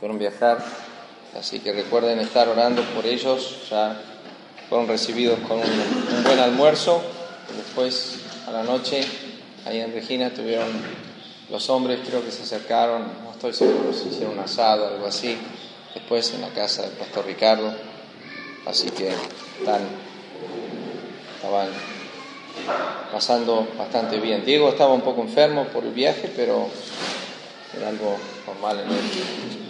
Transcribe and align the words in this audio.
Fueron 0.00 0.16
viajar, 0.16 0.64
así 1.36 1.58
que 1.58 1.72
recuerden 1.72 2.20
estar 2.20 2.48
orando 2.48 2.82
por 2.94 3.04
ellos. 3.04 3.68
Ya 3.68 4.00
fueron 4.68 4.86
recibidos 4.86 5.40
con 5.40 5.58
un, 5.58 6.24
buen 6.24 6.38
almuerzo. 6.38 7.02
Después, 7.56 8.20
a 8.46 8.52
la 8.52 8.62
noche, 8.62 9.00
ahí 9.66 9.80
en 9.80 9.92
Regina 9.92 10.30
tuvieron 10.30 10.68
los 11.50 11.68
hombres, 11.68 11.98
creo 12.06 12.24
que 12.24 12.30
se 12.30 12.42
acercaron, 12.42 13.08
no 13.24 13.32
estoy 13.32 13.52
seguro 13.52 13.92
si 13.92 14.10
hicieron 14.10 14.34
un 14.34 14.40
asado 14.40 14.84
o 14.84 14.88
algo 14.88 15.06
así. 15.06 15.36
Después 15.94 16.32
en 16.32 16.42
la 16.42 16.50
casa 16.50 16.82
del 16.82 16.92
pastor 16.92 17.26
Ricardo. 17.26 17.72
Así 18.66 18.90
que 18.90 19.08
están, 19.08 19.80
estaban 21.34 21.68
pasando 23.10 23.66
bastante 23.76 24.20
bien. 24.20 24.44
Diego 24.44 24.68
estaba 24.68 24.92
un 24.92 25.00
poco 25.00 25.22
enfermo 25.22 25.64
por 25.64 25.82
el 25.82 25.92
viaje, 25.92 26.30
pero 26.36 26.68
era 27.76 27.88
algo 27.88 28.16
normal 28.46 28.80
en 28.80 28.90
él. 28.90 29.67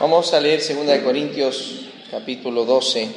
Vamos 0.00 0.34
a 0.34 0.40
leer 0.40 0.60
2 0.60 0.98
Corintios 1.04 1.82
capítulo 2.10 2.64
12, 2.64 3.08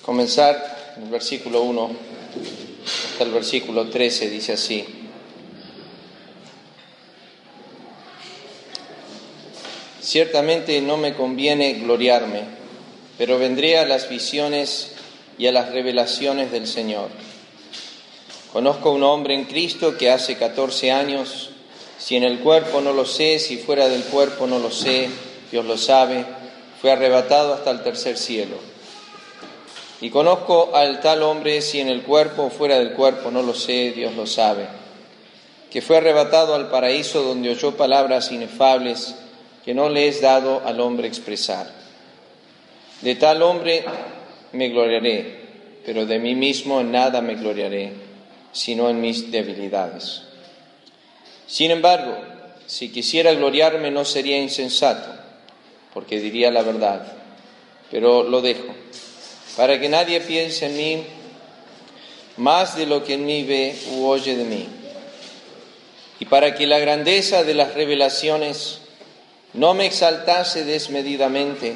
comenzar 0.00 0.94
en 0.96 1.02
el 1.02 1.10
versículo 1.10 1.60
1 1.64 1.90
hasta 3.12 3.24
el 3.24 3.30
versículo 3.30 3.90
13, 3.90 4.30
dice 4.30 4.54
así. 4.54 4.86
Ciertamente 10.00 10.80
no 10.80 10.96
me 10.96 11.12
conviene 11.12 11.74
gloriarme, 11.74 12.44
pero 13.18 13.38
vendré 13.38 13.78
a 13.78 13.84
las 13.84 14.08
visiones 14.08 14.92
y 15.36 15.46
a 15.46 15.52
las 15.52 15.72
revelaciones 15.72 16.52
del 16.52 16.66
Señor. 16.66 17.10
Conozco 18.50 18.92
un 18.92 19.02
hombre 19.02 19.34
en 19.34 19.44
Cristo 19.44 19.98
que 19.98 20.10
hace 20.10 20.38
14 20.38 20.90
años, 20.90 21.49
si 22.00 22.16
en 22.16 22.24
el 22.24 22.38
cuerpo 22.38 22.80
no 22.80 22.94
lo 22.94 23.04
sé, 23.04 23.38
si 23.38 23.58
fuera 23.58 23.86
del 23.86 24.04
cuerpo 24.04 24.46
no 24.46 24.58
lo 24.58 24.70
sé, 24.70 25.10
Dios 25.52 25.66
lo 25.66 25.76
sabe, 25.76 26.24
fue 26.80 26.90
arrebatado 26.90 27.52
hasta 27.52 27.70
el 27.70 27.82
tercer 27.82 28.16
cielo. 28.16 28.56
Y 30.00 30.08
conozco 30.08 30.74
al 30.74 31.00
tal 31.00 31.22
hombre, 31.22 31.60
si 31.60 31.78
en 31.78 31.88
el 31.88 32.02
cuerpo 32.02 32.44
o 32.44 32.50
fuera 32.50 32.78
del 32.78 32.94
cuerpo 32.94 33.30
no 33.30 33.42
lo 33.42 33.52
sé, 33.52 33.92
Dios 33.92 34.14
lo 34.16 34.26
sabe, 34.26 34.66
que 35.70 35.82
fue 35.82 35.98
arrebatado 35.98 36.54
al 36.54 36.70
paraíso 36.70 37.22
donde 37.22 37.50
oyó 37.50 37.76
palabras 37.76 38.32
inefables 38.32 39.14
que 39.62 39.74
no 39.74 39.90
le 39.90 40.08
es 40.08 40.22
dado 40.22 40.62
al 40.64 40.80
hombre 40.80 41.06
expresar. 41.06 41.70
De 43.02 43.14
tal 43.14 43.42
hombre 43.42 43.84
me 44.52 44.70
gloriaré, 44.70 45.38
pero 45.84 46.06
de 46.06 46.18
mí 46.18 46.34
mismo 46.34 46.80
en 46.80 46.92
nada 46.92 47.20
me 47.20 47.34
gloriaré, 47.34 47.92
sino 48.52 48.88
en 48.88 49.02
mis 49.02 49.30
debilidades. 49.30 50.29
Sin 51.50 51.72
embargo, 51.72 52.16
si 52.66 52.92
quisiera 52.92 53.34
gloriarme 53.34 53.90
no 53.90 54.04
sería 54.04 54.38
insensato, 54.38 55.10
porque 55.92 56.20
diría 56.20 56.52
la 56.52 56.62
verdad, 56.62 57.04
pero 57.90 58.22
lo 58.22 58.40
dejo, 58.40 58.72
para 59.56 59.80
que 59.80 59.88
nadie 59.88 60.20
piense 60.20 60.66
en 60.66 60.76
mí 60.76 61.02
más 62.36 62.76
de 62.76 62.86
lo 62.86 63.02
que 63.02 63.14
en 63.14 63.26
mí 63.26 63.42
ve 63.42 63.76
u 63.96 64.06
oye 64.06 64.36
de 64.36 64.44
mí, 64.44 64.68
y 66.20 66.26
para 66.26 66.54
que 66.54 66.68
la 66.68 66.78
grandeza 66.78 67.42
de 67.42 67.54
las 67.54 67.74
revelaciones 67.74 68.78
no 69.52 69.74
me 69.74 69.86
exaltase 69.86 70.64
desmedidamente, 70.64 71.74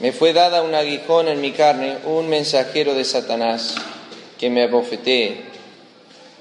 me 0.00 0.10
fue 0.10 0.32
dada 0.32 0.62
un 0.62 0.74
aguijón 0.74 1.28
en 1.28 1.40
mi 1.40 1.52
carne, 1.52 1.98
un 2.04 2.28
mensajero 2.28 2.94
de 2.94 3.04
Satanás 3.04 3.76
que 4.38 4.50
me 4.50 4.64
abofetee, 4.64 5.55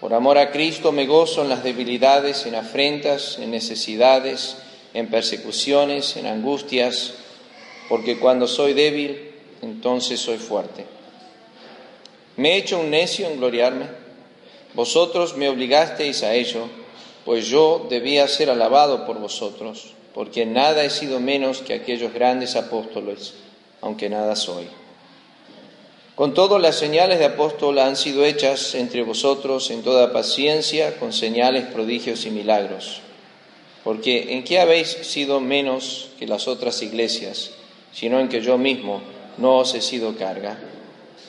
por 0.00 0.14
amor 0.14 0.38
a 0.38 0.50
Cristo 0.50 0.92
me 0.92 1.06
gozo 1.06 1.42
en 1.42 1.48
las 1.48 1.62
debilidades, 1.62 2.46
en 2.46 2.54
afrentas, 2.54 3.38
en 3.38 3.50
necesidades, 3.50 4.56
en 4.94 5.08
persecuciones, 5.08 6.16
en 6.16 6.26
angustias, 6.26 7.14
porque 7.88 8.18
cuando 8.18 8.46
soy 8.48 8.72
débil, 8.72 9.32
entonces 9.62 10.20
soy 10.20 10.38
fuerte. 10.38 10.86
¿Me 12.36 12.52
he 12.52 12.56
hecho 12.56 12.80
un 12.80 12.90
necio 12.90 13.26
en 13.26 13.36
gloriarme? 13.36 13.86
Vosotros 14.74 15.36
me 15.36 15.48
obligasteis 15.48 16.22
a 16.22 16.34
ello, 16.34 16.68
pues 17.24 17.46
yo 17.46 17.86
debía 17.90 18.26
ser 18.28 18.48
alabado 18.48 19.04
por 19.04 19.18
vosotros, 19.18 19.92
porque 20.14 20.46
nada 20.46 20.84
he 20.84 20.90
sido 20.90 21.20
menos 21.20 21.60
que 21.60 21.74
aquellos 21.74 22.12
grandes 22.14 22.56
apóstoles 22.56 23.34
aunque 23.80 24.08
nada 24.08 24.36
soy. 24.36 24.68
Con 26.20 26.34
todo, 26.34 26.58
las 26.58 26.76
señales 26.76 27.18
de 27.18 27.24
apóstol 27.24 27.78
han 27.78 27.96
sido 27.96 28.26
hechas 28.26 28.74
entre 28.74 29.02
vosotros 29.02 29.70
en 29.70 29.82
toda 29.82 30.12
paciencia, 30.12 30.98
con 30.98 31.14
señales, 31.14 31.64
prodigios 31.64 32.26
y 32.26 32.30
milagros. 32.30 33.00
Porque 33.84 34.34
¿en 34.34 34.44
qué 34.44 34.60
habéis 34.60 34.88
sido 34.88 35.40
menos 35.40 36.10
que 36.18 36.26
las 36.26 36.46
otras 36.46 36.82
iglesias, 36.82 37.52
sino 37.94 38.20
en 38.20 38.28
que 38.28 38.42
yo 38.42 38.58
mismo 38.58 39.00
no 39.38 39.60
os 39.60 39.72
he 39.74 39.80
sido 39.80 40.14
carga? 40.18 40.58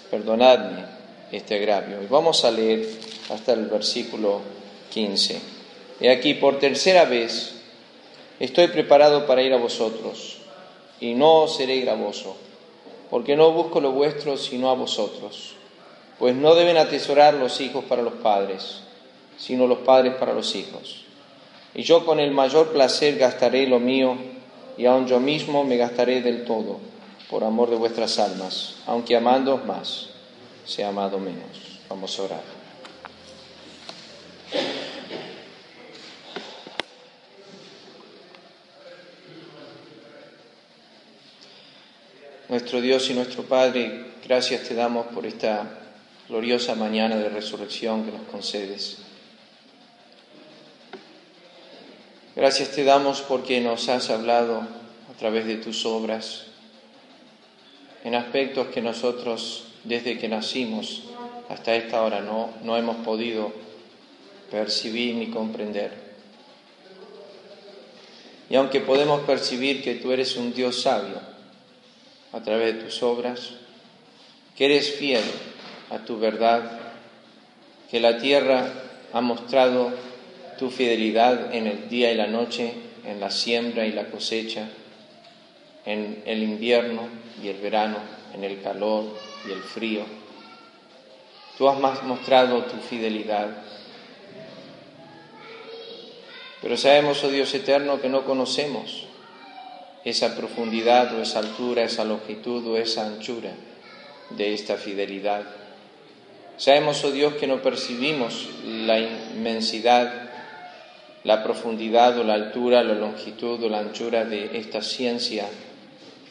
Perdonadme 0.10 0.84
este 1.32 1.56
agravio. 1.56 2.04
Y 2.04 2.08
vamos 2.08 2.44
a 2.44 2.52
leer 2.52 2.86
hasta 3.30 3.54
el 3.54 3.68
versículo 3.68 4.42
15. 4.90 5.40
He 6.02 6.12
aquí, 6.12 6.34
por 6.34 6.60
tercera 6.60 7.06
vez, 7.06 7.54
estoy 8.42 8.68
preparado 8.68 9.26
para 9.26 9.42
ir 9.42 9.54
a 9.54 9.58
vosotros 9.58 10.40
y 11.00 11.14
no 11.14 11.48
seré 11.48 11.80
gravoso, 11.80 12.36
porque 13.12 13.36
no 13.36 13.52
busco 13.52 13.82
lo 13.82 13.92
vuestro 13.92 14.38
sino 14.38 14.72
a 14.72 14.74
vosotros. 14.74 15.54
Pues 16.18 16.34
no 16.34 16.56
deben 16.56 16.78
atesorar 16.78 17.34
los 17.36 17.60
hijos 17.62 17.84
para 17.84 18.02
los 18.02 18.14
padres, 18.14 18.80
sino 19.38 19.68
los 19.68 19.80
padres 19.80 20.16
para 20.16 20.34
los 20.34 20.56
hijos. 20.56 21.04
Y 21.76 21.84
yo 21.84 22.06
con 22.06 22.20
el 22.20 22.32
mayor 22.32 22.72
placer 22.72 23.18
gastaré 23.18 23.68
lo 23.68 23.80
mío, 23.80 24.16
y 24.78 24.86
aun 24.86 25.08
yo 25.08 25.20
mismo 25.20 25.64
me 25.64 25.78
gastaré 25.78 26.22
del 26.22 26.46
todo, 26.46 26.80
por 27.30 27.44
amor 27.44 27.70
de 27.70 27.76
vuestras 27.76 28.18
almas, 28.18 28.76
aunque 28.88 29.16
amando 29.16 29.58
más, 29.58 30.08
sea 30.66 30.90
amado 30.90 31.20
menos. 31.20 31.80
Vamos 31.90 32.18
a 32.18 32.24
orar. 32.24 32.51
Nuestro 42.62 42.80
Dios 42.80 43.10
y 43.10 43.16
nuestro 43.16 43.42
Padre, 43.46 44.06
gracias 44.24 44.68
te 44.70 44.76
damos 44.76 45.08
por 45.08 45.26
esta 45.26 45.80
gloriosa 46.30 46.76
mañana 46.76 47.18
de 47.18 47.28
resurrección 47.28 48.06
que 48.06 48.12
nos 48.12 48.22
concedes. 48.28 49.00
Gracias 52.36 52.70
te 52.70 52.84
damos 52.84 53.24
porque 53.24 53.62
nos 53.62 53.90
has 53.90 54.12
hablado 54.12 54.60
a 54.60 55.18
través 55.18 55.48
de 55.48 55.56
tus 55.56 55.88
obras 55.88 56.44
en 58.04 58.14
aspectos 58.14 58.68
que 58.68 58.84
nosotros 58.84 59.64
desde 59.84 60.20
que 60.20 60.30
nacimos 60.30 61.06
hasta 61.50 61.74
esta 61.74 62.04
hora 62.04 62.22
no, 62.22 62.52
no 62.64 62.78
hemos 62.78 62.98
podido 62.98 63.52
percibir 64.52 65.16
ni 65.16 65.32
comprender. 65.32 65.94
Y 68.52 68.56
aunque 68.56 68.82
podemos 68.82 69.22
percibir 69.22 69.84
que 69.84 69.96
tú 69.96 70.12
eres 70.12 70.36
un 70.38 70.54
Dios 70.54 70.84
sabio, 70.84 71.31
a 72.34 72.42
través 72.42 72.76
de 72.76 72.84
tus 72.84 73.04
obras, 73.04 73.52
que 74.56 74.66
eres 74.66 74.94
fiel 74.94 75.24
a 75.90 76.00
tu 76.00 76.20
verdad, 76.20 76.80
que 77.90 78.00
la 78.00 78.18
tierra 78.20 78.72
ha 79.14 79.22
mostrado 79.22 79.92
tu 80.58 80.70
fidelidad 80.70 81.54
en 81.54 81.68
el 81.68 81.90
día 81.90 82.12
y 82.12 82.16
la 82.16 82.28
noche, 82.28 82.74
en 83.06 83.20
la 83.20 83.32
siembra 83.32 83.86
y 83.86 83.92
la 83.92 84.06
cosecha, 84.06 84.70
en 85.86 86.22
el 86.26 86.44
invierno 86.44 87.08
y 87.44 87.50
el 87.50 87.58
verano, 87.58 87.98
en 88.34 88.44
el 88.44 88.62
calor 88.62 89.06
y 89.48 89.52
el 89.52 89.62
frío. 89.62 90.06
Tú 91.58 91.68
has 91.68 92.04
mostrado 92.04 92.64
tu 92.64 92.78
fidelidad. 92.78 93.50
Pero 96.62 96.78
sabemos, 96.78 97.24
oh 97.24 97.30
Dios 97.30 97.54
eterno, 97.54 98.00
que 98.00 98.10
no 98.10 98.24
conocemos 98.24 99.08
esa 100.04 100.36
profundidad 100.36 101.14
o 101.16 101.22
esa 101.22 101.40
altura, 101.40 101.84
esa 101.84 102.04
longitud 102.04 102.66
o 102.68 102.78
esa 102.78 103.06
anchura 103.06 103.52
de 104.32 104.54
esta 104.54 104.78
fidelidad. 104.78 105.44
Sabemos, 106.58 107.04
oh 107.04 107.12
Dios, 107.12 107.36
que 107.36 107.48
no 107.48 107.62
percibimos 107.62 108.48
la 108.66 109.00
inmensidad, 109.00 110.30
la 111.24 111.44
profundidad 111.44 112.18
o 112.20 112.24
la 112.24 112.36
altura, 112.36 112.84
la 112.84 112.94
longitud 112.94 113.64
o 113.64 113.70
la 113.70 113.80
anchura 113.80 114.26
de 114.26 114.58
esta 114.58 114.82
ciencia, 114.82 115.48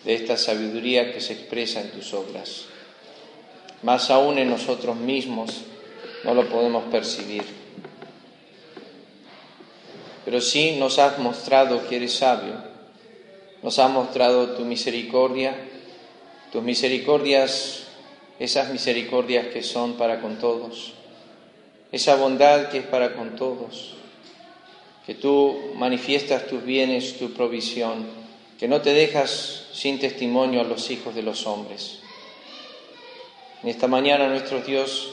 de 0.04 0.14
esta 0.14 0.36
sabiduría 0.36 1.12
que 1.12 1.20
se 1.20 1.32
expresa 1.32 1.80
en 1.80 1.90
tus 1.90 2.14
obras. 2.14 2.66
Más 3.82 4.10
aún 4.10 4.38
en 4.38 4.50
nosotros 4.50 4.96
mismos 4.96 5.62
no 6.24 6.34
lo 6.34 6.48
podemos 6.48 6.84
percibir. 6.84 7.44
Pero 10.24 10.40
sí 10.40 10.76
nos 10.78 10.98
has 10.98 11.18
mostrado 11.18 11.88
que 11.88 11.96
eres 11.96 12.14
sabio, 12.14 12.69
nos 13.62 13.78
has 13.78 13.90
mostrado 13.90 14.50
tu 14.50 14.64
misericordia, 14.64 15.54
tus 16.52 16.62
misericordias 16.62 17.86
esas 18.40 18.70
misericordias 18.70 19.48
que 19.48 19.62
son 19.62 19.92
para 19.92 20.22
con 20.22 20.38
todos, 20.38 20.94
esa 21.92 22.16
bondad 22.16 22.70
que 22.70 22.78
es 22.78 22.86
para 22.86 23.14
con 23.14 23.36
todos, 23.36 23.92
que 25.04 25.14
tú 25.14 25.58
manifiestas 25.76 26.46
tus 26.46 26.64
bienes, 26.64 27.18
tu 27.18 27.34
provisión, 27.34 28.06
que 28.58 28.66
no 28.66 28.80
te 28.80 28.94
dejas 28.94 29.66
sin 29.72 29.98
testimonio 29.98 30.62
a 30.62 30.64
los 30.64 30.90
hijos 30.90 31.14
de 31.14 31.22
los 31.22 31.46
hombres. 31.46 32.00
En 33.62 33.68
esta 33.68 33.88
mañana 33.88 34.26
nuestro 34.28 34.62
Dios 34.62 35.12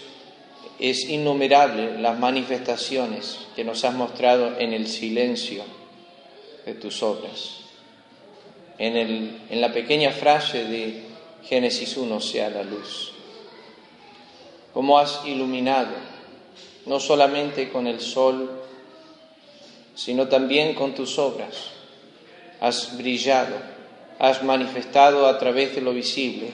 es 0.80 1.10
innumerable 1.10 2.00
las 2.00 2.18
manifestaciones 2.18 3.40
que 3.58 3.66
nos 3.66 3.84
has 3.84 3.94
mostrado 3.94 4.58
en 4.58 4.72
el 4.72 4.88
silencio 4.88 5.64
de 6.66 6.76
tus 6.76 7.04
obras. 7.04 7.67
En, 8.78 8.96
el, 8.96 9.42
en 9.50 9.62
la 9.62 9.74
pequeña 9.74 10.12
frase 10.12 10.66
de 10.66 11.04
Génesis 11.44 11.98
1, 11.98 12.22
sea 12.22 12.50
la 12.50 12.64
luz 12.64 13.14
cómo 14.78 15.00
has 15.00 15.26
iluminado, 15.26 15.90
no 16.86 17.00
solamente 17.00 17.70
con 17.70 17.88
el 17.88 18.00
sol, 18.00 18.62
sino 19.96 20.28
también 20.28 20.76
con 20.76 20.94
tus 20.94 21.18
obras. 21.18 21.72
Has 22.60 22.96
brillado, 22.96 23.56
has 24.20 24.44
manifestado 24.44 25.26
a 25.26 25.40
través 25.40 25.74
de 25.74 25.82
lo 25.82 25.94
visible 25.94 26.52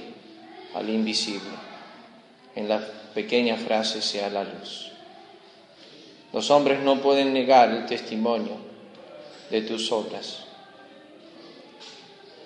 al 0.74 0.90
invisible. 0.90 1.52
En 2.56 2.70
la 2.70 2.80
pequeña 3.14 3.58
frase 3.58 4.02
sea 4.02 4.30
la 4.30 4.46
luz. 4.46 4.94
Los 6.32 6.50
hombres 6.50 6.80
no 6.80 7.02
pueden 7.02 7.34
negar 7.34 7.72
el 7.72 7.86
testimonio 7.88 8.56
de 9.50 9.64
tus 9.64 9.92
obras. 9.92 10.43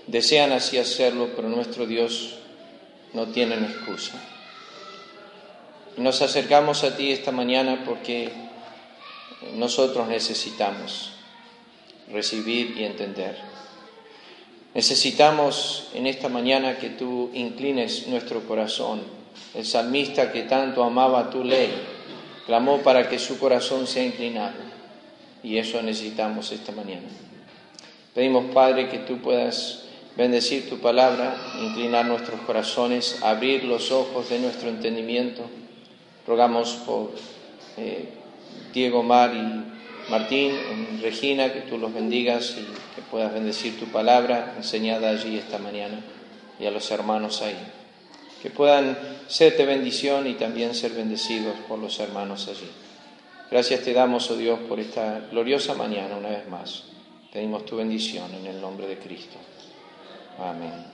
Desean 0.07 0.53
así 0.53 0.77
hacerlo, 0.77 1.29
pero 1.35 1.49
nuestro 1.49 1.85
Dios 1.85 2.35
no 3.13 3.27
tiene 3.27 3.55
excusa. 3.55 4.13
Nos 5.97 6.21
acercamos 6.21 6.83
a 6.83 6.95
ti 6.95 7.11
esta 7.11 7.31
mañana 7.31 7.83
porque 7.85 8.31
nosotros 9.55 10.07
necesitamos 10.07 11.11
recibir 12.11 12.77
y 12.77 12.85
entender. 12.85 13.37
Necesitamos 14.73 15.89
en 15.93 16.07
esta 16.07 16.29
mañana 16.29 16.77
que 16.77 16.89
tú 16.89 17.31
inclines 17.33 18.07
nuestro 18.07 18.47
corazón. 18.47 19.01
El 19.55 19.65
salmista 19.65 20.31
que 20.31 20.43
tanto 20.43 20.83
amaba 20.83 21.29
tu 21.29 21.43
ley 21.43 21.71
clamó 22.45 22.77
para 22.79 23.09
que 23.09 23.19
su 23.19 23.39
corazón 23.39 23.87
sea 23.87 24.03
inclinado 24.03 24.55
y 25.43 25.57
eso 25.57 25.81
necesitamos 25.81 26.51
esta 26.51 26.71
mañana. 26.71 27.07
Pedimos, 28.13 28.53
Padre, 28.53 28.87
que 28.89 28.99
tú 28.99 29.17
puedas 29.17 29.86
bendecir 30.17 30.67
tu 30.69 30.79
palabra, 30.79 31.37
inclinar 31.61 32.05
nuestros 32.05 32.41
corazones, 32.41 33.19
abrir 33.21 33.63
los 33.63 33.91
ojos 33.91 34.29
de 34.29 34.39
nuestro 34.39 34.69
entendimiento 34.69 35.43
Rogamos 36.27 36.73
por 36.85 37.11
eh, 37.77 38.09
Diego, 38.73 39.01
Mar 39.01 39.33
y 39.33 40.11
Martín, 40.11 40.51
Regina, 41.01 41.53
que 41.53 41.61
tú 41.61 41.77
los 41.77 41.93
bendigas 41.93 42.55
y 42.57 42.65
que 42.95 43.01
puedas 43.09 43.33
bendecir 43.33 43.79
tu 43.79 43.85
palabra 43.85 44.55
enseñada 44.57 45.09
allí 45.09 45.37
esta 45.37 45.57
mañana 45.57 46.01
y 46.59 46.65
a 46.65 46.71
los 46.71 46.91
hermanos 46.91 47.41
ahí. 47.41 47.57
Que 48.43 48.49
puedan 48.49 48.97
serte 49.27 49.65
bendición 49.65 50.27
y 50.27 50.33
también 50.33 50.75
ser 50.75 50.91
bendecidos 50.91 51.55
por 51.69 51.79
los 51.79 51.97
hermanos 52.01 52.49
allí. 52.49 52.69
Gracias 53.49 53.81
te 53.83 53.93
damos, 53.93 54.29
oh 54.29 54.35
Dios, 54.35 54.59
por 54.67 54.81
esta 54.81 55.21
gloriosa 55.31 55.75
mañana 55.75 56.17
una 56.17 56.29
vez 56.29 56.47
más. 56.49 56.83
Pedimos 57.31 57.65
tu 57.65 57.77
bendición 57.77 58.33
en 58.35 58.47
el 58.47 58.59
nombre 58.59 58.85
de 58.87 58.97
Cristo. 58.97 59.37
Amén. 60.39 60.85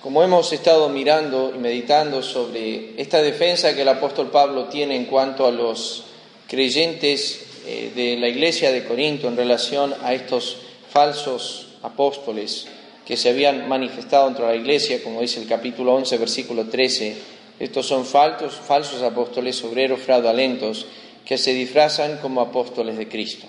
Como 0.00 0.22
hemos 0.22 0.52
estado 0.54 0.88
mirando 0.88 1.52
y 1.54 1.58
meditando 1.58 2.22
sobre 2.22 2.98
esta 3.00 3.20
defensa 3.20 3.74
que 3.74 3.82
el 3.82 3.88
apóstol 3.88 4.30
Pablo 4.30 4.64
tiene 4.64 4.96
en 4.96 5.04
cuanto 5.04 5.46
a 5.46 5.50
los 5.50 6.04
creyentes 6.46 7.44
eh, 7.66 7.92
de 7.94 8.16
la 8.16 8.28
iglesia 8.28 8.72
de 8.72 8.84
Corinto 8.84 9.28
en 9.28 9.36
relación 9.36 9.94
a 10.02 10.14
estos 10.14 10.56
falsos 10.90 11.74
apóstoles 11.82 12.66
que 13.04 13.18
se 13.18 13.28
habían 13.28 13.68
manifestado 13.68 14.26
dentro 14.26 14.46
de 14.46 14.54
la 14.54 14.60
iglesia, 14.60 15.02
como 15.02 15.20
dice 15.20 15.40
el 15.40 15.48
capítulo 15.48 15.94
11, 15.94 16.16
versículo 16.16 16.64
13, 16.68 17.16
estos 17.58 17.86
son 17.86 18.06
falsos, 18.06 18.54
falsos 18.54 19.02
apóstoles, 19.02 19.62
obreros 19.62 20.00
fraudulentos, 20.00 20.86
que 21.24 21.36
se 21.36 21.52
disfrazan 21.52 22.18
como 22.18 22.40
apóstoles 22.40 22.96
de 22.96 23.08
Cristo. 23.08 23.46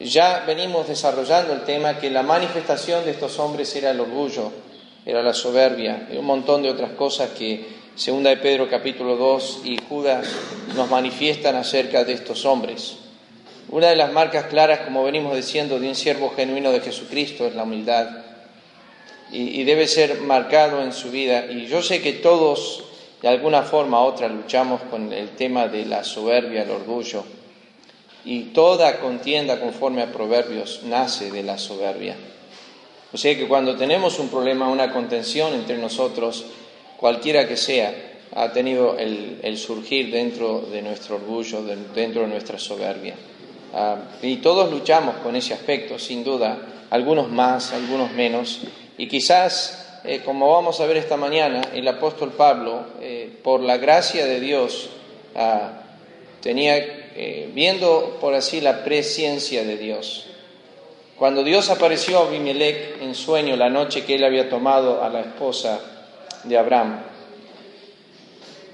Ya 0.00 0.44
venimos 0.46 0.88
desarrollando 0.88 1.52
el 1.52 1.64
tema 1.64 1.98
que 1.98 2.10
la 2.10 2.22
manifestación 2.22 3.04
de 3.04 3.10
estos 3.12 3.38
hombres 3.38 3.74
era 3.76 3.90
el 3.90 4.00
orgullo, 4.00 4.50
era 5.04 5.22
la 5.22 5.34
soberbia 5.34 6.08
y 6.12 6.16
un 6.16 6.24
montón 6.24 6.62
de 6.62 6.70
otras 6.70 6.92
cosas 6.92 7.30
que 7.30 7.82
Segunda 7.94 8.30
de 8.30 8.38
Pedro 8.38 8.70
capítulo 8.70 9.16
2 9.16 9.60
y 9.64 9.76
Judas 9.86 10.26
nos 10.74 10.90
manifiestan 10.90 11.56
acerca 11.56 12.04
de 12.04 12.14
estos 12.14 12.46
hombres. 12.46 12.96
Una 13.68 13.88
de 13.88 13.96
las 13.96 14.10
marcas 14.12 14.46
claras, 14.46 14.80
como 14.80 15.04
venimos 15.04 15.36
diciendo, 15.36 15.78
de 15.78 15.88
un 15.88 15.94
siervo 15.94 16.32
genuino 16.34 16.72
de 16.72 16.80
Jesucristo 16.80 17.46
es 17.46 17.54
la 17.54 17.64
humildad 17.64 18.08
y, 19.30 19.60
y 19.60 19.64
debe 19.64 19.86
ser 19.88 20.22
marcado 20.22 20.82
en 20.82 20.94
su 20.94 21.10
vida. 21.10 21.44
Y 21.50 21.66
yo 21.66 21.82
sé 21.82 22.00
que 22.00 22.14
todos, 22.14 22.82
de 23.20 23.28
alguna 23.28 23.62
forma 23.62 24.02
u 24.02 24.06
otra, 24.06 24.28
luchamos 24.28 24.80
con 24.90 25.12
el 25.12 25.28
tema 25.30 25.68
de 25.68 25.84
la 25.84 26.02
soberbia, 26.02 26.62
el 26.62 26.70
orgullo. 26.70 27.24
Y 28.24 28.52
toda 28.54 29.00
contienda 29.00 29.60
conforme 29.60 30.02
a 30.02 30.12
Proverbios 30.12 30.82
nace 30.84 31.30
de 31.30 31.42
la 31.42 31.58
soberbia. 31.58 32.16
O 33.12 33.18
sea 33.18 33.36
que 33.36 33.46
cuando 33.46 33.76
tenemos 33.76 34.18
un 34.18 34.28
problema, 34.28 34.68
una 34.68 34.92
contención 34.92 35.52
entre 35.54 35.76
nosotros, 35.76 36.46
cualquiera 36.96 37.46
que 37.46 37.56
sea, 37.56 37.92
ha 38.34 38.52
tenido 38.52 38.96
el, 38.98 39.58
surgir 39.58 40.10
dentro 40.10 40.60
de 40.60 40.80
nuestro 40.80 41.16
orgullo, 41.16 41.62
dentro 41.62 42.22
de 42.22 42.28
nuestra 42.28 42.58
soberbia. 42.58 43.14
Ah, 43.74 43.96
y 44.22 44.36
todos 44.36 44.70
luchamos 44.70 45.16
con 45.16 45.36
ese 45.36 45.52
aspecto, 45.52 45.98
sin 45.98 46.24
duda, 46.24 46.58
algunos 46.90 47.30
más, 47.30 47.72
algunos 47.72 48.12
menos. 48.12 48.60
Y 48.96 49.08
quizás, 49.08 50.00
eh, 50.04 50.20
como 50.24 50.50
vamos 50.50 50.80
a 50.80 50.86
ver 50.86 50.96
esta 50.96 51.16
mañana, 51.16 51.62
el 51.74 51.86
apóstol 51.88 52.32
Pablo, 52.32 52.86
eh, 53.00 53.30
por 53.42 53.60
la 53.60 53.76
gracia 53.76 54.24
de 54.24 54.40
Dios, 54.40 54.88
ah, 55.34 55.82
tenía, 56.40 57.01
eh, 57.16 57.50
viendo 57.52 58.18
por 58.20 58.34
así 58.34 58.60
la 58.60 58.84
presciencia 58.84 59.64
de 59.64 59.76
Dios, 59.76 60.26
cuando 61.16 61.44
Dios 61.44 61.70
apareció 61.70 62.18
a 62.18 62.26
Abimelech 62.26 63.00
en 63.00 63.14
sueño 63.14 63.56
la 63.56 63.70
noche 63.70 64.04
que 64.04 64.16
él 64.16 64.24
había 64.24 64.48
tomado 64.48 65.02
a 65.02 65.08
la 65.08 65.20
esposa 65.20 65.80
de 66.44 66.58
Abraham, 66.58 67.00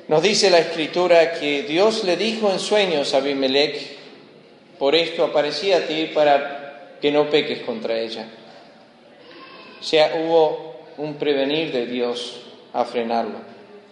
nos 0.08 0.22
dice 0.22 0.48
la 0.48 0.58
escritura 0.58 1.34
que 1.34 1.64
Dios 1.64 2.04
le 2.04 2.16
dijo 2.16 2.50
en 2.50 2.58
sueños 2.58 3.12
a 3.12 3.18
Abimelech, 3.18 3.98
por 4.78 4.94
esto 4.94 5.24
aparecí 5.24 5.72
a 5.72 5.86
ti 5.86 6.10
para 6.14 6.96
que 7.00 7.10
no 7.10 7.28
peques 7.28 7.60
contra 7.60 7.98
ella. 7.98 8.26
O 9.80 9.84
sea, 9.84 10.14
hubo 10.16 10.76
un 10.96 11.14
prevenir 11.14 11.72
de 11.72 11.86
Dios 11.86 12.40
a 12.72 12.84
frenarlo. 12.84 13.38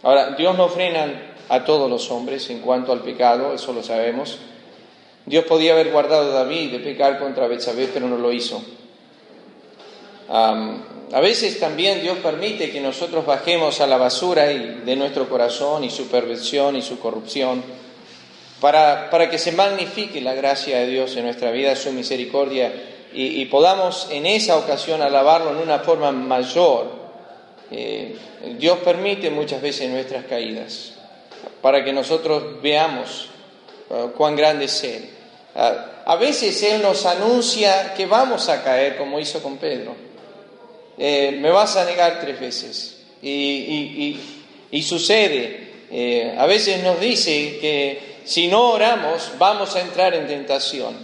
Ahora, 0.02 0.30
Dios 0.30 0.56
no 0.56 0.68
frena 0.68 1.25
a 1.48 1.64
todos 1.64 1.88
los 1.88 2.10
hombres 2.10 2.50
en 2.50 2.60
cuanto 2.60 2.92
al 2.92 3.00
pecado, 3.00 3.54
eso 3.54 3.72
lo 3.72 3.82
sabemos, 3.82 4.38
Dios 5.26 5.44
podía 5.44 5.72
haber 5.72 5.90
guardado 5.90 6.30
a 6.30 6.44
David 6.44 6.72
de 6.72 6.78
pecar 6.78 7.18
contra 7.18 7.48
Betsabé, 7.48 7.88
pero 7.92 8.08
no 8.08 8.16
lo 8.16 8.32
hizo. 8.32 8.62
a 10.28 11.20
veces 11.20 11.58
también 11.58 12.00
Dios 12.00 12.18
permite 12.18 12.70
que 12.70 12.80
nosotros 12.80 13.26
bajemos 13.26 13.80
a 13.80 13.86
la 13.86 13.96
basura 13.96 14.46
de 14.46 14.96
nuestro 14.96 15.28
corazón 15.28 15.84
y 15.84 15.90
su 15.90 16.06
perversión 16.08 16.76
y 16.76 16.82
su 16.82 16.98
corrupción 16.98 17.62
para, 18.60 19.10
para 19.10 19.28
que 19.28 19.38
se 19.38 19.52
magnifique 19.52 20.20
la 20.20 20.34
gracia 20.34 20.78
de 20.78 20.86
Dios 20.86 21.16
en 21.16 21.24
nuestra 21.24 21.50
vida, 21.50 21.76
su 21.76 21.92
misericordia, 21.92 22.72
y, 23.12 23.46
podamos 23.46 24.08
en 24.10 24.26
esa 24.26 24.58
ocasión 24.58 25.00
alabarlo 25.00 25.50
en 25.50 25.56
una 25.56 25.78
forma 25.78 26.12
mayor. 26.12 27.06
Eh, 27.70 28.14
Dios 28.58 28.78
permite 28.84 29.30
muchas 29.30 29.62
veces 29.62 29.88
nuestras 29.88 30.26
caídas 30.26 30.95
para 31.66 31.84
que 31.84 31.92
nosotros 31.92 32.62
veamos 32.62 33.26
cuán 34.16 34.36
grande 34.36 34.66
es 34.66 34.84
Él. 34.84 35.10
Uh, 35.52 35.58
a 36.04 36.14
veces 36.14 36.62
Él 36.62 36.80
nos 36.80 37.04
anuncia 37.06 37.92
que 37.92 38.06
vamos 38.06 38.48
a 38.48 38.62
caer, 38.62 38.96
como 38.96 39.18
hizo 39.18 39.42
con 39.42 39.56
Pedro. 39.56 39.96
Eh, 40.96 41.36
me 41.40 41.50
vas 41.50 41.74
a 41.76 41.84
negar 41.84 42.20
tres 42.20 42.38
veces. 42.38 43.02
Y, 43.20 44.16
y 44.70 44.82
sucede. 44.84 45.88
Eh, 45.90 46.36
a 46.38 46.46
veces 46.46 46.84
nos 46.84 47.00
dice 47.00 47.58
que 47.60 48.18
si 48.24 48.46
no 48.46 48.70
oramos 48.70 49.32
vamos 49.36 49.74
a 49.74 49.80
entrar 49.80 50.14
en 50.14 50.28
tentación. 50.28 50.96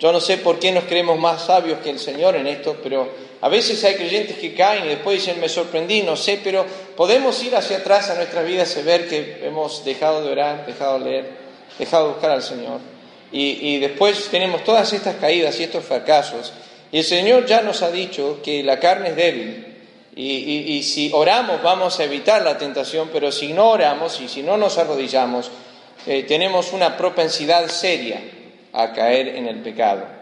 Yo 0.00 0.10
no 0.10 0.18
sé 0.18 0.38
por 0.38 0.58
qué 0.58 0.72
nos 0.72 0.82
creemos 0.86 1.16
más 1.16 1.46
sabios 1.46 1.78
que 1.78 1.90
el 1.90 2.00
Señor 2.00 2.34
en 2.34 2.48
esto, 2.48 2.76
pero 2.82 3.08
a 3.40 3.48
veces 3.48 3.82
hay 3.84 3.94
creyentes 3.94 4.36
que 4.38 4.54
caen 4.54 4.86
y 4.86 4.88
después 4.88 5.24
dicen, 5.24 5.40
me 5.40 5.48
sorprendí, 5.48 6.02
no 6.02 6.16
sé, 6.16 6.40
pero 6.42 6.66
podemos 6.96 7.40
ir 7.44 7.54
hacia 7.54 7.78
atrás 7.78 8.10
a 8.10 8.16
nuestras 8.16 8.44
vidas 8.44 8.76
y 8.76 8.82
ver 8.82 9.08
que 9.08 9.40
hemos 9.44 9.84
dejado 9.84 10.24
de 10.24 10.32
orar, 10.32 10.66
dejado 10.66 10.98
de 10.98 11.04
leer, 11.04 11.30
dejado 11.78 12.08
de 12.08 12.12
buscar 12.14 12.32
al 12.32 12.42
Señor. 12.42 12.80
Y, 13.30 13.78
después 13.78 14.28
tenemos 14.30 14.64
todas 14.64 14.92
estas 14.92 15.16
caídas 15.16 15.60
y 15.60 15.64
estos 15.64 15.84
fracasos. 15.84 16.52
Y 16.90 16.98
el 16.98 17.04
Señor 17.04 17.44
ya 17.44 17.60
nos 17.60 17.82
ha 17.82 17.90
dicho 17.90 18.40
que 18.42 18.62
la 18.62 18.80
carne 18.80 19.10
es 19.10 19.16
débil. 19.16 19.66
Y, 20.16 20.82
si 20.82 21.10
oramos 21.12 21.62
vamos 21.62 22.00
a 22.00 22.04
evitar 22.04 22.42
la 22.42 22.58
tentación, 22.58 23.10
pero 23.12 23.30
si 23.30 23.52
no 23.52 23.70
oramos 23.70 24.20
y 24.20 24.28
si 24.28 24.42
no 24.42 24.56
nos 24.56 24.78
arrodillamos, 24.78 25.50
eh, 26.06 26.24
tenemos 26.24 26.72
una 26.72 26.96
propensidad 26.96 27.68
seria 27.68 28.20
a 28.72 28.92
caer 28.92 29.28
en 29.28 29.46
el 29.46 29.60
pecado. 29.60 30.17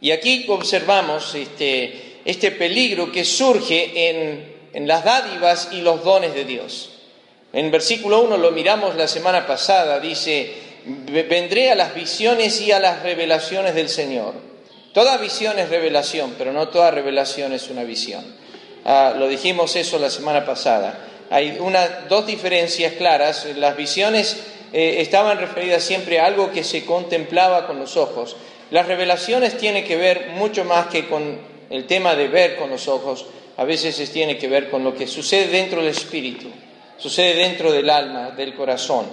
Y 0.00 0.10
aquí 0.10 0.46
observamos 0.48 1.34
este, 1.34 2.20
este 2.24 2.50
peligro 2.50 3.10
que 3.10 3.24
surge 3.24 4.10
en, 4.10 4.56
las 4.86 5.04
dádivas 5.04 5.70
y 5.72 5.80
los 5.80 6.04
dones 6.04 6.34
de 6.34 6.44
Dios. 6.44 6.90
En 7.52 7.70
versículo 7.70 8.20
1 8.20 8.36
lo 8.36 8.50
miramos 8.50 8.94
la 8.94 9.08
semana 9.08 9.46
pasada, 9.46 10.00
dice, 10.00 10.52
vendré 10.84 11.70
a 11.70 11.74
las 11.74 11.94
visiones 11.94 12.60
y 12.60 12.72
a 12.72 12.78
las 12.78 13.02
revelaciones 13.02 13.74
del 13.74 13.88
Señor. 13.88 14.34
Toda 14.92 15.16
visión 15.16 15.58
es 15.58 15.70
revelación, 15.70 16.34
pero 16.36 16.52
no 16.52 16.68
toda 16.68 16.90
revelación 16.90 17.54
es 17.54 17.70
una 17.70 17.84
visión. 17.84 18.24
Ah, 18.84 19.14
lo 19.16 19.28
dijimos 19.28 19.74
eso 19.76 19.98
la 19.98 20.10
semana 20.10 20.44
pasada. 20.44 21.06
Hay 21.30 21.56
una, 21.58 21.86
dos 22.08 22.26
diferencias 22.26 22.92
claras. 22.94 23.46
Las 23.56 23.76
visiones 23.76 24.36
eh, 24.72 24.96
estaban 25.00 25.38
referidas 25.38 25.82
siempre 25.82 26.20
a 26.20 26.26
algo 26.26 26.50
que 26.50 26.64
se 26.64 26.84
contemplaba 26.84 27.66
con 27.66 27.78
los 27.78 27.96
ojos, 27.96 28.36
las 28.70 28.86
revelaciones 28.86 29.56
tienen 29.58 29.84
que 29.84 29.96
ver 29.96 30.30
mucho 30.34 30.64
más 30.64 30.88
que 30.88 31.08
con 31.08 31.38
el 31.70 31.86
tema 31.86 32.14
de 32.14 32.28
ver 32.28 32.56
con 32.56 32.70
los 32.70 32.88
ojos, 32.88 33.26
a 33.56 33.64
veces 33.64 34.10
tiene 34.10 34.36
que 34.36 34.48
ver 34.48 34.70
con 34.70 34.84
lo 34.84 34.94
que 34.94 35.06
sucede 35.06 35.48
dentro 35.48 35.80
del 35.80 35.90
espíritu, 35.90 36.48
sucede 36.98 37.34
dentro 37.34 37.72
del 37.72 37.88
alma, 37.88 38.30
del 38.30 38.54
corazón. 38.54 39.06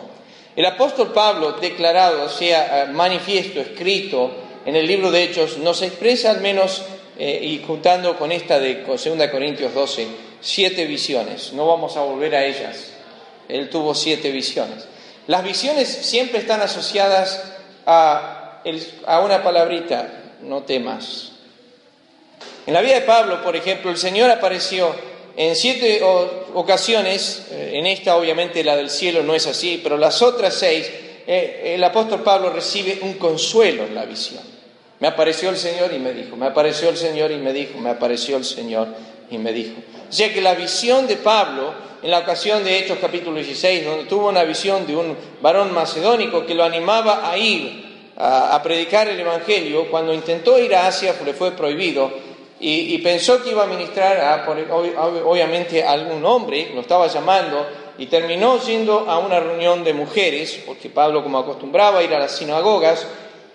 El 0.55 0.65
apóstol 0.65 1.11
Pablo, 1.13 1.53
declarado, 1.53 2.29
sea 2.29 2.89
manifiesto, 2.91 3.59
escrito 3.59 4.31
en 4.65 4.75
el 4.75 4.85
libro 4.85 5.11
de 5.11 5.23
Hechos, 5.23 5.57
nos 5.57 5.81
expresa 5.81 6.31
al 6.31 6.41
menos, 6.41 6.83
eh, 7.17 7.39
y 7.41 7.63
juntando 7.65 8.17
con 8.17 8.31
esta 8.31 8.59
de 8.59 8.83
2 8.83 9.07
Corintios 9.31 9.73
12, 9.73 10.07
siete 10.41 10.85
visiones. 10.85 11.53
No 11.53 11.67
vamos 11.67 11.95
a 11.97 12.01
volver 12.01 12.35
a 12.35 12.45
ellas. 12.45 12.91
Él 13.47 13.69
tuvo 13.69 13.95
siete 13.95 14.31
visiones. 14.31 14.87
Las 15.27 15.43
visiones 15.43 15.87
siempre 15.87 16.39
están 16.39 16.61
asociadas 16.61 17.53
a 17.85 18.42
a 19.05 19.19
una 19.19 19.43
palabrita, 19.43 20.37
no 20.41 20.63
temas. 20.63 21.31
En 22.65 22.73
la 22.73 22.81
vida 22.81 22.95
de 22.95 23.01
Pablo, 23.01 23.43
por 23.43 23.55
ejemplo, 23.55 23.91
el 23.91 23.97
Señor 23.97 24.29
apareció 24.29 24.95
en 25.35 25.55
siete 25.55 26.01
ocasiones, 26.53 27.47
eh, 27.51 27.71
en 27.73 27.87
esta 27.87 28.15
obviamente 28.15 28.63
la 28.63 28.75
del 28.75 28.89
cielo 28.89 29.23
no 29.23 29.33
es 29.33 29.47
así, 29.47 29.79
pero 29.81 29.97
las 29.97 30.21
otras 30.21 30.53
seis, 30.53 30.89
eh, 31.25 31.73
el 31.75 31.83
apóstol 31.83 32.21
Pablo 32.21 32.51
recibe 32.51 32.99
un 33.01 33.13
consuelo 33.13 33.83
en 33.83 33.95
la 33.95 34.05
visión. 34.05 34.41
Me 34.99 35.07
apareció 35.07 35.49
el 35.49 35.57
Señor 35.57 35.91
y 35.91 35.99
me 35.99 36.13
dijo, 36.13 36.35
me 36.37 36.45
apareció 36.45 36.89
el 36.89 36.97
Señor 36.97 37.31
y 37.31 37.37
me 37.37 37.51
dijo, 37.51 37.79
me 37.79 37.89
apareció 37.89 38.37
el 38.37 38.45
Señor 38.45 38.87
y 39.29 39.37
me 39.37 39.51
dijo. 39.51 39.73
O 40.09 40.13
sea 40.13 40.31
que 40.31 40.39
la 40.39 40.53
visión 40.53 41.07
de 41.07 41.17
Pablo, 41.17 41.73
en 42.01 42.11
la 42.11 42.19
ocasión 42.19 42.63
de 42.63 42.77
Hechos 42.77 42.99
capítulo 43.01 43.37
16, 43.37 43.85
donde 43.85 44.05
tuvo 44.05 44.29
una 44.29 44.43
visión 44.43 44.85
de 44.85 44.95
un 44.95 45.17
varón 45.41 45.73
macedónico 45.73 46.45
que 46.45 46.53
lo 46.53 46.63
animaba 46.63 47.29
a 47.29 47.37
ir 47.37 47.92
a, 48.17 48.61
predicar 48.63 49.07
el 49.07 49.19
Evangelio, 49.19 49.89
cuando 49.89 50.13
intentó 50.13 50.59
ir 50.59 50.75
a 50.75 50.87
Asia 50.87 51.15
le 51.25 51.33
fue 51.33 51.51
prohibido 51.51 52.11
y, 52.59 52.97
pensó 52.99 53.43
que 53.43 53.49
iba 53.49 53.63
a 53.63 53.67
ministrar 53.67 54.19
a, 54.21 54.45
obviamente 55.25 55.83
a 55.83 55.91
algún 55.91 56.23
hombre, 56.25 56.71
lo 56.73 56.81
estaba 56.81 57.07
llamando, 57.07 57.67
y 57.97 58.05
terminó 58.05 58.57
yendo 58.59 59.09
a 59.09 59.19
una 59.19 59.39
reunión 59.39 59.83
de 59.83 59.93
mujeres, 59.93 60.63
porque 60.65 60.89
Pablo 60.89 61.23
como 61.23 61.39
acostumbraba 61.39 62.03
ir 62.03 62.13
a 62.13 62.19
las 62.19 62.37
sinagogas, 62.37 63.05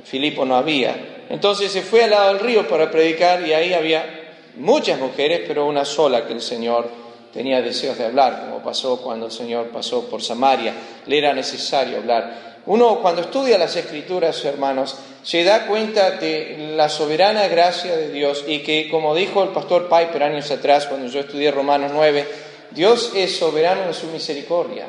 Filipo 0.05 0.45
no 0.45 0.57
había. 0.57 1.25
Entonces 1.31 1.73
se 1.73 1.83
fue 1.83 2.05
al 2.05 2.11
lado 2.11 2.35
del 2.35 2.41
río 2.41 2.69
para 2.69 2.91
predicar 2.91 3.47
y 3.47 3.53
ahí 3.53 3.73
había 3.73 4.35
muchas 4.57 4.99
mujeres, 4.99 5.43
pero 5.47 5.67
una 5.67 5.85
sola 5.85 6.27
que 6.27 6.35
el 6.35 6.43
Señor 6.43 6.89
tenía 7.33 7.61
deseos 7.61 7.99
de 7.99 8.07
hablar, 8.07 8.47
como 8.47 8.63
pasó 8.63 9.01
cuando 9.01 9.27
el 9.27 9.33
Señor 9.33 9.69
pasó 9.69 10.09
por 10.09 10.23
Samaria, 10.23 10.75
le 11.07 11.19
era 11.19 11.33
necesario 11.33 11.99
hablar. 11.99 12.48
Uno 12.69 13.01
cuando 13.01 13.23
estudia 13.23 13.57
las 13.57 13.75
escrituras, 13.77 14.45
hermanos, 14.45 14.95
se 15.23 15.43
da 15.43 15.67
cuenta 15.67 16.11
de 16.11 16.75
la 16.77 16.91
soberana 16.91 17.49
gracia 17.49 17.97
de 17.97 18.11
Dios 18.11 18.45
y 18.47 18.59
que, 18.59 18.91
como 18.91 19.15
dijo 19.15 19.43
el 19.43 19.49
pastor 19.49 19.89
Piper 19.89 20.23
años 20.23 20.51
atrás, 20.51 20.85
cuando 20.85 21.09
yo 21.09 21.21
estudié 21.21 21.51
Romanos 21.51 21.93
9, 21.95 22.27
Dios 22.73 23.13
es 23.17 23.39
soberano 23.39 23.85
en 23.85 23.95
su 23.95 24.09
misericordia. 24.09 24.85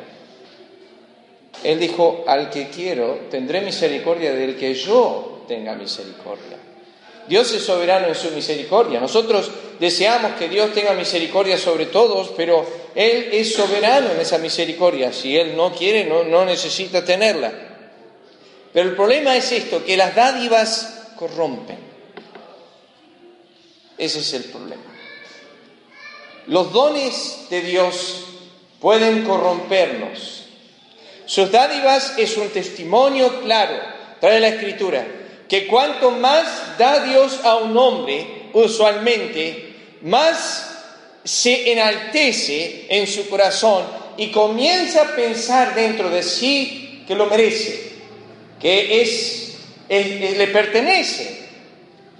Él 1.63 1.79
dijo, 1.79 2.25
al 2.27 2.49
que 2.49 2.67
quiero, 2.67 3.17
tendré 3.31 3.61
misericordia 3.61 4.33
del 4.33 4.57
que 4.57 4.73
yo 4.73 5.43
tenga 5.47 5.73
misericordia. 5.73 6.57
Dios 7.29 7.53
es 7.53 7.63
soberano 7.63 8.07
en 8.07 8.15
su 8.15 8.31
misericordia. 8.31 8.99
Nosotros 8.99 9.49
deseamos 9.79 10.33
que 10.33 10.49
Dios 10.49 10.73
tenga 10.73 10.91
misericordia 10.95 11.57
sobre 11.57 11.85
todos, 11.85 12.33
pero 12.35 12.65
Él 12.93 13.29
es 13.31 13.53
soberano 13.53 14.11
en 14.11 14.19
esa 14.19 14.37
misericordia. 14.37 15.13
Si 15.13 15.37
Él 15.37 15.55
no 15.55 15.73
quiere, 15.73 16.03
no, 16.03 16.25
no 16.25 16.43
necesita 16.43 17.05
tenerla. 17.05 17.68
Pero 18.73 18.89
el 18.89 18.95
problema 18.95 19.35
es 19.35 19.51
esto, 19.51 19.83
que 19.83 19.97
las 19.97 20.15
dádivas 20.15 21.11
corrompen. 21.15 21.77
Ese 23.97 24.19
es 24.19 24.33
el 24.33 24.43
problema. 24.45 24.83
Los 26.47 26.71
dones 26.71 27.47
de 27.49 27.61
Dios 27.61 28.25
pueden 28.79 29.23
corrompernos. 29.23 30.45
Sus 31.25 31.51
dádivas 31.51 32.17
es 32.17 32.37
un 32.37 32.49
testimonio 32.49 33.41
claro, 33.41 33.75
trae 34.19 34.39
la 34.39 34.49
escritura, 34.49 35.05
que 35.47 35.67
cuanto 35.67 36.11
más 36.11 36.77
da 36.77 37.03
Dios 37.03 37.39
a 37.43 37.57
un 37.57 37.77
hombre, 37.77 38.49
usualmente, 38.53 39.97
más 40.01 40.77
se 41.23 41.71
enaltece 41.71 42.87
en 42.89 43.05
su 43.05 43.27
corazón 43.29 43.83
y 44.17 44.31
comienza 44.31 45.01
a 45.01 45.15
pensar 45.15 45.75
dentro 45.75 46.09
de 46.09 46.23
sí 46.23 47.03
que 47.07 47.15
lo 47.15 47.25
merece 47.25 47.89
que 48.59 49.01
es, 49.01 49.55
le 49.89 50.47
pertenece, 50.47 51.39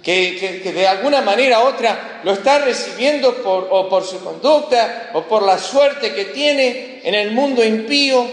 que, 0.02 0.72
de 0.74 0.88
alguna 0.88 1.20
manera 1.20 1.60
u 1.60 1.66
otra 1.68 2.20
lo 2.24 2.32
está 2.32 2.58
recibiendo 2.60 3.42
por, 3.42 3.68
o 3.70 3.88
por 3.88 4.04
su 4.04 4.22
conducta 4.24 5.10
o 5.14 5.22
por 5.22 5.42
la 5.42 5.58
suerte 5.58 6.14
que 6.14 6.26
tiene 6.26 7.00
en 7.04 7.14
el 7.14 7.32
mundo 7.32 7.64
impío, 7.64 8.26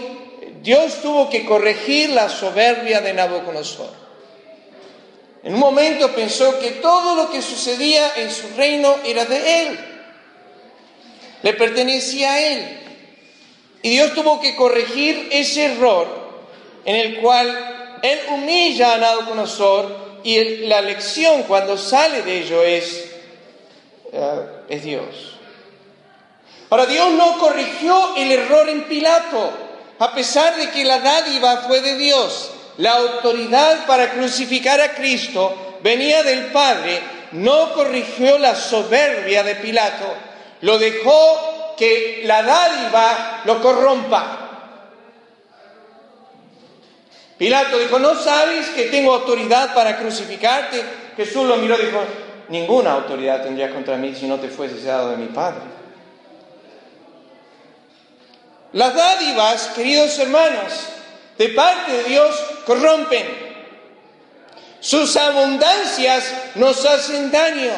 Dios 0.62 1.00
tuvo 1.02 1.28
que 1.28 1.44
corregir 1.44 2.10
la 2.10 2.28
soberbia 2.28 3.00
de 3.00 3.12
Nabucodonosor. 3.12 3.90
En 5.44 5.54
un 5.54 5.60
momento 5.60 6.12
pensó 6.14 6.58
que 6.58 6.72
todo 6.72 7.14
lo 7.14 7.30
que 7.30 7.42
sucedía 7.42 8.12
en 8.16 8.30
su 8.30 8.48
reino 8.56 8.96
era 9.04 9.24
de 9.24 9.62
él, 9.62 9.78
le 11.42 11.52
pertenecía 11.54 12.32
a 12.32 12.40
él. 12.40 12.80
Y 13.82 13.90
Dios 13.90 14.14
tuvo 14.14 14.40
que 14.40 14.56
corregir 14.56 15.28
ese 15.30 15.66
error 15.66 16.06
en 16.84 16.96
el 16.96 17.20
cual 17.20 17.77
él 18.02 18.20
humilla 18.30 18.94
a 18.94 18.98
Nabucodonosor 18.98 20.08
y 20.24 20.66
la 20.66 20.80
lección 20.80 21.44
cuando 21.44 21.76
sale 21.78 22.22
de 22.22 22.38
ello 22.38 22.62
es, 22.62 23.10
eh, 24.12 24.46
es 24.68 24.82
Dios. 24.82 25.38
Ahora, 26.70 26.86
Dios 26.86 27.12
no 27.12 27.38
corrigió 27.38 28.16
el 28.16 28.30
error 28.30 28.68
en 28.68 28.84
Pilato, 28.84 29.50
a 29.98 30.12
pesar 30.12 30.56
de 30.56 30.70
que 30.70 30.84
la 30.84 30.98
dádiva 30.98 31.64
fue 31.66 31.80
de 31.80 31.96
Dios. 31.96 32.50
La 32.76 32.92
autoridad 32.92 33.86
para 33.86 34.10
crucificar 34.10 34.80
a 34.80 34.94
Cristo 34.94 35.78
venía 35.82 36.22
del 36.22 36.46
Padre, 36.46 37.00
no 37.32 37.72
corrigió 37.72 38.38
la 38.38 38.54
soberbia 38.54 39.42
de 39.42 39.56
Pilato, 39.56 40.14
lo 40.60 40.78
dejó 40.78 41.74
que 41.76 42.22
la 42.24 42.42
dádiva 42.42 43.42
lo 43.44 43.60
corrompa. 43.62 44.47
Pilato 47.38 47.78
dijo, 47.78 48.00
¿no 48.00 48.16
sabes 48.16 48.66
que 48.70 48.86
tengo 48.86 49.14
autoridad 49.14 49.72
para 49.72 49.96
crucificarte? 49.96 50.82
Jesús 51.16 51.46
lo 51.46 51.56
miró 51.56 51.80
y 51.80 51.86
dijo, 51.86 52.00
ninguna 52.48 52.92
autoridad 52.92 53.44
tendrías 53.44 53.72
contra 53.72 53.96
mí 53.96 54.12
si 54.14 54.26
no 54.26 54.40
te 54.40 54.48
fuese 54.48 54.82
dado 54.82 55.10
de 55.10 55.18
mi 55.18 55.26
Padre. 55.26 55.62
Las 58.72 58.94
dádivas, 58.94 59.68
queridos 59.68 60.18
hermanos, 60.18 60.88
de 61.38 61.48
parte 61.50 61.92
de 61.92 62.04
Dios 62.04 62.36
corrompen. 62.66 63.26
Sus 64.80 65.16
abundancias 65.16 66.34
nos 66.56 66.84
hacen 66.84 67.30
daño. 67.30 67.72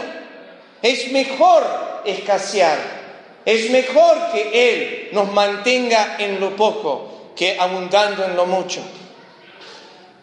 Es 0.83 1.13
mejor 1.13 1.63
escasear. 2.07 2.79
Es 3.45 3.71
mejor 3.71 4.33
que 4.33 4.51
Él 4.73 5.09
nos 5.13 5.31
mantenga 5.33 6.17
en 6.19 6.41
lo 6.41 6.57
poco 6.57 7.33
que 7.37 7.59
abundando 7.59 8.25
en 8.25 8.37
lo 8.37 8.47
mucho. 8.47 8.83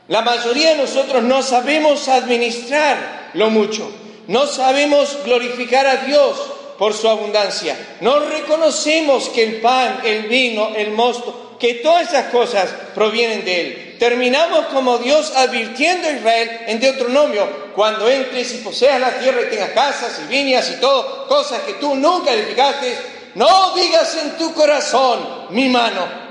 La 0.07 0.21
mayoría 0.21 0.71
de 0.71 0.77
nosotros 0.77 1.23
no 1.23 1.41
sabemos 1.43 2.07
administrar 2.07 3.31
lo 3.33 3.49
mucho. 3.49 3.91
No 4.27 4.47
sabemos 4.47 5.17
glorificar 5.25 5.85
a 5.85 5.97
Dios 5.97 6.37
por 6.77 6.93
su 6.93 7.09
abundancia. 7.09 7.77
No 8.01 8.19
reconocemos 8.19 9.29
que 9.29 9.43
el 9.43 9.61
pan, 9.61 10.01
el 10.05 10.23
vino, 10.23 10.69
el 10.75 10.91
mosto, 10.91 11.57
que 11.59 11.75
todas 11.75 12.09
esas 12.09 12.25
cosas 12.25 12.69
provienen 12.93 13.43
de 13.43 13.61
Él. 13.61 13.95
Terminamos 13.99 14.67
como 14.67 14.99
Dios 14.99 15.33
advirtiendo 15.35 16.07
a 16.07 16.11
Israel 16.11 16.61
en 16.67 16.79
Deuteronomio, 16.79 17.47
cuando 17.75 18.07
entres 18.07 18.53
y 18.53 18.57
poseas 18.57 18.99
la 18.99 19.17
tierra 19.19 19.41
y 19.41 19.49
tengas 19.49 19.71
casas 19.71 20.21
y 20.23 20.31
viñas 20.31 20.69
y 20.69 20.79
todo, 20.79 21.27
cosas 21.27 21.61
que 21.61 21.73
tú 21.73 21.95
nunca 21.95 22.31
edificaste, 22.31 22.95
no 23.35 23.73
digas 23.75 24.17
en 24.21 24.37
tu 24.37 24.53
corazón, 24.53 25.47
mi 25.49 25.67
mano. 25.69 26.26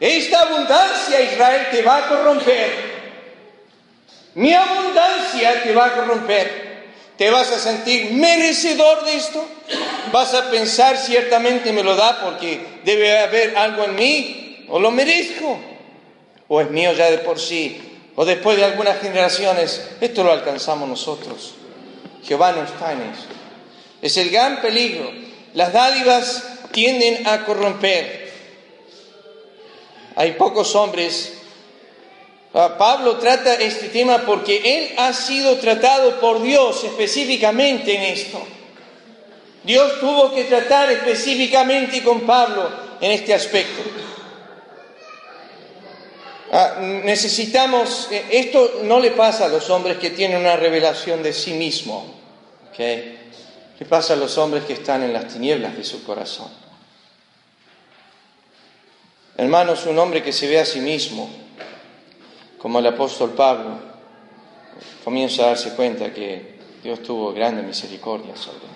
Esta 0.00 0.40
abundancia, 0.40 1.20
Israel, 1.20 1.68
te 1.70 1.82
va 1.82 1.98
a 1.98 2.08
corromper. 2.08 2.90
Mi 4.34 4.54
abundancia 4.54 5.62
te 5.62 5.74
va 5.74 5.86
a 5.86 5.92
corromper. 5.92 6.70
¿Te 7.18 7.28
vas 7.28 7.52
a 7.52 7.58
sentir 7.58 8.12
merecedor 8.12 9.04
de 9.04 9.14
esto? 9.14 9.44
¿Vas 10.10 10.32
a 10.32 10.50
pensar 10.50 10.96
ciertamente 10.96 11.70
me 11.70 11.82
lo 11.82 11.94
da 11.94 12.18
porque 12.24 12.80
debe 12.82 13.18
haber 13.18 13.58
algo 13.58 13.84
en 13.84 13.94
mí? 13.94 14.64
¿O 14.70 14.80
lo 14.80 14.90
merezco? 14.90 15.58
¿O 16.48 16.60
es 16.62 16.70
mío 16.70 16.92
ya 16.94 17.10
de 17.10 17.18
por 17.18 17.38
sí? 17.38 17.78
¿O 18.16 18.24
después 18.24 18.56
de 18.56 18.64
algunas 18.64 19.00
generaciones? 19.00 19.86
Esto 20.00 20.24
lo 20.24 20.32
alcanzamos 20.32 20.88
nosotros. 20.88 21.56
Jehová 22.24 22.52
no 22.52 22.62
está 22.62 22.92
en 22.92 23.02
eso. 23.02 23.26
Es 24.00 24.16
el 24.16 24.30
gran 24.30 24.62
peligro. 24.62 25.12
Las 25.52 25.74
dádivas 25.74 26.42
tienden 26.72 27.26
a 27.26 27.44
corromper. 27.44 28.19
Hay 30.20 30.32
pocos 30.32 30.74
hombres 30.74 31.40
Ah, 32.52 32.74
Pablo 32.76 33.16
trata 33.18 33.54
este 33.54 33.88
tema 33.90 34.24
porque 34.26 34.60
él 34.64 34.94
ha 34.98 35.12
sido 35.12 35.56
tratado 35.58 36.18
por 36.18 36.42
Dios 36.42 36.82
específicamente 36.82 37.94
en 37.94 38.02
esto. 38.02 38.42
Dios 39.62 40.00
tuvo 40.00 40.34
que 40.34 40.44
tratar 40.44 40.90
específicamente 40.90 42.02
con 42.02 42.22
Pablo 42.22 42.68
en 43.00 43.12
este 43.12 43.34
aspecto. 43.34 43.82
Ah, 46.50 46.78
necesitamos, 46.80 48.08
eh, 48.10 48.24
esto 48.32 48.80
no 48.82 48.98
le 48.98 49.12
pasa 49.12 49.44
a 49.44 49.48
los 49.48 49.70
hombres 49.70 49.98
que 49.98 50.10
tienen 50.10 50.40
una 50.40 50.56
revelación 50.56 51.22
de 51.22 51.32
sí 51.32 51.52
mismo, 51.52 52.12
¿okay? 52.72 53.30
¿Qué 53.78 53.84
pasa 53.84 54.14
a 54.14 54.16
los 54.16 54.36
hombres 54.36 54.64
que 54.64 54.72
están 54.72 55.04
en 55.04 55.12
las 55.12 55.28
tinieblas 55.28 55.76
de 55.76 55.84
su 55.84 56.02
corazón? 56.02 56.48
Hermanos, 59.40 59.86
un 59.86 59.98
hombre 59.98 60.22
que 60.22 60.34
se 60.34 60.46
ve 60.48 60.60
a 60.60 60.66
sí 60.66 60.80
mismo, 60.80 61.30
como 62.58 62.78
el 62.78 62.86
apóstol 62.86 63.30
Pablo, 63.30 63.78
comienza 65.02 65.44
a 65.44 65.46
darse 65.46 65.74
cuenta 65.74 66.12
que 66.12 66.56
Dios 66.82 67.02
tuvo 67.02 67.32
grande 67.32 67.62
misericordia 67.62 68.36
sobre 68.36 68.66
él. 68.66 68.72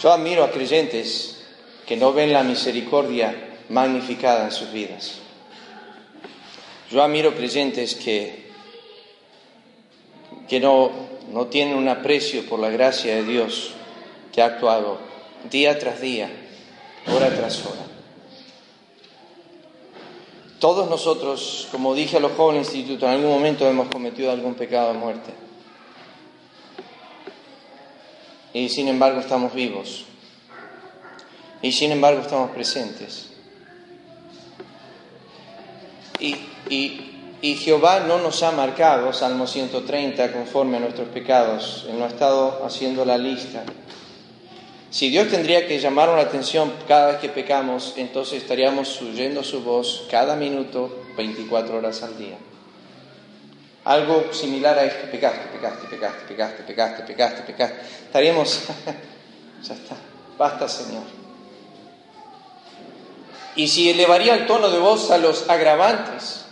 Yo 0.00 0.12
admiro 0.12 0.44
a 0.44 0.52
creyentes 0.52 1.44
que 1.84 1.96
no 1.96 2.12
ven 2.12 2.32
la 2.32 2.44
misericordia 2.44 3.58
magnificada 3.70 4.44
en 4.44 4.52
sus 4.52 4.70
vidas. 4.70 5.18
Yo 6.92 7.02
admiro 7.02 7.34
creyentes 7.34 7.96
que, 7.96 8.52
que 10.48 10.60
no, 10.60 10.92
no 11.32 11.48
tienen 11.48 11.76
un 11.76 11.88
aprecio 11.88 12.46
por 12.46 12.60
la 12.60 12.70
gracia 12.70 13.16
de 13.16 13.24
Dios 13.24 13.72
que 14.32 14.42
ha 14.42 14.46
actuado 14.46 15.00
día 15.50 15.76
tras 15.80 16.00
día, 16.00 16.39
hora 17.14 17.34
tras 17.34 17.64
hora. 17.66 17.90
Todos 20.58 20.90
nosotros, 20.90 21.68
como 21.72 21.94
dije 21.94 22.18
a 22.18 22.20
los 22.20 22.32
jóvenes 22.32 22.68
del 22.68 22.76
instituto, 22.80 23.06
en 23.06 23.12
algún 23.12 23.30
momento 23.30 23.66
hemos 23.66 23.88
cometido 23.88 24.30
algún 24.30 24.54
pecado 24.54 24.92
de 24.92 24.98
muerte. 24.98 25.32
Y 28.52 28.68
sin 28.68 28.88
embargo 28.88 29.20
estamos 29.20 29.54
vivos. 29.54 30.04
Y 31.62 31.72
sin 31.72 31.92
embargo 31.92 32.20
estamos 32.20 32.50
presentes. 32.50 33.30
Y, 36.18 36.36
y 37.42 37.54
Jehová 37.56 38.00
no 38.00 38.18
nos 38.18 38.42
ha 38.42 38.52
marcado, 38.52 39.14
Salmo 39.14 39.46
130, 39.46 40.32
conforme 40.32 40.76
a 40.76 40.80
nuestros 40.80 41.08
pecados. 41.08 41.86
Él 41.88 41.98
no 41.98 42.04
ha 42.04 42.08
estado 42.08 42.62
haciendo 42.66 43.06
la 43.06 43.16
lista. 43.16 43.64
Si 44.90 45.08
Dios 45.08 45.28
tendría 45.28 45.68
que 45.68 45.78
llamar 45.78 46.08
la 46.08 46.22
atención 46.22 46.72
cada 46.88 47.12
vez 47.12 47.20
que 47.20 47.28
pecamos, 47.28 47.94
entonces 47.96 48.42
estaríamos 48.42 49.00
oyendo 49.00 49.44
su 49.44 49.62
voz 49.62 50.08
cada 50.10 50.34
minuto, 50.34 51.04
24 51.16 51.76
horas 51.76 52.02
al 52.02 52.18
día. 52.18 52.36
Algo 53.84 54.32
similar 54.32 54.76
a 54.78 54.84
esto, 54.84 55.08
pecaste, 55.10 55.46
pecaste, 55.56 55.86
pecaste, 55.86 56.24
pecaste, 56.26 56.62
pecaste, 56.64 57.02
pecaste, 57.04 57.42
pecaste. 57.42 57.76
Estaríamos, 58.06 58.62
ya 59.62 59.74
está, 59.74 59.96
basta 60.36 60.68
Señor. 60.68 61.04
Y 63.54 63.68
si 63.68 63.90
elevaría 63.90 64.34
el 64.34 64.46
tono 64.46 64.70
de 64.70 64.78
voz 64.80 65.12
a 65.12 65.18
los 65.18 65.48
agravantes, 65.48 66.46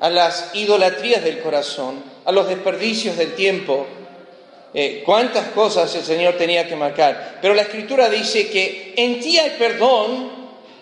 a 0.00 0.10
las 0.10 0.54
idolatrías 0.54 1.22
del 1.22 1.40
corazón, 1.40 2.02
a 2.24 2.32
los 2.32 2.48
desperdicios 2.48 3.16
del 3.16 3.34
tiempo, 3.34 3.86
eh, 4.74 5.02
cuántas 5.04 5.48
cosas 5.48 5.94
el 5.94 6.04
Señor 6.04 6.34
tenía 6.36 6.68
que 6.68 6.76
marcar. 6.76 7.38
Pero 7.40 7.54
la 7.54 7.62
Escritura 7.62 8.08
dice 8.08 8.48
que 8.48 8.94
en 8.96 9.20
ti 9.20 9.38
hay 9.38 9.50
perdón, 9.58 10.30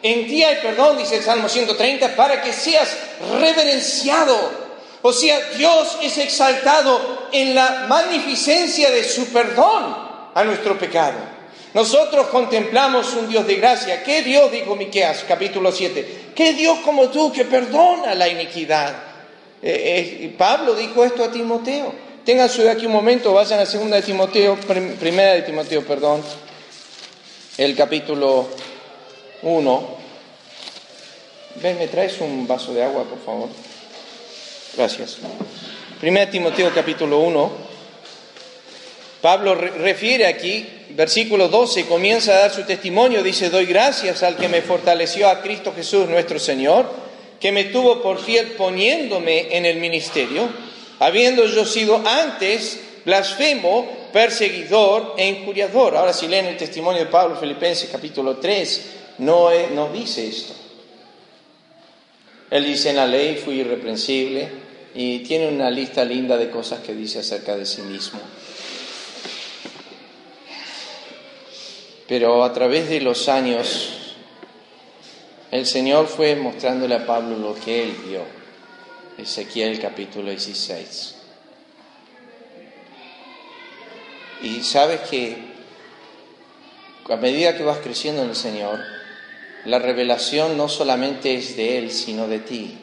en 0.02 0.26
ti 0.26 0.42
hay 0.42 0.56
perdón, 0.56 0.98
dice 0.98 1.16
el 1.16 1.22
Salmo 1.22 1.48
130, 1.48 2.16
para 2.16 2.42
que 2.42 2.52
seas 2.52 2.96
reverenciado. 3.40 4.64
O 5.02 5.12
sea, 5.12 5.38
Dios 5.56 5.98
es 6.02 6.18
exaltado 6.18 7.28
en 7.30 7.54
la 7.54 7.86
magnificencia 7.88 8.90
de 8.90 9.04
su 9.04 9.26
perdón 9.26 9.96
a 10.34 10.44
nuestro 10.44 10.78
pecado. 10.78 11.18
Nosotros 11.74 12.28
contemplamos 12.28 13.14
un 13.14 13.28
Dios 13.28 13.46
de 13.46 13.56
gracia. 13.56 14.02
¿Qué 14.04 14.22
Dios, 14.22 14.50
dijo 14.52 14.76
Miqueas, 14.76 15.24
capítulo 15.26 15.72
7? 15.72 16.32
¿Qué 16.34 16.52
Dios 16.52 16.78
como 16.84 17.08
tú 17.08 17.32
que 17.32 17.44
perdona 17.44 18.14
la 18.14 18.28
iniquidad? 18.28 18.94
Eh, 19.60 20.20
eh, 20.22 20.34
Pablo 20.38 20.74
dijo 20.74 21.04
esto 21.04 21.24
a 21.24 21.32
Timoteo. 21.32 22.03
Tengan 22.24 22.48
su 22.48 22.66
aquí 22.70 22.86
un 22.86 22.92
momento, 22.92 23.34
vayan 23.34 23.60
a 23.60 23.66
segunda 23.66 23.96
de 23.96 24.02
Timoteo, 24.02 24.56
primera 24.56 25.34
de 25.34 25.42
Timoteo, 25.42 25.84
perdón, 25.84 26.22
el 27.58 27.76
capítulo 27.76 28.48
1. 29.42 29.96
Ven, 31.56 31.78
¿me 31.78 31.86
traes 31.88 32.18
un 32.22 32.48
vaso 32.48 32.72
de 32.72 32.82
agua, 32.82 33.04
por 33.04 33.22
favor? 33.22 33.50
Gracias. 34.74 35.18
Primera 36.00 36.24
de 36.24 36.32
Timoteo, 36.32 36.72
capítulo 36.74 37.18
1. 37.18 37.52
Pablo 39.20 39.54
refiere 39.54 40.26
aquí, 40.26 40.66
versículo 40.90 41.48
12, 41.48 41.84
comienza 41.84 42.32
a 42.32 42.38
dar 42.38 42.54
su 42.54 42.62
testimonio, 42.62 43.22
dice, 43.22 43.50
doy 43.50 43.66
gracias 43.66 44.22
al 44.22 44.36
que 44.36 44.48
me 44.48 44.62
fortaleció 44.62 45.28
a 45.28 45.42
Cristo 45.42 45.74
Jesús 45.76 46.08
nuestro 46.08 46.38
Señor, 46.38 46.90
que 47.38 47.52
me 47.52 47.64
tuvo 47.64 48.00
por 48.00 48.18
fiel 48.18 48.52
poniéndome 48.52 49.54
en 49.58 49.66
el 49.66 49.76
ministerio 49.76 50.73
habiendo 50.98 51.46
yo 51.46 51.64
sido 51.64 52.02
antes 52.06 52.80
blasfemo, 53.04 53.86
perseguidor 54.12 55.14
e 55.16 55.28
injuriador. 55.28 55.96
Ahora 55.96 56.12
si 56.12 56.28
leen 56.28 56.46
el 56.46 56.56
testimonio 56.56 57.04
de 57.04 57.10
Pablo 57.10 57.36
Filipenses 57.36 57.88
capítulo 57.90 58.36
3, 58.36 58.86
no, 59.18 59.50
no 59.74 59.92
dice 59.92 60.26
esto. 60.26 60.54
Él 62.50 62.64
dice 62.64 62.90
en 62.90 62.96
la 62.96 63.06
ley 63.06 63.36
fui 63.36 63.60
irreprensible 63.60 64.48
y 64.94 65.20
tiene 65.20 65.48
una 65.48 65.70
lista 65.70 66.04
linda 66.04 66.36
de 66.36 66.50
cosas 66.50 66.80
que 66.80 66.94
dice 66.94 67.18
acerca 67.18 67.56
de 67.56 67.66
sí 67.66 67.82
mismo. 67.82 68.20
Pero 72.06 72.44
a 72.44 72.52
través 72.52 72.88
de 72.88 73.00
los 73.00 73.28
años, 73.28 73.90
el 75.50 75.66
Señor 75.66 76.06
fue 76.06 76.36
mostrándole 76.36 76.94
a 76.94 77.06
Pablo 77.06 77.36
lo 77.38 77.54
que 77.54 77.82
él 77.82 77.96
vio. 78.06 78.43
Ezequiel 79.16 79.80
capítulo 79.80 80.30
16. 80.30 81.14
Y 84.42 84.62
sabes 84.62 85.00
que 85.08 85.54
a 87.08 87.16
medida 87.16 87.56
que 87.56 87.62
vas 87.62 87.78
creciendo 87.78 88.22
en 88.22 88.30
el 88.30 88.36
Señor, 88.36 88.80
la 89.66 89.78
revelación 89.78 90.56
no 90.56 90.68
solamente 90.68 91.34
es 91.34 91.56
de 91.56 91.78
Él, 91.78 91.90
sino 91.92 92.26
de 92.26 92.40
ti. 92.40 92.78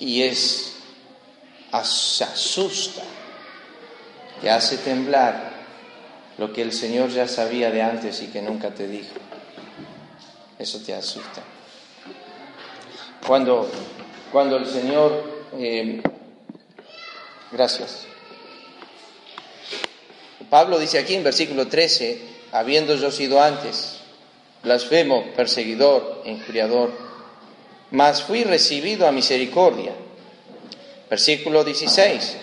Y 0.00 0.22
es, 0.22 0.76
asusta, 1.70 3.02
te 4.40 4.50
hace 4.50 4.78
temblar 4.78 5.52
lo 6.38 6.52
que 6.52 6.62
el 6.62 6.72
Señor 6.72 7.10
ya 7.10 7.28
sabía 7.28 7.70
de 7.70 7.82
antes 7.82 8.22
y 8.22 8.28
que 8.28 8.40
nunca 8.40 8.70
te 8.70 8.88
dijo. 8.88 9.14
Eso 10.58 10.80
te 10.80 10.94
asusta. 10.94 11.42
Cuando, 13.26 13.70
cuando 14.32 14.56
el 14.56 14.66
Señor, 14.66 15.48
eh, 15.58 16.00
gracias. 17.52 18.06
Pablo 20.50 20.78
dice 20.78 20.98
aquí 20.98 21.14
en 21.14 21.24
versículo 21.24 21.68
13, 21.68 22.20
habiendo 22.52 22.94
yo 22.94 23.10
sido 23.10 23.42
antes 23.42 23.98
blasfemo, 24.62 25.32
perseguidor, 25.36 26.22
injuriador, 26.24 26.92
mas 27.90 28.22
fui 28.22 28.44
recibido 28.44 29.06
a 29.06 29.12
misericordia. 29.12 29.92
Versículo 31.08 31.64
16. 31.64 32.36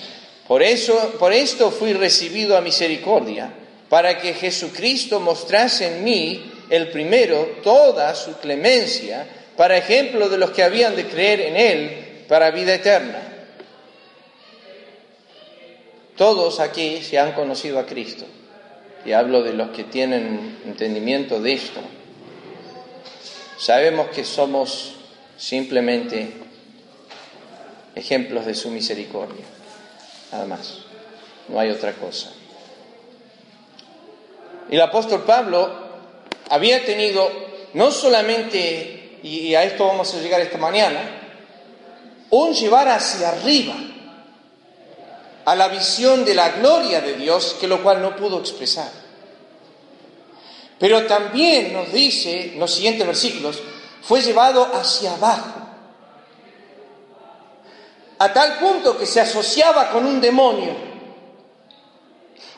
Por 0.48 0.64
eso, 0.64 1.16
por 1.20 1.34
esto 1.34 1.72
fui 1.72 1.94
recibido 1.94 2.58
a 2.58 2.62
misericordia, 2.62 3.54
para 3.90 4.20
que 4.20 4.34
Jesucristo 4.34 5.20
mostrase 5.20 5.88
en 5.88 6.04
mí 6.04 6.52
el 6.70 6.90
primero 6.90 7.58
toda 7.64 8.16
su 8.16 8.34
clemencia, 8.38 9.28
para 9.58 9.78
ejemplo 9.78 10.30
de 10.30 10.38
los 10.38 10.52
que 10.52 10.64
habían 10.64 10.96
de 10.96 11.08
creer 11.08 11.42
en 11.42 11.58
él 11.58 12.26
para 12.28 12.52
vida 12.52 12.74
eterna. 12.74 13.22
Todos 16.18 16.60
aquí 16.60 17.02
se 17.02 17.20
han 17.20 17.34
conocido 17.34 17.80
a 17.80 17.86
Cristo, 17.86 18.26
y 19.06 19.12
hablo 19.12 19.44
de 19.44 19.54
los 19.54 19.70
que 19.72 19.84
tienen 19.84 20.60
entendimiento 20.66 21.42
de 21.42 21.54
esto. 21.54 21.82
Sabemos 23.58 24.08
que 24.10 24.24
somos 24.24 24.96
simplemente 25.38 26.34
ejemplos 27.96 28.46
de 28.46 28.56
su 28.56 28.70
misericordia, 28.72 29.46
nada 30.32 30.46
más, 30.46 30.80
no 31.48 31.60
hay 31.60 31.70
otra 31.70 31.94
cosa. 31.94 32.32
El 34.70 34.82
apóstol 34.82 35.24
Pablo 35.24 35.70
había 36.50 36.84
tenido 36.86 37.30
no 37.74 37.92
solamente, 37.92 39.05
y 39.26 39.56
a 39.56 39.64
esto 39.64 39.88
vamos 39.88 40.14
a 40.14 40.20
llegar 40.20 40.40
esta 40.40 40.60
mañana, 40.60 41.00
un 42.30 42.54
llevar 42.54 42.88
hacia 42.90 43.30
arriba 43.30 43.74
a 45.46 45.56
la 45.56 45.68
visión 45.68 46.24
de 46.24 46.36
la 46.36 46.50
gloria 46.50 47.02
de 47.02 47.14
Dios, 47.14 47.58
que 47.60 47.68
lo 47.68 47.82
cual 47.82 48.04
no 48.04 48.16
pudo 48.16 48.40
expresar. 48.40 48.92
Pero 50.78 51.08
también 51.08 51.74
nos 51.74 51.92
dice 51.92 52.54
en 52.54 52.60
los 52.60 52.72
siguientes 52.72 53.08
versículos, 53.08 53.64
fue 54.04 54.22
llevado 54.22 54.64
hacia 54.76 55.16
abajo, 55.16 55.60
a 58.20 58.32
tal 58.32 58.60
punto 58.60 58.96
que 58.96 59.08
se 59.08 59.22
asociaba 59.22 59.90
con 59.90 60.06
un 60.06 60.22
demonio, 60.22 60.76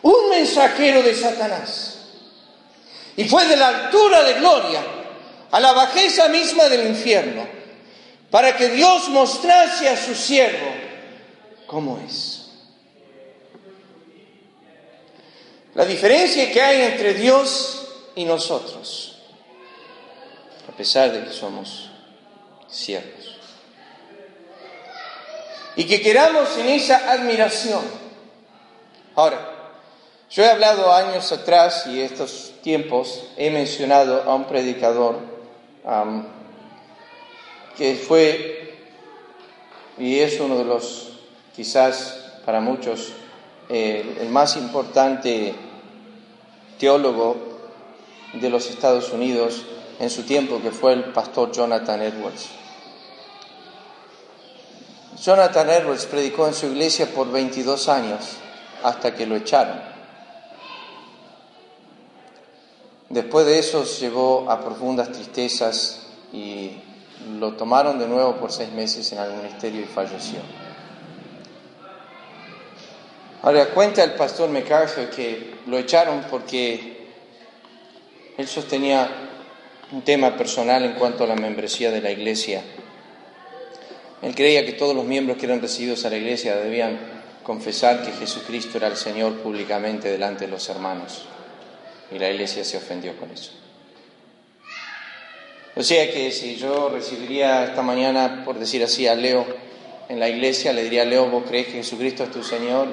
un 0.01 0.30
mensajero 0.30 1.01
de 1.01 1.15
Satanás. 1.15 1.93
Y 3.15 3.23
fue 3.23 3.45
de 3.45 3.56
la 3.56 3.69
altura 3.69 4.21
de 4.23 4.34
gloria 4.34 4.96
a 5.51 5.60
la 5.60 5.73
bajeza 5.73 6.27
misma 6.29 6.65
del 6.69 6.88
infierno, 6.88 7.47
para 8.29 8.55
que 8.55 8.69
Dios 8.69 9.10
mostrase 9.10 9.88
a 9.88 9.97
su 9.97 10.13
siervo 10.13 10.67
cómo 11.65 11.99
es. 12.05 12.49
La 15.73 15.86
diferencia 15.86 16.51
que 16.51 16.62
hay 16.62 16.81
entre 16.81 17.13
Dios 17.13 17.88
y 18.15 18.25
nosotros, 18.25 19.19
a 20.67 20.75
pesar 20.75 21.12
de 21.12 21.23
que 21.23 21.31
somos 21.31 21.91
siervos. 22.67 23.38
Y 25.75 25.86
que 25.86 26.01
queramos 26.01 26.57
en 26.57 26.69
esa 26.69 27.12
admiración. 27.12 27.83
Ahora, 29.15 29.53
yo 30.31 30.43
he 30.43 30.49
hablado 30.49 30.91
años 30.91 31.31
atrás 31.31 31.86
y 31.88 32.01
estos 32.01 32.53
tiempos 32.63 33.23
he 33.38 33.51
mencionado 33.51 34.23
a 34.23 34.33
un 34.33 34.45
predicador 34.45 35.37
que 37.78 37.95
fue 37.95 38.58
y 39.97 40.19
es 40.19 40.39
uno 40.39 40.58
de 40.58 40.65
los, 40.65 41.13
quizás 41.56 42.39
para 42.45 42.60
muchos, 42.60 43.13
el 43.69 44.30
más 44.30 44.56
importante 44.58 45.56
teólogo 46.80 47.36
de 48.34 48.50
los 48.50 48.69
Estados 48.69 49.12
Unidos 49.12 49.63
en 50.00 50.10
su 50.10 50.23
tiempo, 50.23 50.62
que 50.62 50.71
fue 50.71 50.93
el 50.93 51.06
pastor 51.06 51.52
Jonathan 51.52 52.02
Edwards. 52.02 52.50
Jonathan 55.19 55.69
Edwards 55.69 56.06
predicó 56.06 56.47
en 56.47 56.54
su 56.54 56.67
iglesia 56.67 57.08
por 57.08 57.32
22 57.32 57.89
años 57.89 58.38
hasta 58.84 59.15
que 59.15 59.26
lo 59.26 59.36
echaron. 59.36 59.96
Después 63.09 63.45
de 63.45 63.59
eso 63.59 63.85
llegó 63.85 64.49
a 64.51 64.59
profundas 64.59 65.11
tristezas 65.11 66.07
y 66.33 66.71
lo 67.39 67.53
tomaron 67.53 67.97
de 67.99 68.07
nuevo 68.07 68.35
por 68.35 68.51
seis 68.51 68.71
meses 68.71 69.11
en 69.13 69.19
el 69.19 69.33
ministerio 69.33 69.81
y 69.81 69.85
falleció. 69.85 70.39
Ahora 73.43 73.69
cuenta 73.69 74.03
el 74.03 74.13
pastor 74.13 74.49
MacArthur 74.49 75.09
que 75.09 75.55
lo 75.67 75.77
echaron 75.77 76.25
porque 76.29 77.07
él 78.37 78.47
sostenía 78.47 79.09
un 79.91 80.01
tema 80.01 80.35
personal 80.35 80.83
en 80.83 80.93
cuanto 80.93 81.23
a 81.23 81.27
la 81.27 81.35
membresía 81.35 81.91
de 81.91 82.01
la 82.01 82.11
iglesia. 82.11 82.61
Él 84.21 84.35
creía 84.35 84.65
que 84.65 84.73
todos 84.73 84.95
los 84.95 85.05
miembros 85.05 85.37
que 85.37 85.45
eran 85.45 85.61
recibidos 85.61 86.03
a 86.03 86.09
la 86.09 86.17
iglesia 86.17 86.57
debían 86.57 86.99
confesar 87.43 88.03
que 88.03 88.11
Jesucristo 88.11 88.77
era 88.77 88.87
el 88.87 88.97
Señor 88.97 89.35
públicamente 89.37 90.09
delante 90.09 90.45
de 90.45 90.51
los 90.51 90.67
hermanos. 90.67 91.25
Y 92.11 92.19
la 92.19 92.29
iglesia 92.29 92.63
se 92.63 92.77
ofendió 92.77 93.17
con 93.17 93.31
eso. 93.31 93.51
O 95.75 95.83
sea 95.83 96.11
que 96.11 96.31
si 96.31 96.55
yo 96.55 96.89
recibiría 96.89 97.65
esta 97.65 97.83
mañana, 97.83 98.41
por 98.43 98.57
decir 98.57 98.83
así, 98.83 99.07
a 99.07 99.13
Leo 99.13 99.45
en 100.09 100.19
la 100.19 100.27
iglesia, 100.27 100.73
le 100.73 100.83
diría 100.83 101.03
a 101.03 101.05
Leo, 101.05 101.29
¿vos 101.29 101.43
crees 101.47 101.67
que 101.67 101.73
Jesucristo 101.73 102.23
es 102.23 102.31
tu 102.31 102.43
Señor? 102.43 102.87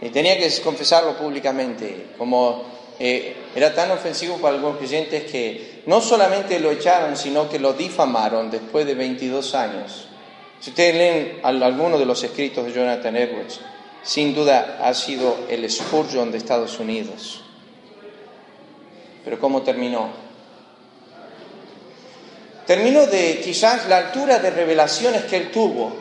Y 0.00 0.08
tenía 0.08 0.36
que 0.36 0.50
confesarlo 0.62 1.16
públicamente, 1.16 2.06
como 2.18 2.64
eh, 2.98 3.36
era 3.54 3.72
tan 3.72 3.92
ofensivo 3.92 4.38
para 4.38 4.56
algunos 4.56 4.78
creyentes 4.78 5.30
que 5.30 5.82
no 5.86 6.00
solamente 6.00 6.58
lo 6.58 6.72
echaron, 6.72 7.16
sino 7.16 7.48
que 7.48 7.60
lo 7.60 7.74
difamaron 7.74 8.50
después 8.50 8.86
de 8.86 8.96
22 8.96 9.54
años. 9.54 10.08
Si 10.58 10.70
ustedes 10.70 10.94
leen 10.96 11.40
alguno 11.44 11.96
de 11.96 12.06
los 12.06 12.24
escritos 12.24 12.66
de 12.66 12.72
Jonathan 12.72 13.16
Edwards, 13.16 13.60
sin 14.02 14.34
duda 14.34 14.80
ha 14.82 14.94
sido 14.94 15.46
el 15.48 15.70
Spurgeon 15.70 16.32
de 16.32 16.38
Estados 16.38 16.80
Unidos. 16.80 17.43
Pero 19.24 19.40
¿cómo 19.40 19.62
terminó? 19.62 20.10
Terminó 22.66 23.06
de 23.06 23.40
quizás 23.42 23.88
la 23.88 23.98
altura 23.98 24.38
de 24.38 24.50
revelaciones 24.50 25.24
que 25.24 25.36
él 25.36 25.50
tuvo, 25.50 25.92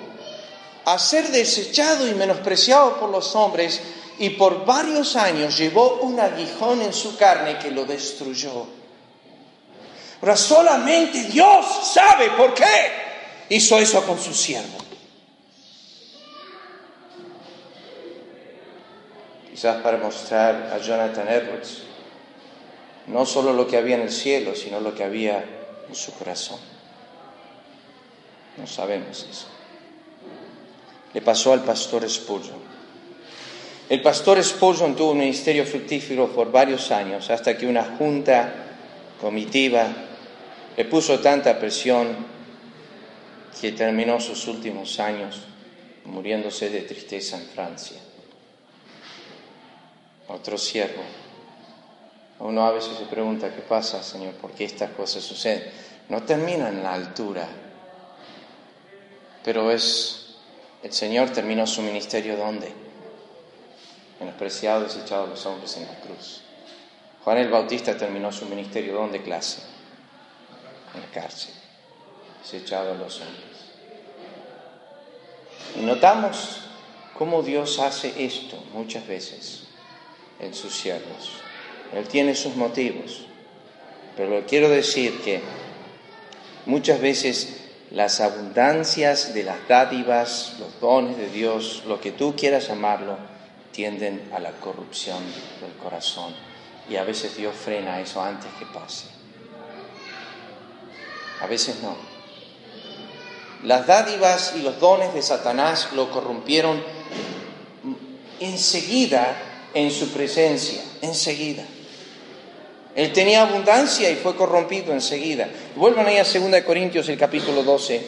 a 0.85 0.99
ser 0.99 1.29
desechado 1.29 2.07
y 2.07 2.13
menospreciado 2.13 2.99
por 2.99 3.09
los 3.09 3.35
hombres 3.35 3.81
y 4.19 4.31
por 4.31 4.65
varios 4.65 5.15
años 5.15 5.57
llevó 5.57 5.99
un 6.01 6.19
aguijón 6.19 6.81
en 6.81 6.93
su 6.93 7.17
carne 7.17 7.57
que 7.57 7.71
lo 7.71 7.85
destruyó. 7.85 8.65
Ahora 10.21 10.37
solamente 10.37 11.23
Dios 11.23 11.91
sabe 11.93 12.29
por 12.31 12.53
qué 12.53 12.91
hizo 13.49 13.77
eso 13.77 14.05
con 14.05 14.19
su 14.19 14.33
siervo. 14.33 14.77
Quizás 19.49 19.81
para 19.81 19.97
mostrar 19.97 20.71
a 20.73 20.77
Jonathan 20.77 21.27
Edwards 21.27 21.83
no 23.07 23.25
solo 23.25 23.53
lo 23.53 23.67
que 23.67 23.77
había 23.77 23.95
en 23.95 24.03
el 24.03 24.11
cielo, 24.11 24.55
sino 24.55 24.79
lo 24.79 24.95
que 24.95 25.03
había 25.03 25.43
en 25.87 25.95
su 25.95 26.13
corazón. 26.13 26.59
No 28.57 28.67
sabemos 28.67 29.27
eso. 29.29 29.47
Le 31.13 31.21
pasó 31.21 31.53
al 31.53 31.63
pastor 31.63 32.09
Spurgeon. 32.09 32.73
El 33.89 34.01
pastor 34.01 34.41
Spurgeon 34.43 34.95
tuvo 34.95 35.11
un 35.11 35.19
ministerio 35.19 35.65
fructífero 35.65 36.29
por 36.29 36.51
varios 36.51 36.91
años, 36.91 37.29
hasta 37.29 37.57
que 37.57 37.67
una 37.67 37.83
junta 37.97 38.53
comitiva 39.19 39.87
le 40.75 40.85
puso 40.85 41.19
tanta 41.19 41.59
presión 41.59 42.15
que 43.59 43.71
terminó 43.73 44.19
sus 44.19 44.47
últimos 44.47 44.99
años 44.99 45.41
muriéndose 46.05 46.69
de 46.69 46.81
tristeza 46.81 47.37
en 47.37 47.45
Francia. 47.47 47.97
Otro 50.27 50.57
siervo. 50.57 51.03
Uno 52.43 52.67
a 52.67 52.71
veces 52.71 52.97
se 52.97 53.05
pregunta, 53.05 53.55
¿qué 53.55 53.61
pasa, 53.61 54.03
Señor? 54.03 54.33
¿Por 54.33 54.51
qué 54.51 54.65
estas 54.65 54.91
cosas 54.91 55.23
suceden? 55.23 55.63
No 56.09 56.23
termina 56.23 56.67
en 56.67 56.83
la 56.83 56.93
altura, 56.93 57.47
pero 59.45 59.71
es, 59.71 60.35
el 60.83 60.91
Señor 60.91 61.29
terminó 61.29 61.65
su 61.65 61.81
ministerio 61.81 62.35
¿dónde? 62.35 62.69
menospreciado 64.19 64.83
desechado 64.83 65.27
los 65.27 65.45
hombres 65.45 65.77
en 65.77 65.87
la 65.87 65.97
cruz. 66.01 66.41
Juan 67.23 67.37
el 67.37 67.49
Bautista 67.49 67.95
terminó 67.95 68.29
su 68.33 68.45
ministerio 68.45 68.95
¿dónde 68.95 69.21
clase? 69.21 69.61
En 70.95 70.99
la 70.99 71.07
cárcel, 71.11 71.53
desechado 72.41 72.91
a 72.91 72.95
los 72.95 73.21
hombres. 73.21 73.71
Y 75.77 75.85
notamos 75.85 76.57
cómo 77.17 77.41
Dios 77.41 77.79
hace 77.79 78.25
esto 78.25 78.61
muchas 78.73 79.07
veces 79.07 79.63
en 80.41 80.53
sus 80.53 80.73
siervos. 80.73 81.42
Él 81.95 82.07
tiene 82.07 82.35
sus 82.35 82.55
motivos, 82.55 83.25
pero 84.17 84.45
quiero 84.45 84.69
decir 84.69 85.21
que 85.21 85.41
muchas 86.65 86.99
veces 86.99 87.63
las 87.91 88.21
abundancias 88.21 89.33
de 89.35 89.43
las 89.43 89.67
dádivas, 89.67 90.55
los 90.59 90.79
dones 90.79 91.17
de 91.17 91.29
Dios, 91.29 91.83
lo 91.85 92.01
que 92.01 92.11
tú 92.11 92.35
quieras 92.35 92.67
llamarlo, 92.67 93.17
tienden 93.71 94.29
a 94.33 94.39
la 94.39 94.51
corrupción 94.51 95.19
del 95.61 95.71
corazón. 95.73 96.33
Y 96.89 96.95
a 96.95 97.03
veces 97.03 97.37
Dios 97.37 97.55
frena 97.55 98.01
eso 98.01 98.21
antes 98.21 98.49
que 98.57 98.65
pase. 98.65 99.05
A 101.41 101.47
veces 101.47 101.81
no. 101.81 101.95
Las 103.63 103.87
dádivas 103.87 104.53
y 104.57 104.61
los 104.61 104.79
dones 104.79 105.13
de 105.13 105.21
Satanás 105.21 105.89
lo 105.93 106.09
corrompieron 106.11 106.81
enseguida 108.39 109.37
en 109.73 109.91
su 109.91 110.09
presencia, 110.09 110.81
enseguida. 111.01 111.63
Él 112.95 113.11
tenía 113.11 113.41
abundancia 113.41 114.09
y 114.11 114.15
fue 114.15 114.35
corrompido 114.35 114.93
enseguida. 114.93 115.49
Vuelvan 115.75 116.05
ahí 116.05 116.17
a 116.17 116.23
2 116.23 116.61
Corintios, 116.63 117.09
el 117.09 117.17
capítulo 117.17 117.63
12. 117.63 118.01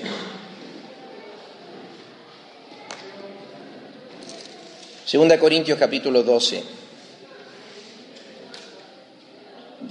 Segunda 5.05 5.39
Corintios 5.39 5.79
capítulo 5.79 6.21
12. 6.21 6.63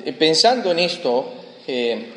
Eh, 0.05 0.13
pensando 0.13 0.71
en 0.71 0.79
esto, 0.79 1.33
eh, 1.67 2.13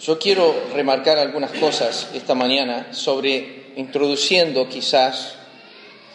yo 0.00 0.18
quiero 0.18 0.54
remarcar 0.74 1.18
algunas 1.18 1.52
cosas 1.52 2.08
esta 2.14 2.34
mañana 2.34 2.92
sobre 2.92 3.72
introduciendo 3.76 4.68
quizás 4.68 5.36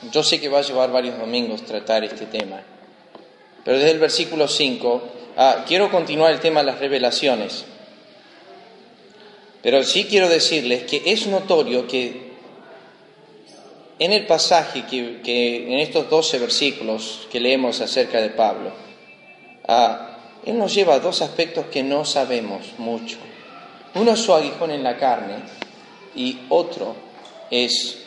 yo 0.10 0.24
sé 0.24 0.40
que 0.40 0.50
va 0.50 0.60
a 0.60 0.64
llevar 0.64 0.92
varios 0.92 1.18
domingos 1.18 1.64
tratar 1.64 2.04
este 2.04 2.26
tema, 2.26 2.62
pero 3.64 3.78
desde 3.78 3.92
el 3.92 4.00
versículo 4.00 4.48
5 4.48 5.02
ah, 5.38 5.66
quiero 5.68 5.92
continuar 5.92 6.32
el 6.32 6.40
tema 6.40 6.62
de 6.62 6.68
las 6.68 6.80
revelaciones. 6.80 7.66
Pero 9.62 9.84
sí 9.84 10.06
quiero 10.06 10.28
decirles 10.28 10.84
que 10.84 11.04
es 11.06 11.28
notorio 11.28 11.88
que 11.88 12.32
en 14.00 14.12
el 14.12 14.26
pasaje 14.26 14.86
que, 14.88 15.72
en 15.72 15.80
estos 15.80 16.10
12 16.10 16.40
versículos 16.40 17.28
que 17.32 17.40
leemos 17.40 17.80
acerca 17.82 18.20
de 18.20 18.30
Pablo, 18.30 18.72
ah, 19.68 20.18
él 20.44 20.58
nos 20.58 20.74
lleva 20.74 20.96
a 20.96 21.00
dos 21.00 21.22
aspectos 21.22 21.68
que 21.68 21.84
no 21.84 22.04
sabemos 22.04 22.74
mucho. 22.80 23.18
Uno 23.94 24.14
es 24.14 24.20
su 24.20 24.34
aguijón 24.34 24.72
en 24.72 24.82
la 24.82 24.98
carne 24.98 25.36
y 26.16 26.40
otro 26.50 26.96
es 27.52 28.01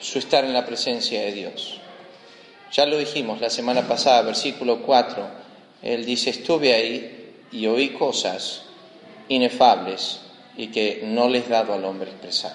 su 0.00 0.18
estar 0.18 0.44
en 0.44 0.52
la 0.52 0.66
presencia 0.66 1.20
de 1.20 1.32
Dios. 1.32 1.80
Ya 2.72 2.86
lo 2.86 2.98
dijimos 2.98 3.40
la 3.40 3.50
semana 3.50 3.86
pasada, 3.86 4.22
versículo 4.22 4.82
4, 4.82 5.26
él 5.82 6.04
dice, 6.04 6.30
estuve 6.30 6.74
ahí 6.74 7.34
y 7.52 7.66
oí 7.66 7.90
cosas 7.90 8.62
inefables 9.28 10.20
y 10.56 10.68
que 10.68 11.02
no 11.04 11.28
les 11.28 11.48
dado 11.48 11.74
al 11.74 11.84
hombre 11.84 12.10
expresar. 12.10 12.54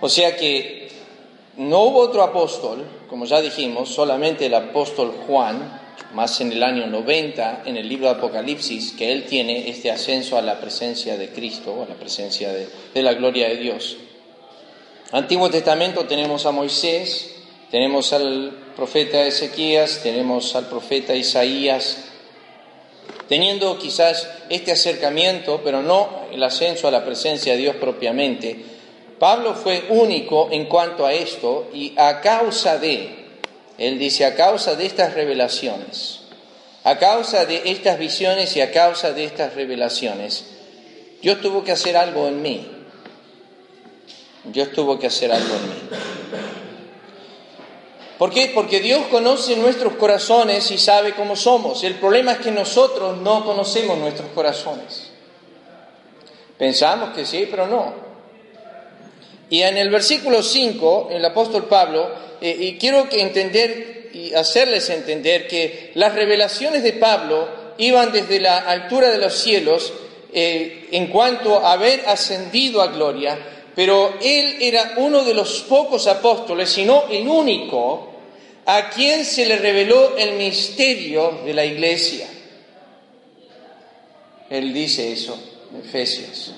O 0.00 0.08
sea 0.08 0.36
que 0.36 0.88
no 1.56 1.82
hubo 1.84 2.00
otro 2.00 2.22
apóstol, 2.22 2.84
como 3.08 3.26
ya 3.26 3.40
dijimos, 3.40 3.88
solamente 3.88 4.46
el 4.46 4.54
apóstol 4.54 5.12
Juan, 5.26 5.80
más 6.12 6.40
en 6.40 6.52
el 6.52 6.62
año 6.62 6.86
90, 6.86 7.62
en 7.66 7.76
el 7.76 7.88
libro 7.88 8.06
de 8.06 8.14
Apocalipsis, 8.14 8.92
que 8.92 9.12
él 9.12 9.24
tiene 9.24 9.68
este 9.68 9.90
ascenso 9.90 10.36
a 10.36 10.42
la 10.42 10.60
presencia 10.60 11.16
de 11.16 11.30
Cristo, 11.30 11.82
a 11.82 11.88
la 11.88 11.94
presencia 11.94 12.52
de 12.52 13.02
la 13.02 13.14
gloria 13.14 13.48
de 13.48 13.56
Dios. 13.56 13.96
Antiguo 15.14 15.48
Testamento 15.48 16.06
tenemos 16.06 16.44
a 16.44 16.50
Moisés, 16.50 17.36
tenemos 17.70 18.12
al 18.12 18.50
profeta 18.74 19.24
Ezequías, 19.24 20.00
tenemos 20.02 20.56
al 20.56 20.66
profeta 20.66 21.14
Isaías, 21.14 22.06
teniendo 23.28 23.78
quizás 23.78 24.28
este 24.50 24.72
acercamiento, 24.72 25.60
pero 25.62 25.82
no 25.82 26.26
el 26.32 26.42
ascenso 26.42 26.88
a 26.88 26.90
la 26.90 27.04
presencia 27.04 27.52
de 27.52 27.60
Dios 27.60 27.76
propiamente. 27.76 28.56
Pablo 29.20 29.54
fue 29.54 29.84
único 29.90 30.48
en 30.50 30.64
cuanto 30.64 31.06
a 31.06 31.12
esto 31.12 31.70
y 31.72 31.94
a 31.96 32.20
causa 32.20 32.78
de, 32.78 33.38
él 33.78 34.00
dice, 34.00 34.24
a 34.24 34.34
causa 34.34 34.74
de 34.74 34.84
estas 34.84 35.14
revelaciones, 35.14 36.22
a 36.82 36.98
causa 36.98 37.46
de 37.46 37.62
estas 37.66 38.00
visiones 38.00 38.56
y 38.56 38.62
a 38.62 38.72
causa 38.72 39.12
de 39.12 39.22
estas 39.22 39.54
revelaciones, 39.54 40.44
Dios 41.22 41.40
tuvo 41.40 41.62
que 41.62 41.70
hacer 41.70 41.96
algo 41.96 42.26
en 42.26 42.42
mí. 42.42 42.83
Dios 44.44 44.72
tuvo 44.72 44.98
que 44.98 45.06
hacer 45.06 45.32
algo 45.32 45.54
en 45.54 45.68
mí. 45.68 45.74
¿Por 48.18 48.32
qué? 48.32 48.52
Porque 48.54 48.80
Dios 48.80 49.06
conoce 49.10 49.56
nuestros 49.56 49.94
corazones 49.94 50.70
y 50.70 50.78
sabe 50.78 51.14
cómo 51.14 51.34
somos. 51.34 51.82
El 51.82 51.94
problema 51.94 52.32
es 52.32 52.38
que 52.38 52.50
nosotros 52.50 53.18
no 53.18 53.44
conocemos 53.44 53.98
nuestros 53.98 54.28
corazones. 54.34 55.10
Pensamos 56.56 57.14
que 57.14 57.26
sí, 57.26 57.48
pero 57.50 57.66
no. 57.66 57.92
Y 59.50 59.62
en 59.62 59.76
el 59.76 59.90
versículo 59.90 60.42
5, 60.42 61.08
el 61.10 61.24
apóstol 61.24 61.64
Pablo, 61.64 62.08
eh, 62.40 62.56
y 62.58 62.78
quiero 62.78 63.08
que 63.08 63.20
entender 63.20 64.10
y 64.14 64.32
hacerles 64.32 64.88
entender 64.90 65.48
que 65.48 65.90
las 65.94 66.14
revelaciones 66.14 66.84
de 66.84 66.92
Pablo 66.92 67.48
iban 67.78 68.12
desde 68.12 68.38
la 68.38 68.58
altura 68.58 69.10
de 69.10 69.18
los 69.18 69.34
cielos 69.34 69.92
eh, 70.32 70.88
en 70.92 71.08
cuanto 71.08 71.58
a 71.58 71.72
haber 71.72 72.04
ascendido 72.06 72.80
a 72.80 72.88
gloria 72.88 73.53
pero 73.74 74.14
él 74.22 74.56
era 74.60 74.94
uno 74.98 75.24
de 75.24 75.34
los 75.34 75.62
pocos 75.62 76.06
apóstoles, 76.06 76.70
si 76.70 76.84
no 76.84 77.04
el 77.10 77.26
único, 77.26 78.12
a 78.66 78.88
quien 78.90 79.24
se 79.24 79.46
le 79.46 79.56
reveló 79.56 80.16
el 80.16 80.34
misterio 80.34 81.40
de 81.44 81.54
la 81.54 81.64
iglesia. 81.64 82.28
Él 84.48 84.72
dice 84.72 85.12
eso 85.12 85.38
en 85.72 85.80
Efesios. 85.80 86.54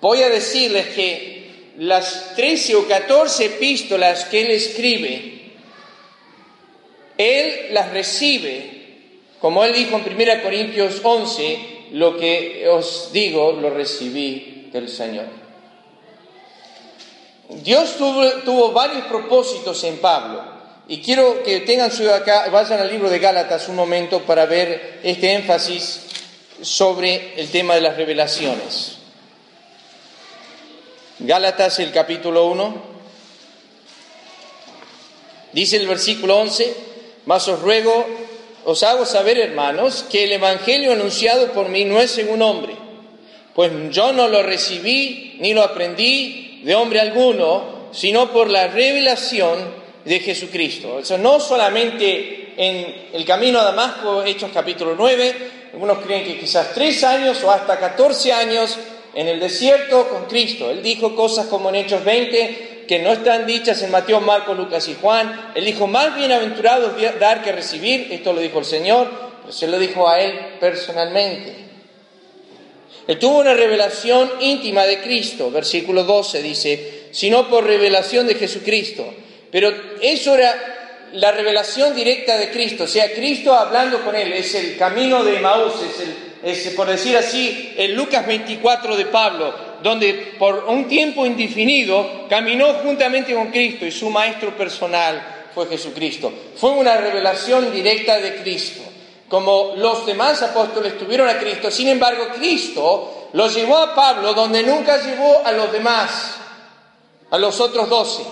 Voy 0.00 0.22
a 0.22 0.30
decirles 0.30 0.88
que 0.88 1.50
las 1.78 2.34
13 2.36 2.76
o 2.76 2.88
14 2.88 3.44
epístolas 3.44 4.24
que 4.24 4.40
él 4.42 4.50
escribe, 4.50 5.40
él 7.18 7.66
las 7.72 7.92
recibe, 7.92 8.70
como 9.40 9.62
él 9.62 9.74
dijo 9.74 9.98
en 9.98 10.14
1 10.14 10.42
Corintios 10.42 11.00
11, 11.02 11.58
lo 11.92 12.16
que 12.16 12.66
os 12.68 13.10
digo 13.12 13.52
lo 13.52 13.68
recibí 13.70 14.49
del 14.72 14.88
Señor. 14.88 15.26
Dios 17.48 17.96
tuvo, 17.96 18.72
varios 18.72 19.06
propósitos 19.06 19.82
en 19.84 19.98
Pablo 19.98 20.42
y 20.86 21.02
quiero 21.02 21.42
que 21.42 21.60
tengan 21.60 21.90
su 21.90 22.08
acá, 22.08 22.48
vayan 22.48 22.80
al 22.80 22.90
libro 22.90 23.10
de 23.10 23.18
Gálatas 23.18 23.68
un 23.68 23.76
momento 23.76 24.22
para 24.22 24.46
ver 24.46 25.00
este 25.02 25.32
énfasis 25.32 26.02
sobre 26.62 27.40
el 27.40 27.50
tema 27.50 27.74
de 27.74 27.80
las 27.80 27.96
revelaciones. 27.96 28.98
Gálatas 31.18 31.78
el 31.80 31.92
capítulo 31.92 32.46
1. 32.46 32.90
Dice 35.52 35.76
el 35.76 35.88
versículo 35.88 36.38
11, 36.38 36.74
mas 37.26 37.48
os 37.48 37.60
ruego, 37.60 38.06
os 38.64 38.82
hago 38.84 39.04
saber, 39.04 39.38
hermanos, 39.38 40.04
que 40.08 40.24
el 40.24 40.32
Evangelio 40.32 40.92
anunciado 40.92 41.52
por 41.52 41.68
mí 41.68 41.84
no 41.84 42.00
es 42.00 42.12
según 42.12 42.42
hombre 42.42 42.79
pues 43.60 43.72
yo 43.90 44.14
no 44.14 44.26
lo 44.26 44.42
recibí 44.42 45.36
ni 45.38 45.52
lo 45.52 45.62
aprendí 45.62 46.62
de 46.64 46.74
hombre 46.74 46.98
alguno, 46.98 47.90
sino 47.92 48.32
por 48.32 48.48
la 48.48 48.68
revelación 48.68 49.58
de 50.02 50.18
Jesucristo. 50.18 51.02
No 51.18 51.38
solamente 51.40 52.54
en 52.56 53.08
el 53.12 53.22
camino 53.26 53.60
a 53.60 53.64
Damasco, 53.64 54.22
Hechos 54.22 54.50
capítulo 54.54 54.94
9, 54.96 55.34
algunos 55.74 55.98
creen 55.98 56.24
que 56.24 56.38
quizás 56.38 56.72
tres 56.72 57.04
años 57.04 57.44
o 57.44 57.50
hasta 57.50 57.78
14 57.78 58.32
años 58.32 58.78
en 59.12 59.28
el 59.28 59.38
desierto 59.38 60.08
con 60.08 60.24
Cristo. 60.24 60.70
Él 60.70 60.82
dijo 60.82 61.14
cosas 61.14 61.44
como 61.48 61.68
en 61.68 61.74
Hechos 61.74 62.02
20 62.02 62.86
que 62.88 63.00
no 63.00 63.12
están 63.12 63.44
dichas 63.44 63.82
en 63.82 63.90
Mateo, 63.90 64.22
Marcos, 64.22 64.56
Lucas 64.56 64.88
y 64.88 64.96
Juan. 64.98 65.50
Él 65.54 65.66
dijo, 65.66 65.86
más 65.86 66.16
bienaventurado 66.16 66.94
dar 67.20 67.42
que 67.42 67.52
recibir, 67.52 68.08
esto 68.10 68.32
lo 68.32 68.40
dijo 68.40 68.60
el 68.60 68.64
Señor, 68.64 69.10
pero 69.42 69.52
se 69.52 69.68
lo 69.68 69.78
dijo 69.78 70.08
a 70.08 70.18
él 70.18 70.56
personalmente. 70.58 71.69
Él 73.10 73.18
tuvo 73.18 73.40
una 73.40 73.54
revelación 73.54 74.30
íntima 74.38 74.86
de 74.86 75.00
Cristo, 75.00 75.50
versículo 75.50 76.04
12 76.04 76.42
dice, 76.42 77.08
sino 77.10 77.48
por 77.48 77.66
revelación 77.66 78.24
de 78.28 78.36
Jesucristo. 78.36 79.04
Pero 79.50 79.74
eso 80.00 80.36
era 80.36 81.08
la 81.14 81.32
revelación 81.32 81.92
directa 81.96 82.38
de 82.38 82.52
Cristo, 82.52 82.84
o 82.84 82.86
sea, 82.86 83.12
Cristo 83.12 83.52
hablando 83.52 84.04
con 84.04 84.14
él, 84.14 84.32
es 84.32 84.54
el 84.54 84.76
camino 84.76 85.24
de 85.24 85.40
Maús, 85.40 85.72
es, 86.44 86.66
el, 86.68 86.74
por 86.76 86.86
decir 86.86 87.16
así, 87.16 87.72
el 87.76 87.94
Lucas 87.94 88.24
24 88.24 88.96
de 88.96 89.06
Pablo, 89.06 89.56
donde 89.82 90.34
por 90.38 90.66
un 90.68 90.86
tiempo 90.86 91.26
indefinido 91.26 92.28
caminó 92.28 92.74
juntamente 92.74 93.34
con 93.34 93.50
Cristo 93.50 93.86
y 93.86 93.90
su 93.90 94.08
maestro 94.08 94.56
personal 94.56 95.48
fue 95.52 95.66
Jesucristo. 95.66 96.32
Fue 96.54 96.70
una 96.70 96.96
revelación 96.96 97.72
directa 97.72 98.20
de 98.20 98.36
Cristo. 98.36 98.82
Como 99.30 99.74
los 99.76 100.06
demás 100.06 100.42
apóstoles 100.42 100.98
tuvieron 100.98 101.28
a 101.28 101.38
Cristo, 101.38 101.70
sin 101.70 101.86
embargo 101.86 102.30
Cristo 102.34 103.28
los 103.32 103.54
llevó 103.54 103.78
a 103.78 103.94
Pablo 103.94 104.34
donde 104.34 104.64
nunca 104.64 105.00
llevó 105.00 105.42
a 105.44 105.52
los 105.52 105.70
demás, 105.70 106.34
a 107.30 107.38
los 107.38 107.60
otros 107.60 107.88
doce. 107.88 108.24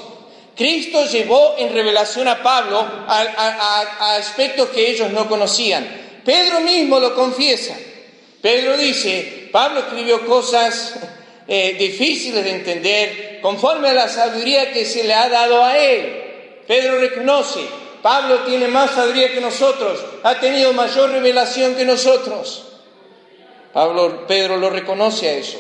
Cristo 0.57 1.05
llevó 1.07 1.55
en 1.57 1.73
revelación 1.73 2.27
a 2.27 2.43
Pablo 2.43 2.81
a, 2.81 4.17
aspectos 4.17 4.71
que 4.71 4.91
ellos 4.91 5.13
no 5.13 5.29
conocían. 5.29 5.87
Pedro 6.25 6.63
mismo 6.63 6.99
lo 6.99 7.15
confiesa. 7.15 7.77
Pedro 8.43 8.77
dice, 8.77 9.51
Pablo 9.53 9.79
escribió 9.79 10.27
cosas 10.27 10.97
eh, 11.47 11.77
difíciles 11.79 12.43
de 12.43 12.51
entender 12.51 13.39
conforme 13.41 13.91
a 13.91 13.95
la 13.95 14.09
sabiduría 14.09 14.73
que 14.73 14.85
se 14.85 15.05
le 15.05 15.15
ha 15.15 15.29
dado 15.29 15.65
a 15.65 15.79
él. 15.79 16.25
Pedro 16.67 16.99
reconoce, 16.99 17.61
Pablo 18.03 18.41
tiene 18.41 18.69
más 18.69 18.93
sabiduría 18.93 19.33
que 19.33 19.41
nosotros, 19.41 19.99
ha 20.23 20.39
tenido 20.39 20.73
mayor 20.73 21.11
revelación 21.11 21.75
que 21.75 21.85
nosotros. 21.85 22.65
Pablo, 23.73 24.27
Pedro 24.27 24.57
lo 24.57 24.71
reconoce 24.71 25.29
a 25.29 25.33
eso. 25.35 25.59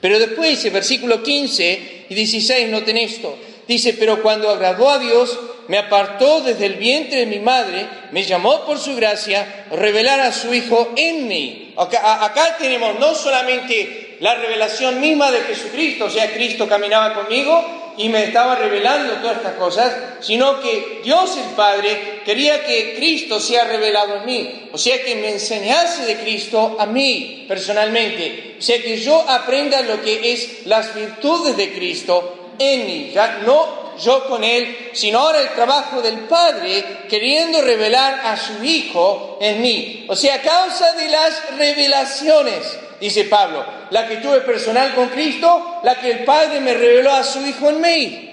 Pero 0.00 0.18
después 0.18 0.50
dice, 0.50 0.70
versículo 0.70 1.22
15 1.22 2.06
y 2.08 2.14
16, 2.14 2.68
noten 2.70 2.96
esto, 2.96 3.36
dice, 3.68 3.94
pero 3.94 4.22
cuando 4.22 4.48
agradó 4.48 4.88
a 4.88 4.98
Dios, 4.98 5.38
me 5.68 5.78
apartó 5.78 6.40
desde 6.40 6.66
el 6.66 6.74
vientre 6.74 7.20
de 7.20 7.26
mi 7.26 7.38
madre, 7.38 7.86
me 8.10 8.24
llamó 8.24 8.64
por 8.64 8.78
su 8.78 8.96
gracia, 8.96 9.66
revelar 9.70 10.20
a 10.20 10.32
su 10.32 10.52
Hijo 10.52 10.92
en 10.96 11.28
mí. 11.28 11.74
Acá, 11.76 12.24
acá 12.24 12.56
tenemos 12.58 12.98
no 12.98 13.14
solamente 13.14 14.16
la 14.20 14.34
revelación 14.34 15.00
misma 15.00 15.30
de 15.30 15.42
Jesucristo, 15.42 16.06
o 16.06 16.10
sea, 16.10 16.32
Cristo 16.32 16.66
caminaba 16.66 17.14
conmigo, 17.14 17.79
y 18.00 18.08
me 18.08 18.24
estaba 18.24 18.56
revelando 18.56 19.16
todas 19.16 19.36
estas 19.36 19.54
cosas, 19.54 19.94
sino 20.20 20.58
que 20.60 21.02
Dios 21.04 21.36
el 21.36 21.54
Padre 21.54 22.22
quería 22.24 22.64
que 22.64 22.94
Cristo 22.96 23.38
sea 23.38 23.64
revelado 23.64 24.16
en 24.16 24.24
mí, 24.24 24.68
o 24.72 24.78
sea 24.78 25.02
que 25.04 25.16
me 25.16 25.32
enseñase 25.32 26.06
de 26.06 26.16
Cristo 26.16 26.76
a 26.78 26.86
mí 26.86 27.44
personalmente, 27.46 28.56
o 28.58 28.62
sea 28.62 28.80
que 28.80 28.96
yo 28.96 29.22
aprenda 29.28 29.82
lo 29.82 30.00
que 30.00 30.32
es 30.32 30.64
las 30.66 30.94
virtudes 30.94 31.58
de 31.58 31.74
Cristo 31.74 32.54
en 32.58 32.86
mí, 32.86 33.10
ya 33.12 33.42
no 33.44 33.80
yo 34.02 34.26
con 34.28 34.42
Él, 34.44 34.92
sino 34.94 35.18
ahora 35.18 35.42
el 35.42 35.50
trabajo 35.50 36.00
del 36.00 36.20
Padre 36.20 37.04
queriendo 37.06 37.60
revelar 37.60 38.22
a 38.24 38.38
su 38.38 38.64
Hijo 38.64 39.36
en 39.42 39.60
mí, 39.60 40.06
o 40.08 40.16
sea, 40.16 40.36
a 40.36 40.40
causa 40.40 40.92
de 40.94 41.08
las 41.10 41.56
revelaciones 41.58 42.78
dice 43.00 43.24
Pablo, 43.24 43.64
la 43.90 44.06
que 44.06 44.18
tuve 44.18 44.40
personal 44.42 44.94
con 44.94 45.08
Cristo, 45.08 45.80
la 45.82 45.98
que 45.98 46.10
el 46.10 46.24
Padre 46.24 46.60
me 46.60 46.74
reveló 46.74 47.12
a 47.12 47.24
su 47.24 47.44
Hijo 47.46 47.70
en 47.70 47.80
mí. 47.80 48.26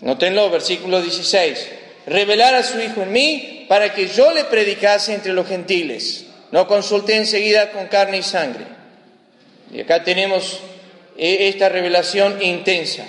Notenlo, 0.00 0.50
versículo 0.50 1.00
16. 1.00 1.68
Revelar 2.06 2.54
a 2.54 2.62
su 2.62 2.78
Hijo 2.80 3.02
en 3.02 3.12
mí 3.12 3.66
para 3.68 3.94
que 3.94 4.08
yo 4.08 4.32
le 4.32 4.44
predicase 4.44 5.14
entre 5.14 5.32
los 5.32 5.46
gentiles. 5.46 6.26
No 6.50 6.66
consulté 6.66 7.16
enseguida 7.16 7.72
con 7.72 7.86
carne 7.86 8.18
y 8.18 8.22
sangre. 8.22 8.66
Y 9.72 9.80
acá 9.80 10.04
tenemos 10.04 10.60
eh, 11.16 11.48
esta 11.48 11.68
revelación 11.68 12.42
intensa. 12.42 13.04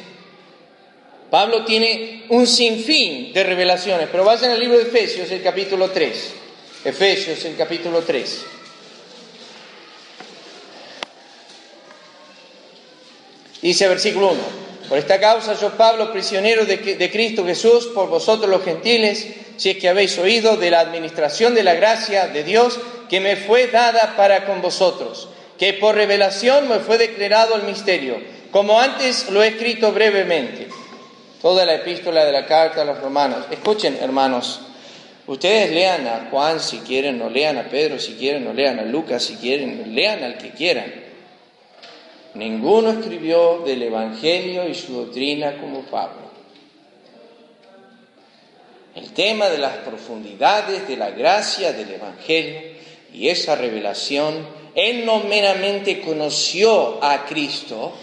Pablo 1.29 1.65
tiene 1.65 2.23
un 2.29 2.47
sinfín 2.47 3.33
de 3.33 3.43
revelaciones, 3.43 4.07
pero 4.11 4.23
vayan 4.23 4.51
al 4.51 4.59
libro 4.59 4.77
de 4.77 4.83
Efesios, 4.83 5.29
el 5.31 5.41
capítulo 5.41 5.89
3. 5.89 6.33
Efesios, 6.85 7.43
el 7.45 7.57
capítulo 7.57 8.01
3. 8.01 8.45
Dice 13.65 13.87
versículo 13.87 14.27
1, 14.27 14.41
por 14.87 14.99
esta 14.99 15.19
causa 15.19 15.59
yo 15.59 15.71
Pablo, 15.71 16.11
prisionero 16.11 16.67
de, 16.67 16.77
de, 16.77 17.09
Cristo 17.09 17.43
Jesús, 17.43 17.87
por 17.95 18.09
vosotros 18.09 18.47
los 18.47 18.63
gentiles, 18.63 19.27
si 19.57 19.71
es 19.71 19.77
que 19.77 19.89
habéis 19.89 20.19
oído 20.19 20.55
de 20.55 20.69
la 20.69 20.81
administración 20.81 21.55
de 21.55 21.63
la 21.63 21.73
gracia 21.73 22.27
de 22.27 22.43
Dios 22.43 22.79
que 23.09 23.19
me 23.19 23.35
fue 23.35 23.65
dada 23.65 24.13
para 24.15 24.45
con 24.45 24.61
vosotros, 24.61 25.29
que 25.57 25.73
por 25.73 25.95
revelación 25.95 26.69
me 26.69 26.77
fue 26.77 26.99
declarado 26.99 27.55
el 27.55 27.63
misterio, 27.63 28.21
como 28.51 28.79
antes 28.79 29.31
lo 29.31 29.41
he 29.41 29.47
escrito 29.47 29.91
brevemente. 29.91 30.67
Toda 31.41 31.65
la 31.65 31.73
epístola 31.73 32.23
de 32.23 32.33
la 32.33 32.45
carta 32.45 32.83
a 32.83 32.85
los 32.85 32.99
romanos. 32.99 33.47
Escuchen, 33.49 33.97
hermanos, 33.99 34.61
ustedes 35.25 35.71
lean 35.71 36.05
a 36.05 36.27
Juan 36.29 36.59
si 36.59 36.81
quieren, 36.81 37.19
o 37.19 37.31
lean 37.31 37.57
a 37.57 37.63
Pedro 37.63 37.97
si 37.97 38.13
quieren, 38.13 38.45
o 38.45 38.53
lean 38.53 38.77
a 38.77 38.83
Lucas 38.83 39.23
si 39.23 39.37
quieren, 39.37 39.95
lean 39.95 40.23
al 40.23 40.37
que 40.37 40.51
quieran. 40.51 41.04
Ninguno 42.35 42.89
escribió 42.89 43.59
del 43.59 43.83
Evangelio 43.83 44.67
y 44.67 44.75
su 44.75 44.93
doctrina 44.93 45.57
como 45.57 45.83
Pablo. 45.83 46.25
El 48.93 49.13
tema 49.13 49.47
de 49.47 49.57
las 49.57 49.77
profundidades 49.77 50.85
de 50.85 50.97
la 50.97 51.11
gracia 51.11 51.71
del 51.71 51.93
Evangelio 51.93 52.59
y 53.13 53.29
esa 53.29 53.55
revelación, 53.55 54.45
él 54.75 55.05
no 55.05 55.21
meramente 55.21 56.01
conoció 56.01 57.01
a 57.01 57.25
Cristo, 57.25 57.93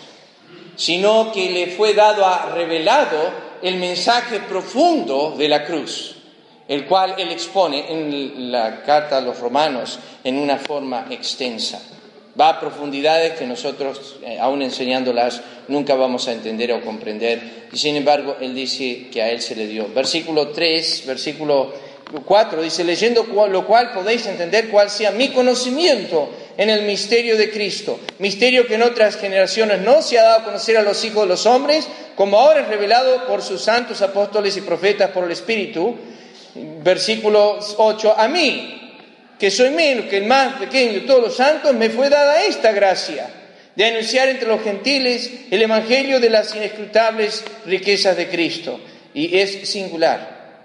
sino 0.76 1.30
que 1.30 1.50
le 1.50 1.66
fue 1.66 1.92
dado 1.92 2.24
a 2.24 2.54
revelado 2.54 3.30
el 3.62 3.76
mensaje 3.76 4.40
profundo 4.40 5.34
de 5.36 5.48
la 5.50 5.66
cruz, 5.66 6.16
el 6.68 6.86
cual 6.86 7.16
él 7.18 7.30
expone 7.30 7.92
en 7.92 8.50
la 8.50 8.82
carta 8.82 9.18
a 9.18 9.20
los 9.20 9.38
romanos 9.38 9.98
en 10.24 10.38
una 10.38 10.56
forma 10.56 11.06
extensa 11.10 11.82
va 12.38 12.48
a 12.48 12.60
profundidades 12.60 13.34
que 13.38 13.46
nosotros, 13.46 14.16
eh, 14.24 14.38
aún 14.38 14.62
enseñándolas, 14.62 15.42
nunca 15.68 15.94
vamos 15.94 16.28
a 16.28 16.32
entender 16.32 16.72
o 16.72 16.82
comprender. 16.82 17.68
Y 17.72 17.78
sin 17.78 17.96
embargo, 17.96 18.36
Él 18.40 18.54
dice 18.54 19.08
que 19.12 19.22
a 19.22 19.30
Él 19.30 19.40
se 19.40 19.56
le 19.56 19.66
dio. 19.66 19.88
Versículo 19.94 20.48
3, 20.48 21.04
versículo 21.06 21.72
4, 22.24 22.62
dice, 22.62 22.84
leyendo 22.84 23.24
lo 23.48 23.66
cual 23.66 23.92
podéis 23.92 24.26
entender 24.26 24.68
cuál 24.68 24.90
sea 24.90 25.10
mi 25.12 25.28
conocimiento 25.28 26.30
en 26.56 26.68
el 26.68 26.82
misterio 26.82 27.36
de 27.36 27.50
Cristo, 27.50 27.98
misterio 28.18 28.66
que 28.66 28.74
en 28.74 28.82
otras 28.82 29.16
generaciones 29.16 29.80
no 29.80 30.02
se 30.02 30.18
ha 30.18 30.22
dado 30.22 30.40
a 30.40 30.44
conocer 30.44 30.76
a 30.76 30.82
los 30.82 31.02
hijos 31.04 31.22
de 31.22 31.28
los 31.28 31.46
hombres, 31.46 31.88
como 32.14 32.38
ahora 32.38 32.60
es 32.60 32.68
revelado 32.68 33.26
por 33.26 33.42
sus 33.42 33.62
santos 33.62 34.02
apóstoles 34.02 34.56
y 34.56 34.60
profetas 34.60 35.10
por 35.10 35.24
el 35.24 35.32
Espíritu. 35.32 35.96
Versículo 36.54 37.58
8, 37.78 38.14
a 38.18 38.28
mí, 38.28 38.81
que 39.42 39.50
soy 39.50 39.70
menos 39.70 40.04
que 40.04 40.18
el 40.18 40.26
más 40.26 40.54
pequeño 40.54 40.92
de 40.92 41.00
todos 41.00 41.20
los 41.20 41.36
santos, 41.36 41.74
me 41.74 41.90
fue 41.90 42.08
dada 42.08 42.44
esta 42.44 42.70
gracia 42.70 43.28
de 43.74 43.84
anunciar 43.84 44.28
entre 44.28 44.46
los 44.46 44.62
gentiles 44.62 45.28
el 45.50 45.60
Evangelio 45.60 46.20
de 46.20 46.30
las 46.30 46.54
inescrutables 46.54 47.42
riquezas 47.66 48.16
de 48.16 48.28
Cristo. 48.28 48.78
Y 49.12 49.36
es 49.36 49.68
singular. 49.68 50.60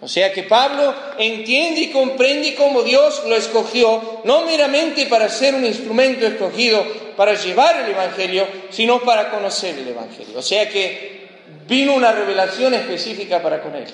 O 0.00 0.08
sea 0.08 0.32
que 0.32 0.42
Pablo 0.42 0.92
entiende 1.16 1.82
y 1.82 1.90
comprende 1.92 2.56
cómo 2.56 2.82
Dios 2.82 3.22
lo 3.28 3.36
escogió, 3.36 4.22
no 4.24 4.44
meramente 4.44 5.06
para 5.06 5.28
ser 5.28 5.54
un 5.54 5.64
instrumento 5.64 6.26
escogido 6.26 6.84
para 7.16 7.34
llevar 7.34 7.84
el 7.84 7.90
Evangelio, 7.92 8.48
sino 8.70 9.00
para 9.04 9.30
conocer 9.30 9.78
el 9.78 9.86
Evangelio. 9.86 10.40
O 10.40 10.42
sea 10.42 10.68
que 10.68 11.28
vino 11.68 11.94
una 11.94 12.10
revelación 12.10 12.74
específica 12.74 13.40
para 13.40 13.62
con 13.62 13.76
él. 13.76 13.86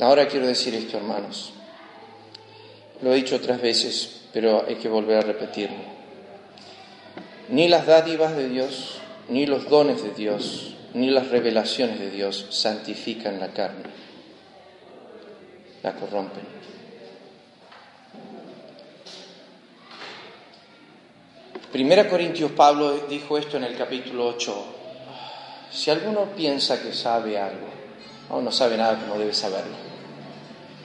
Ahora 0.00 0.28
quiero 0.28 0.46
decir 0.46 0.74
esto, 0.74 0.96
hermanos. 0.96 1.52
Lo 3.02 3.12
he 3.12 3.16
dicho 3.16 3.36
otras 3.36 3.60
veces, 3.60 4.22
pero 4.32 4.64
hay 4.66 4.76
que 4.76 4.88
volver 4.88 5.18
a 5.18 5.22
repetirlo. 5.22 5.76
Ni 7.50 7.68
las 7.68 7.86
dádivas 7.86 8.34
de 8.34 8.48
Dios, 8.48 8.98
ni 9.28 9.44
los 9.44 9.68
dones 9.68 10.02
de 10.02 10.10
Dios, 10.12 10.74
ni 10.94 11.10
las 11.10 11.28
revelaciones 11.28 12.00
de 12.00 12.10
Dios 12.10 12.46
santifican 12.48 13.40
la 13.40 13.48
carne, 13.48 13.84
la 15.82 15.94
corrompen. 15.94 16.60
Primera 21.72 22.08
Corintios 22.08 22.52
Pablo 22.52 23.06
dijo 23.06 23.36
esto 23.36 23.58
en 23.58 23.64
el 23.64 23.76
capítulo 23.76 24.28
8. 24.28 24.64
Si 25.70 25.90
alguno 25.90 26.24
piensa 26.34 26.82
que 26.82 26.92
sabe 26.92 27.38
algo, 27.38 27.68
aún 28.30 28.44
no 28.44 28.50
sabe 28.50 28.76
nada 28.76 28.98
como 28.98 29.18
debe 29.18 29.34
saberlo 29.34 29.89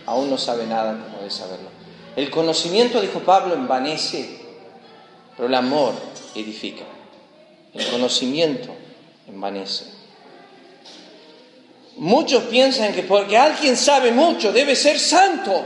aún 0.05 0.29
no 0.29 0.37
sabe 0.37 0.65
nada 0.65 0.97
como 1.03 1.23
de 1.23 1.29
saberlo. 1.29 1.69
El 2.15 2.29
conocimiento, 2.29 3.01
dijo 3.01 3.19
Pablo, 3.19 3.53
envanece, 3.53 4.39
pero 5.35 5.47
el 5.47 5.55
amor 5.55 5.93
edifica. 6.33 6.83
El 7.73 7.85
conocimiento 7.87 8.73
envanece. 9.27 9.85
Muchos 11.97 12.43
piensan 12.43 12.93
que 12.93 13.03
porque 13.03 13.37
alguien 13.37 13.75
sabe 13.77 14.11
mucho 14.11 14.51
debe 14.51 14.75
ser 14.75 14.99
santo. 14.99 15.65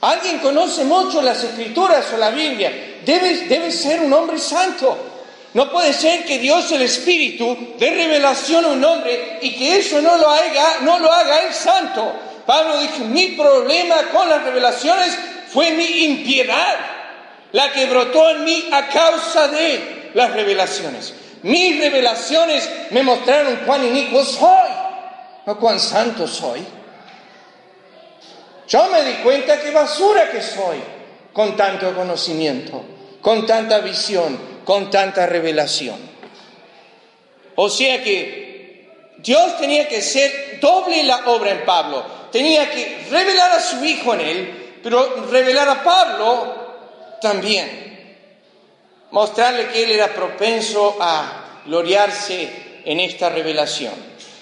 Alguien 0.00 0.38
conoce 0.38 0.84
mucho 0.84 1.22
las 1.22 1.42
escrituras 1.42 2.12
o 2.12 2.18
la 2.18 2.30
Biblia, 2.30 3.00
debe, 3.04 3.46
debe 3.46 3.70
ser 3.70 4.02
un 4.02 4.12
hombre 4.12 4.38
santo. 4.38 5.13
No 5.54 5.70
puede 5.70 5.92
ser 5.92 6.24
que 6.24 6.38
Dios 6.38 6.70
el 6.72 6.82
Espíritu 6.82 7.74
dé 7.78 7.90
revelación 7.90 8.64
a 8.64 8.68
un 8.68 8.84
hombre 8.84 9.38
y 9.40 9.54
que 9.54 9.78
eso 9.78 10.02
no 10.02 10.18
lo 10.18 10.28
haga, 10.28 10.78
no 10.82 10.98
lo 10.98 11.12
haga 11.12 11.46
el 11.46 11.54
santo. 11.54 12.12
Pablo 12.44 12.78
dijo, 12.78 13.04
mi 13.04 13.28
problema 13.28 13.94
con 14.12 14.28
las 14.28 14.42
revelaciones 14.42 15.16
fue 15.48 15.70
mi 15.70 16.04
impiedad, 16.04 16.76
la 17.52 17.72
que 17.72 17.86
brotó 17.86 18.30
en 18.30 18.44
mí 18.44 18.68
a 18.72 18.88
causa 18.88 19.46
de 19.46 20.10
las 20.14 20.32
revelaciones. 20.32 21.14
Mis 21.44 21.78
revelaciones 21.78 22.68
me 22.90 23.04
mostraron 23.04 23.60
cuán 23.64 23.86
inicuo 23.86 24.24
soy, 24.24 24.70
no 25.46 25.58
cuán 25.60 25.78
santo 25.78 26.26
soy. 26.26 26.66
Yo 28.66 28.88
me 28.88 29.02
di 29.04 29.12
cuenta 29.22 29.60
qué 29.60 29.70
basura 29.70 30.30
que 30.30 30.42
soy 30.42 30.78
con 31.32 31.56
tanto 31.56 31.94
conocimiento, 31.94 32.84
con 33.24 33.46
tanta 33.46 33.78
visión, 33.78 34.38
con 34.66 34.90
tanta 34.90 35.24
revelación. 35.24 35.96
O 37.54 37.70
sea 37.70 38.02
que 38.04 39.14
Dios 39.16 39.56
tenía 39.56 39.88
que 39.88 40.02
ser 40.02 40.60
doble 40.60 41.02
la 41.04 41.30
obra 41.30 41.52
en 41.52 41.64
Pablo. 41.64 42.04
Tenía 42.30 42.70
que 42.70 43.06
revelar 43.10 43.52
a 43.52 43.60
su 43.62 43.82
Hijo 43.82 44.12
en 44.12 44.20
él, 44.20 44.78
pero 44.82 45.26
revelar 45.30 45.66
a 45.70 45.82
Pablo 45.82 47.18
también. 47.22 48.18
Mostrarle 49.10 49.68
que 49.68 49.84
él 49.84 49.92
era 49.92 50.08
propenso 50.08 50.98
a 51.00 51.62
gloriarse 51.64 52.82
en 52.84 53.00
esta 53.00 53.30
revelación. 53.30 53.94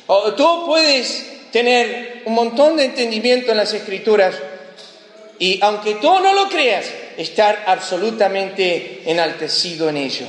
O 0.08 0.32
tú 0.32 0.66
puedes 0.66 1.52
tener 1.52 2.22
un 2.24 2.34
montón 2.34 2.76
de 2.76 2.86
entendimiento 2.86 3.52
en 3.52 3.58
las 3.58 3.72
escrituras 3.74 4.34
y 5.38 5.62
aunque 5.62 5.94
tú 5.96 6.18
no 6.18 6.32
lo 6.32 6.48
creas, 6.48 6.86
estar 7.16 7.64
absolutamente 7.66 9.02
enaltecido 9.10 9.88
en 9.88 9.96
ello. 9.96 10.26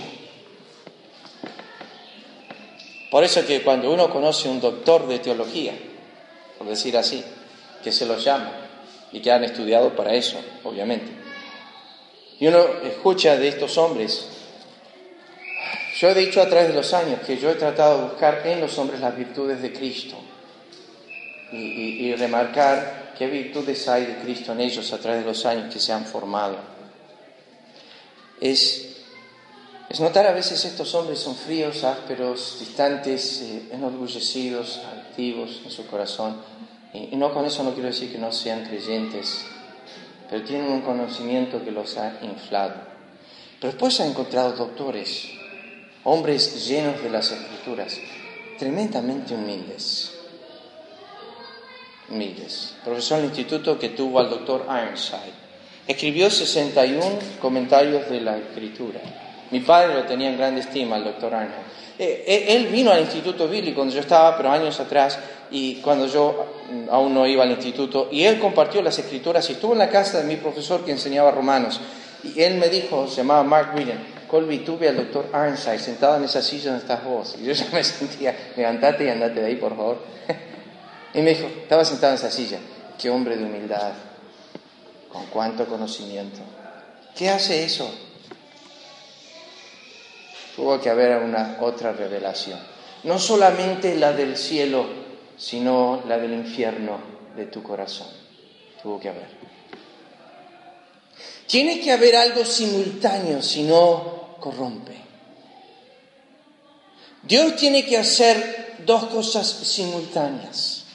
Por 3.14 3.24
eso 3.24 3.46
que 3.46 3.62
cuando 3.62 3.92
uno 3.92 4.10
conoce 4.10 4.50
un 4.50 4.60
doctor 4.60 5.08
de 5.08 5.20
teología, 5.20 5.74
por 6.58 6.68
decir 6.68 6.98
así, 6.98 7.24
que 7.84 7.92
se 7.92 8.08
los 8.08 8.24
llama 8.24 8.52
y 9.12 9.20
que 9.20 9.32
han 9.32 9.44
estudiado 9.44 9.96
para 9.96 10.16
eso, 10.16 10.40
obviamente, 10.64 11.12
y 12.40 12.48
uno 12.48 12.66
escucha 12.84 13.38
de 13.38 13.50
estos 13.50 13.78
hombres, 13.78 14.26
yo 15.96 16.10
he 16.10 16.16
dicho 16.16 16.42
a 16.42 16.50
través 16.50 16.70
de 16.70 16.74
los 16.74 16.92
años 16.96 17.20
que 17.20 17.38
yo 17.38 17.52
he 17.52 17.56
tratado 17.56 17.98
de 17.98 18.04
buscar 18.06 18.42
en 18.46 18.60
los 18.60 18.76
hombres 18.80 19.00
las 19.00 19.16
virtudes 19.16 19.62
de 19.62 19.72
Cristo 19.72 20.16
y, 21.52 21.58
y 21.58 22.16
remarcar 22.16 23.14
qué 23.16 23.28
virtudes 23.28 23.88
hay 23.88 24.08
de 24.08 24.16
Cristo 24.18 24.54
en 24.54 24.62
ellos 24.62 24.92
a 24.92 24.98
través 24.98 25.22
de 25.22 25.28
los 25.28 25.46
años 25.46 25.72
que 25.72 25.80
se 25.80 25.94
han 25.94 26.06
formado 26.06 26.73
es, 28.44 28.98
es 29.88 30.02
notar 30.02 30.28
a 30.28 30.34
veces 30.34 30.66
estos 30.66 30.94
hombres 30.96 31.20
son 31.20 31.34
fríos, 31.34 31.86
ásperos, 31.86 32.58
distantes, 32.60 33.41
eh, 33.41 33.70
enorgullecidos, 33.72 34.82
altivos 34.91 35.62
en 35.64 35.72
su 35.72 35.88
corazón. 35.88 36.36
Y, 36.94 37.16
no 37.16 37.34
con 37.34 37.46
eso 37.46 37.64
no 37.64 37.74
quiero 37.74 37.88
decir 37.88 38.12
que 38.12 38.18
no 38.18 38.34
sean 38.34 38.66
creyentes, 38.66 39.46
pero 40.30 40.44
tienen 40.44 40.74
un 40.74 40.82
conocimiento 40.82 41.64
que 41.64 41.72
los 41.72 41.98
ha 41.98 42.20
inflado. 42.22 42.76
Pero 43.62 43.72
después 43.72 43.98
ha 44.02 44.08
encontrado 44.08 44.52
doctores, 44.52 45.30
hombres 46.04 46.68
llenos 46.68 47.02
de 47.02 47.10
las 47.10 47.32
escrituras, 47.32 47.98
tremendamente 48.60 49.36
humildes. 49.36 50.12
Humildes. 52.10 52.76
Profesor 52.84 53.20
del 53.20 53.28
instituto 53.28 53.80
que 53.80 53.89
tuvo 53.89 54.20
al 54.20 54.30
doctor 54.30 54.66
Ironside 54.68 55.43
Escribió 55.86 56.30
61 56.30 57.20
comentarios 57.42 58.10
de 58.10 58.22
la 58.22 58.38
escritura. 58.38 59.02
Mi 59.52 59.60
padre 59.60 59.96
lo 59.96 60.04
tenía 60.04 60.30
en 60.30 60.38
gran 60.38 60.58
estima, 60.58 60.96
el 60.96 61.04
doctor 61.04 61.36
Arnold. 61.36 61.62
Eh, 62.00 62.24
eh, 62.26 62.46
él 62.56 62.68
vino 62.68 62.90
al 62.90 63.02
instituto 63.02 63.50
bíblico 63.50 63.76
cuando 63.76 63.94
yo 63.94 64.00
estaba, 64.00 64.38
pero 64.38 64.50
años 64.50 64.80
atrás, 64.80 65.20
y 65.52 65.76
cuando 65.76 66.08
yo 66.08 66.62
mm, 66.72 66.90
aún 66.90 67.14
no 67.14 67.28
iba 67.28 67.44
al 67.44 67.52
instituto, 67.52 68.08
y 68.12 68.24
él 68.24 68.40
compartió 68.40 68.82
las 68.82 68.98
escrituras 68.98 69.48
y 69.50 69.54
estuvo 69.54 69.74
en 69.74 69.80
la 69.80 69.90
casa 69.90 70.20
de 70.20 70.24
mi 70.24 70.38
profesor 70.38 70.86
que 70.86 70.92
enseñaba 70.92 71.32
romanos. 71.32 71.82
Y 72.24 72.42
él 72.42 72.56
me 72.56 72.70
dijo, 72.70 73.06
se 73.10 73.18
llamaba 73.18 73.44
Mark 73.44 73.74
William, 73.76 74.00
Colby, 74.30 74.60
tuve 74.60 74.88
al 74.88 74.96
doctor 74.96 75.26
Ironside 75.34 75.80
sentado 75.80 76.16
en 76.16 76.24
esa 76.24 76.42
silla 76.42 76.72
donde 76.72 76.84
estás 76.84 77.04
vos. 77.04 77.36
Y 77.42 77.46
yo 77.46 77.52
ya 77.52 77.68
me 77.74 77.84
sentía, 77.84 78.54
levantate 78.56 79.04
y 79.04 79.10
andate 79.10 79.42
de 79.42 79.48
ahí, 79.48 79.56
por 79.58 79.76
favor. 79.76 79.98
y 81.14 81.22
me 81.22 81.32
dijo, 81.32 81.46
estaba 81.62 81.84
sentado 81.84 82.14
en 82.14 82.20
esa 82.20 82.32
silla, 82.32 82.60
qué 82.98 83.10
hombre 83.10 83.36
de 83.36 83.44
humildad 83.44 83.92
con 85.14 85.28
cuánto 85.28 85.68
conocimiento. 85.68 86.39
¿Qué 87.16 87.30
hace 87.30 87.64
eso? 87.64 87.89
Tuvo 90.55 90.82
que 90.82 90.89
haber 90.89 91.24
una 91.24 91.57
otra 91.61 91.93
revelación. 91.93 92.59
No 93.03 93.20
solamente 93.20 93.95
la 93.95 94.11
del 94.14 94.36
cielo, 94.36 94.86
sino 95.38 96.01
la 96.07 96.18
del 96.18 96.34
infierno 96.34 96.97
de 97.36 97.45
tu 97.45 97.61
corazón. 97.61 98.07
Tuvo 98.82 98.99
que 98.99 99.09
haber. 99.09 99.30
Tiene 101.47 101.80
que 101.80 101.91
haber 101.91 102.16
algo 102.16 102.43
simultáneo, 102.43 103.41
si 103.41 103.64
no 103.64 104.38
corrompe. 104.39 104.97
Dios 107.22 107.55
tiene 107.55 107.86
que 107.86 107.97
hacer 107.97 108.78
dos 108.86 109.05
cosas 109.05 109.47
simultáneas. 109.47 110.86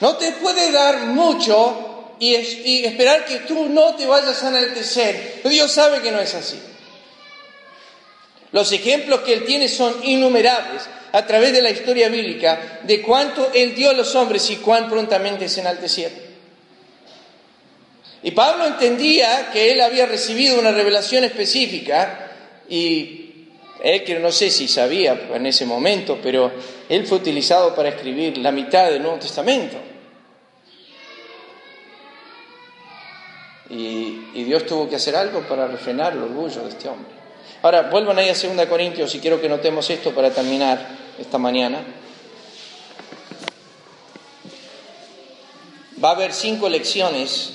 No 0.00 0.16
te 0.16 0.32
puede 0.32 0.70
dar 0.72 1.06
mucho 1.06 1.89
y, 2.20 2.84
esperar 2.84 3.24
que 3.24 3.38
tú 3.40 3.68
no 3.70 3.96
te 3.96 4.06
vayas 4.06 4.42
a 4.44 4.48
enaltecer. 4.48 5.40
Dios 5.44 5.72
sabe 5.72 6.02
que 6.02 6.12
no 6.12 6.20
es 6.20 6.34
así. 6.34 6.60
Los 8.52 8.70
ejemplos 8.72 9.20
que 9.20 9.32
Él 9.32 9.44
tiene 9.44 9.68
son 9.68 9.94
innumerables 10.04 10.82
a 11.12 11.26
través 11.26 11.52
de 11.52 11.62
la 11.62 11.70
historia 11.70 12.08
bíblica 12.08 12.80
de 12.82 13.00
cuánto 13.00 13.50
Él 13.54 13.74
dio 13.74 13.90
a 13.90 13.94
los 13.94 14.14
hombres 14.14 14.48
y 14.50 14.56
cuán 14.56 14.88
prontamente 14.88 15.48
se 15.48 15.60
enaltecieron. 15.60 16.30
Y 18.22 18.32
Pablo 18.32 18.66
entendía 18.66 19.48
que 19.50 19.72
Él 19.72 19.80
había 19.80 20.04
recibido 20.04 20.58
una 20.60 20.72
revelación 20.72 21.24
específica 21.24 22.32
y 22.68 23.16
él 23.82 24.04
que 24.04 24.18
no 24.18 24.30
sé 24.30 24.50
si 24.50 24.68
sabía 24.68 25.28
en 25.32 25.46
ese 25.46 25.64
momento, 25.64 26.18
pero 26.22 26.52
Él 26.86 27.06
fue 27.06 27.16
utilizado 27.16 27.74
para 27.74 27.88
escribir 27.88 28.36
la 28.36 28.52
mitad 28.52 28.90
del 28.90 29.00
Nuevo 29.00 29.18
Testamento. 29.18 29.89
Y, 33.70 34.42
Dios 34.44 34.66
tuvo 34.66 34.88
que 34.88 34.96
hacer 34.96 35.14
algo 35.14 35.42
para 35.42 35.68
refrenar 35.68 36.12
el 36.12 36.22
orgullo 36.22 36.62
de 36.62 36.70
este 36.70 36.88
hombre. 36.88 37.12
Ahora, 37.62 37.82
vuelvan 37.82 38.18
ahí 38.18 38.28
a 38.28 38.34
2 38.34 38.66
Corintios 38.66 39.14
y 39.14 39.20
quiero 39.20 39.40
que 39.40 39.48
notemos 39.48 39.88
esto 39.90 40.12
para 40.12 40.30
terminar 40.30 40.84
esta 41.18 41.38
mañana. 41.38 41.78
Va 46.02 46.10
a 46.10 46.12
haber 46.12 46.32
cinco 46.32 46.68
lecciones 46.68 47.52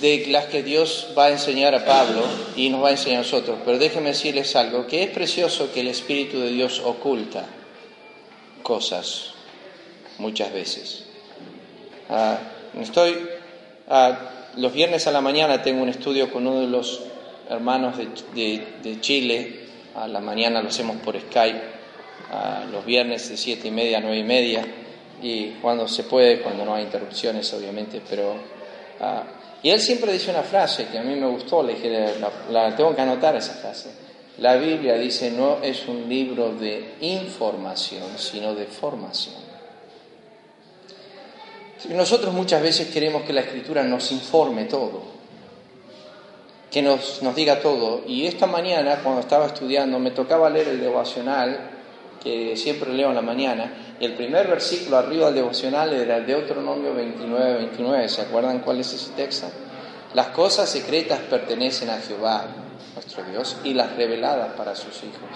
de 0.00 0.26
las 0.28 0.46
que 0.46 0.62
Dios 0.62 1.08
va 1.18 1.26
a 1.26 1.30
enseñar 1.30 1.74
a 1.74 1.84
Pablo 1.84 2.22
y 2.56 2.70
nos 2.70 2.82
va 2.82 2.88
a 2.88 2.92
enseñar 2.92 3.20
a 3.20 3.22
nosotros. 3.22 3.58
Pero 3.64 3.78
déjenme 3.78 4.10
decirles 4.10 4.54
algo, 4.56 4.86
que 4.86 5.02
es 5.02 5.10
precioso 5.10 5.72
que 5.72 5.80
el 5.80 5.88
Espíritu 5.88 6.38
de 6.40 6.50
Dios 6.50 6.80
oculta 6.84 7.46
cosas 8.62 9.32
muchas 10.18 10.52
veces. 10.52 11.04
Ah, 12.08 12.38
estoy 12.80 13.28
ah, 13.88 14.37
los 14.58 14.72
viernes 14.72 15.06
a 15.06 15.12
la 15.12 15.20
mañana 15.20 15.62
tengo 15.62 15.82
un 15.82 15.88
estudio 15.88 16.32
con 16.32 16.46
uno 16.46 16.60
de 16.60 16.66
los 16.66 17.00
hermanos 17.48 17.96
de, 17.96 18.98
Chile. 19.00 19.60
A 19.94 20.08
la 20.08 20.20
mañana 20.20 20.60
lo 20.62 20.68
hacemos 20.68 20.96
por 20.96 21.18
Skype. 21.18 21.62
Los 22.72 22.84
viernes 22.84 23.28
de 23.28 23.36
siete 23.36 23.68
y 23.68 23.70
media 23.70 23.98
a 23.98 24.00
nueve 24.00 24.18
y 24.18 24.24
media. 24.24 24.66
Y 25.22 25.50
cuando 25.62 25.86
se 25.88 26.04
puede, 26.04 26.40
cuando 26.40 26.64
no 26.64 26.74
hay 26.74 26.84
interrupciones, 26.84 27.52
obviamente. 27.54 28.02
Pero, 28.08 28.34
ah, 29.00 29.22
y 29.62 29.70
él 29.70 29.80
siempre 29.80 30.12
dice 30.12 30.30
una 30.30 30.42
frase 30.42 30.86
que 30.86 30.98
a 30.98 31.02
mí 31.02 31.14
me 31.14 31.26
gustó. 31.26 31.62
Le 31.62 31.74
dije, 31.74 32.14
la 32.50 32.76
tengo 32.76 32.94
que 32.94 33.00
anotar 33.00 33.36
esa 33.36 33.54
frase. 33.54 33.90
La 34.38 34.56
Biblia 34.56 34.94
dice, 34.94 35.30
no 35.30 35.58
es 35.62 35.86
un 35.88 36.08
libro 36.08 36.52
de 36.52 36.94
información, 37.00 38.04
sino 38.16 38.54
de 38.54 38.66
formación. 38.66 39.47
Nosotros 41.86 42.34
muchas 42.34 42.60
veces 42.60 42.88
queremos 42.88 43.22
que 43.22 43.32
la 43.32 43.42
escritura 43.42 43.84
nos 43.84 44.10
informe 44.10 44.64
todo, 44.64 45.02
que 46.70 46.82
nos, 46.82 47.22
nos 47.22 47.34
diga 47.36 47.60
todo. 47.60 48.02
Y 48.06 48.26
esta 48.26 48.46
mañana, 48.46 49.00
cuando 49.02 49.20
estaba 49.20 49.46
estudiando, 49.46 49.98
me 49.98 50.10
tocaba 50.10 50.50
leer 50.50 50.68
el 50.68 50.80
devocional, 50.80 51.70
que 52.22 52.56
siempre 52.56 52.92
leo 52.92 53.10
en 53.10 53.14
la 53.14 53.22
mañana, 53.22 53.94
y 54.00 54.04
el 54.04 54.14
primer 54.14 54.48
versículo 54.48 54.96
arriba 54.96 55.26
del 55.26 55.36
devocional 55.36 55.92
era 55.92 56.16
el 56.16 56.26
Deuteronomio 56.26 56.94
29, 56.94 57.54
29. 57.54 58.08
¿Se 58.08 58.22
acuerdan 58.22 58.60
cuál 58.60 58.80
es 58.80 58.92
ese 58.92 59.12
texto? 59.12 59.46
Las 60.14 60.28
cosas 60.28 60.68
secretas 60.68 61.20
pertenecen 61.30 61.90
a 61.90 61.98
Jehová, 61.98 62.46
nuestro 62.94 63.22
Dios, 63.24 63.56
y 63.62 63.74
las 63.74 63.94
reveladas 63.94 64.52
para 64.54 64.74
sus 64.74 64.96
hijos. 65.04 65.28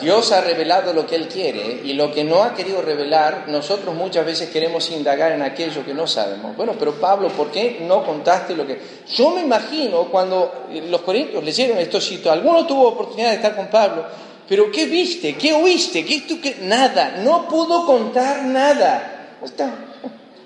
Dios 0.00 0.32
ha 0.32 0.40
revelado 0.40 0.92
lo 0.92 1.06
que 1.06 1.14
Él 1.14 1.28
quiere 1.28 1.80
y 1.84 1.92
lo 1.92 2.12
que 2.12 2.24
no 2.24 2.42
ha 2.42 2.54
querido 2.54 2.82
revelar, 2.82 3.44
nosotros 3.48 3.94
muchas 3.94 4.26
veces 4.26 4.50
queremos 4.50 4.90
indagar 4.90 5.32
en 5.32 5.42
aquello 5.42 5.84
que 5.84 5.94
no 5.94 6.06
sabemos. 6.06 6.56
Bueno, 6.56 6.74
pero 6.78 6.94
Pablo, 6.94 7.28
¿por 7.28 7.50
qué 7.50 7.78
no 7.80 8.04
contaste 8.04 8.54
lo 8.56 8.66
que... 8.66 8.78
Yo 9.14 9.30
me 9.30 9.42
imagino 9.42 10.04
cuando 10.10 10.66
los 10.88 11.00
corintios 11.02 11.44
leyeron 11.44 11.78
esto, 11.78 12.00
sitios, 12.00 12.32
alguno 12.32 12.66
tuvo 12.66 12.88
oportunidad 12.88 13.30
de 13.30 13.36
estar 13.36 13.54
con 13.54 13.68
Pablo, 13.68 14.04
pero 14.48 14.70
¿qué 14.70 14.86
viste? 14.86 15.36
¿Qué 15.36 15.52
oíste? 15.52 16.04
¿Qué? 16.04 16.24
¿Qué? 16.26 16.56
Nada, 16.62 17.20
no 17.22 17.48
pudo 17.48 17.86
contar 17.86 18.44
nada. 18.44 19.38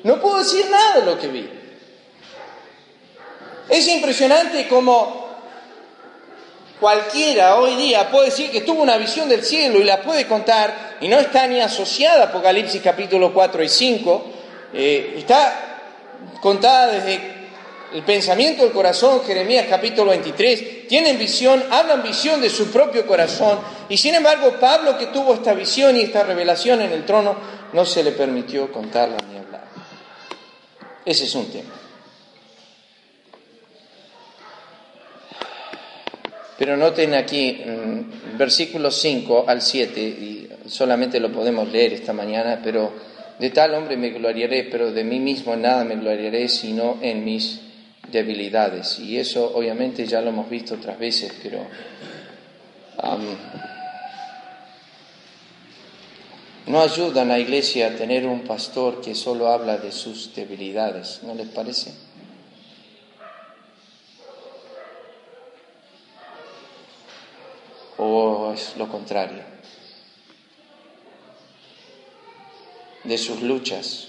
No 0.04 0.20
pudo 0.20 0.38
decir 0.38 0.66
nada 0.70 1.00
de 1.00 1.06
lo 1.06 1.18
que 1.18 1.28
vi. 1.28 1.48
Es 3.68 3.88
impresionante 3.88 4.68
como 4.68 5.27
Cualquiera 6.80 7.56
hoy 7.56 7.74
día 7.74 8.08
puede 8.08 8.26
decir 8.26 8.52
que 8.52 8.60
tuvo 8.60 8.82
una 8.82 8.96
visión 8.96 9.28
del 9.28 9.42
cielo 9.42 9.80
y 9.80 9.84
la 9.84 10.00
puede 10.00 10.26
contar 10.26 10.96
y 11.00 11.08
no 11.08 11.18
está 11.18 11.46
ni 11.48 11.60
asociada 11.60 12.24
a 12.24 12.26
Apocalipsis 12.26 12.80
capítulo 12.80 13.34
4 13.34 13.64
y 13.64 13.68
5, 13.68 14.24
eh, 14.74 15.14
está 15.18 15.80
contada 16.40 16.92
desde 16.92 17.38
el 17.94 18.02
pensamiento 18.02 18.62
del 18.62 18.72
corazón, 18.72 19.22
Jeremías 19.24 19.66
capítulo 19.68 20.10
23, 20.10 20.86
tienen 20.86 21.18
visión, 21.18 21.64
hablan 21.68 22.02
visión 22.02 22.40
de 22.40 22.50
su 22.50 22.70
propio 22.70 23.06
corazón 23.06 23.58
y 23.88 23.96
sin 23.96 24.14
embargo 24.14 24.54
Pablo 24.60 24.96
que 24.96 25.06
tuvo 25.06 25.34
esta 25.34 25.54
visión 25.54 25.96
y 25.96 26.02
esta 26.02 26.22
revelación 26.22 26.80
en 26.82 26.92
el 26.92 27.04
trono 27.04 27.34
no 27.72 27.84
se 27.84 28.04
le 28.04 28.12
permitió 28.12 28.70
contarla 28.70 29.16
ni 29.28 29.36
hablar. 29.36 29.64
Ese 31.04 31.24
es 31.24 31.34
un 31.34 31.50
tema. 31.50 31.77
Pero 36.58 36.76
noten 36.76 37.14
aquí, 37.14 37.62
mm, 37.64 38.36
versículos 38.36 38.96
5 39.00 39.44
al 39.46 39.62
7, 39.62 40.00
y 40.00 40.48
solamente 40.66 41.20
lo 41.20 41.30
podemos 41.30 41.70
leer 41.70 41.92
esta 41.92 42.12
mañana, 42.12 42.60
pero 42.62 42.92
de 43.38 43.50
tal 43.50 43.74
hombre 43.74 43.96
me 43.96 44.10
gloriaré, 44.10 44.64
pero 44.64 44.90
de 44.90 45.04
mí 45.04 45.20
mismo 45.20 45.54
nada 45.54 45.84
me 45.84 45.94
gloriaré, 45.94 46.48
sino 46.48 46.98
en 47.00 47.24
mis 47.24 47.60
debilidades. 48.10 48.98
Y 48.98 49.18
eso 49.18 49.52
obviamente 49.54 50.04
ya 50.04 50.20
lo 50.20 50.30
hemos 50.30 50.50
visto 50.50 50.74
otras 50.74 50.98
veces, 50.98 51.32
pero 51.42 51.64
no 56.66 56.82
ayuda 56.82 57.22
a 57.22 57.24
la 57.24 57.38
iglesia 57.38 57.86
a 57.86 57.90
tener 57.90 58.26
un 58.26 58.40
pastor 58.40 59.00
que 59.00 59.14
solo 59.14 59.48
habla 59.48 59.78
de 59.78 59.92
sus 59.92 60.34
debilidades, 60.34 61.20
¿no 61.22 61.34
les 61.34 61.46
parece? 61.46 62.07
O 68.08 68.52
es 68.52 68.76
lo 68.76 68.88
contrario? 68.88 69.42
De 73.04 73.18
sus 73.18 73.42
luchas, 73.42 74.08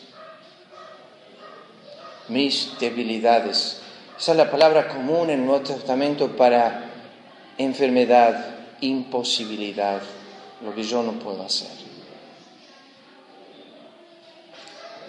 mis 2.27 2.71
debilidades. 2.79 3.81
Esa 4.17 4.31
es 4.31 4.37
la 4.37 4.51
palabra 4.51 4.87
común 4.87 5.29
en 5.29 5.39
el 5.39 5.45
Nuevo 5.45 5.63
Testamento 5.63 6.35
para 6.35 6.89
enfermedad, 7.57 8.55
imposibilidad, 8.81 10.01
lo 10.63 10.73
que 10.75 10.83
yo 10.83 11.03
no 11.03 11.13
puedo 11.13 11.43
hacer. 11.43 11.69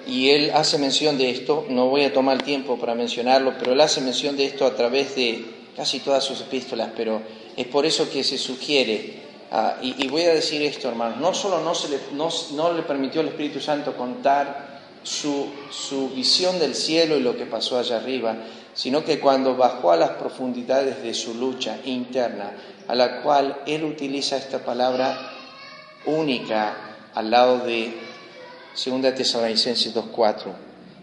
Y 0.07 0.31
él 0.31 0.51
hace 0.55 0.79
mención 0.79 1.19
de 1.19 1.31
esto, 1.31 1.67
no 1.69 1.89
voy 1.89 2.05
a 2.05 2.13
tomar 2.13 2.43
tiempo 2.43 2.79
para 2.79 2.95
mencionarlo, 2.95 3.55
pero 3.59 3.73
él 3.73 3.81
hace 3.81 4.01
mención 4.01 4.37
de 4.37 4.47
esto 4.47 4.67
a 4.67 4.75
través 4.75 5.15
de 5.15 5.45
casi 5.77 6.01
todas 6.01 6.25
sus 6.25 6.41
epístolas, 6.41 6.91
pero 6.97 7.23
es 7.57 7.67
por 7.67 7.87
eso 7.87 8.11
que 8.11 8.25
se 8.25 8.39
sugiere, 8.39 9.21
ah, 9.51 9.77
y, 9.83 10.07
voy 10.09 10.23
a 10.23 10.35
decir 10.35 10.63
esto, 10.63 10.89
hermanos, 10.89 11.19
no 11.19 11.35
solo 11.35 11.61
no, 11.61 12.73
le, 12.73 12.83
permitió 12.83 13.21
al 13.21 13.29
Espíritu 13.29 13.61
Santo 13.61 13.97
contar 13.97 14.81
su, 15.03 15.51
visión 16.15 16.59
del 16.59 16.75
cielo 16.75 17.17
y 17.17 17.21
lo 17.21 17.37
que 17.37 17.47
pasó 17.47 17.79
allá 17.79 17.97
arriba, 17.97 18.37
sino 18.75 19.05
que 19.05 19.19
cuando 19.19 19.57
bajó 19.57 19.93
a 19.93 19.97
las 19.97 20.11
profundidades 20.11 21.03
de 21.03 21.15
su 21.15 21.35
lucha 21.35 21.79
interna, 21.85 22.53
a 22.87 22.95
la 22.95 23.23
cual 23.23 23.63
él 23.67 23.85
utiliza 23.85 24.37
esta 24.37 24.65
palabra 24.65 25.33
única 26.07 26.77
al 27.15 27.31
lado 27.31 27.59
de 27.59 27.95
2 28.75 29.15
Tesalonicenses 29.15 29.95
2.4. 29.95 30.53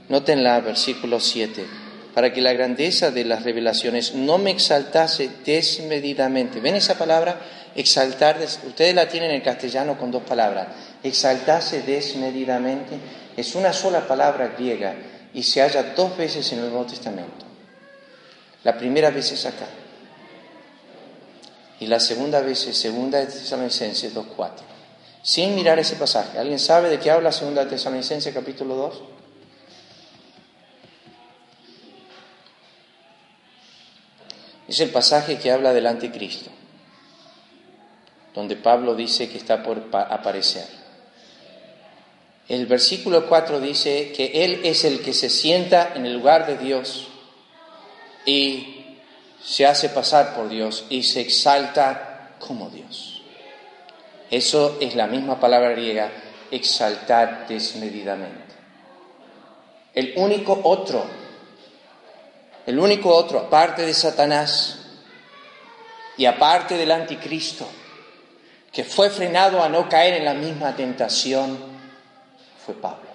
Notenla, 0.10 0.62
versículo 0.62 1.20
7 1.20 1.87
para 2.18 2.34
que 2.34 2.42
la 2.42 2.52
grandeza 2.52 3.12
de 3.12 3.24
las 3.26 3.44
revelaciones 3.44 4.16
no 4.16 4.40
me 4.40 4.50
exaltase 4.50 5.30
desmedidamente. 5.46 6.60
¿Ven 6.60 6.74
esa 6.74 6.98
palabra? 6.98 7.40
Exaltar, 7.76 8.40
ustedes 8.42 8.96
la 8.96 9.08
tienen 9.08 9.30
en 9.30 9.42
castellano 9.42 10.00
con 10.00 10.10
dos 10.10 10.24
palabras. 10.24 10.66
Exaltase 11.04 11.84
desmedidamente 11.84 12.98
es 13.38 13.54
una 13.54 13.72
sola 13.72 14.08
palabra 14.08 14.56
griega 14.58 14.96
y 15.32 15.44
se 15.44 15.62
halla 15.62 15.94
dos 15.96 16.18
veces 16.18 16.52
en 16.54 16.58
el 16.58 16.72
Nuevo 16.72 16.88
Testamento. 16.88 17.46
La 18.64 18.76
primera 18.76 19.12
vez 19.12 19.32
es 19.34 19.46
acá. 19.46 19.68
Y 21.80 21.86
la 21.86 22.00
segunda 22.00 22.42
vez 22.42 22.66
es 22.66 22.80
segunda 22.80 23.20
de 23.20 23.28
Tesalonicenses 23.28 24.16
2.4. 24.16 24.54
Sin 25.22 25.54
mirar 25.54 25.78
ese 25.78 25.96
pasaje. 25.98 26.40
¿Alguien 26.40 26.58
sabe 26.58 26.90
de 26.90 26.98
qué 26.98 27.12
habla 27.12 27.32
segunda 27.32 27.64
de 27.64 27.70
Tesalonicenses 27.70 28.34
capítulo 28.34 28.74
2? 28.74 29.17
Es 34.68 34.80
el 34.80 34.90
pasaje 34.90 35.38
que 35.38 35.52
habla 35.52 35.74
del 35.74 35.88
anticristo, 35.88 36.50
donde 38.34 38.56
Pablo 38.56 38.96
dice 38.96 39.30
que 39.30 39.38
está 39.38 39.64
por 39.64 39.86
aparecer. 39.94 40.68
El 42.50 42.66
versículo 42.66 43.28
4 43.28 43.60
dice 43.60 44.12
que 44.16 44.46
Él 44.46 44.62
es 44.64 44.86
el 44.86 45.02
que 45.02 45.14
se 45.14 45.30
sienta 45.30 45.94
en 45.96 46.06
el 46.06 46.14
lugar 46.14 46.48
de 46.48 46.58
Dios 46.58 47.08
y 48.26 48.98
se 49.44 49.66
hace 49.66 49.90
pasar 49.90 50.36
por 50.36 50.50
Dios 50.50 50.86
y 50.90 51.04
se 51.04 51.22
exalta 51.22 52.36
como 52.40 52.70
Dios. 52.70 53.22
Eso 54.30 54.78
es 54.82 54.96
la 54.96 55.08
misma 55.08 55.40
palabra 55.40 55.70
griega, 55.72 56.12
exaltar 56.52 57.48
desmedidamente. 57.48 58.56
El 59.94 60.14
único 60.18 60.60
otro 60.64 61.06
el 62.68 62.78
único 62.80 63.16
otro, 63.16 63.40
aparte 63.40 63.84
de 63.84 63.94
Satanás 63.94 64.80
y 66.18 66.26
aparte 66.26 66.76
del 66.76 66.92
anticristo, 66.92 67.66
que 68.74 68.84
fue 68.84 69.10
frenado 69.10 69.64
a 69.64 69.70
no 69.70 69.88
caer 69.88 70.16
en 70.16 70.26
la 70.26 70.34
misma 70.34 70.76
tentación, 70.76 71.58
fue 72.66 72.76
Pablo. 72.76 73.08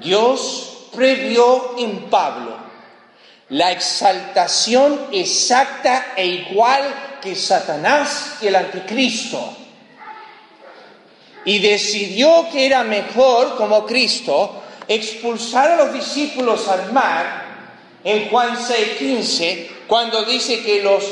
Dios 0.00 0.88
previó 0.94 1.76
en 1.76 2.08
Pablo 2.08 2.56
la 3.50 3.70
exaltación 3.70 5.08
exacta 5.12 6.14
e 6.16 6.26
igual 6.26 7.18
que 7.20 7.36
Satanás 7.36 8.38
y 8.40 8.46
el 8.46 8.56
anticristo. 8.56 9.54
Y 11.44 11.58
decidió 11.58 12.48
que 12.50 12.64
era 12.64 12.84
mejor 12.84 13.56
como 13.58 13.84
Cristo 13.84 14.62
expulsar 14.88 15.72
a 15.72 15.76
los 15.76 15.92
discípulos 15.92 16.66
al 16.68 16.92
mar, 16.92 17.44
en 18.02 18.28
Juan 18.30 18.56
6:15, 18.56 19.70
cuando 19.86 20.24
dice 20.24 20.62
que 20.62 20.82
los 20.82 21.04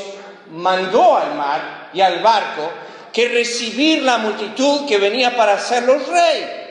mandó 0.52 1.16
al 1.16 1.34
mar 1.34 1.90
y 1.92 2.00
al 2.00 2.20
barco, 2.20 2.70
que 3.12 3.28
recibir 3.28 4.02
la 4.02 4.18
multitud 4.18 4.86
que 4.86 4.98
venía 4.98 5.36
para 5.36 5.54
hacerlos 5.54 6.06
rey. 6.08 6.66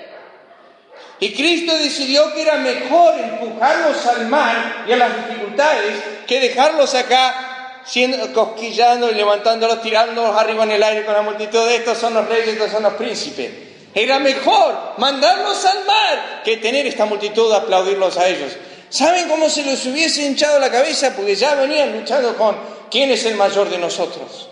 Y 1.20 1.34
Cristo 1.34 1.78
decidió 1.78 2.34
que 2.34 2.42
era 2.42 2.58
mejor 2.58 3.16
empujarlos 3.18 4.06
al 4.06 4.28
mar 4.28 4.86
y 4.88 4.92
a 4.92 4.98
las 4.98 5.28
dificultades 5.28 5.96
que 6.28 6.40
dejarlos 6.40 6.94
acá 6.94 7.82
siendo, 7.86 8.34
cosquillando 8.34 9.10
y 9.10 9.16
levantándolos, 9.16 9.82
tirándolos 9.82 10.36
arriba 10.36 10.64
en 10.66 10.72
el 10.72 10.84
aire 10.84 11.06
con 11.06 11.14
la 11.14 11.22
multitud. 11.22 11.68
Estos 11.70 11.98
son 11.98 12.14
los 12.14 12.28
reyes, 12.28 12.50
estos 12.50 12.72
son 12.72 12.84
los 12.84 12.94
príncipes. 12.94 13.65
Era 13.96 14.20
mejor 14.20 14.96
mandarlos 14.98 15.64
al 15.66 15.86
mar 15.86 16.42
que 16.44 16.58
tener 16.58 16.86
esta 16.86 17.06
multitud 17.06 17.50
a 17.54 17.60
aplaudirlos 17.60 18.18
a 18.18 18.28
ellos. 18.28 18.52
¿Saben 18.90 19.30
cómo 19.30 19.50
se 19.50 19.64
les 19.64 19.86
hubiese 19.86 20.24
hinchado 20.24 20.60
la 20.60 20.70
cabeza? 20.70 21.14
Porque 21.16 21.34
ya 21.36 21.56
venían 21.56 21.98
luchando 21.98 22.36
con 22.36 22.58
quién 22.92 23.10
es 23.12 23.24
el 23.26 23.36
mayor 23.36 23.70
de 23.70 23.78
nosotros. 23.78 24.50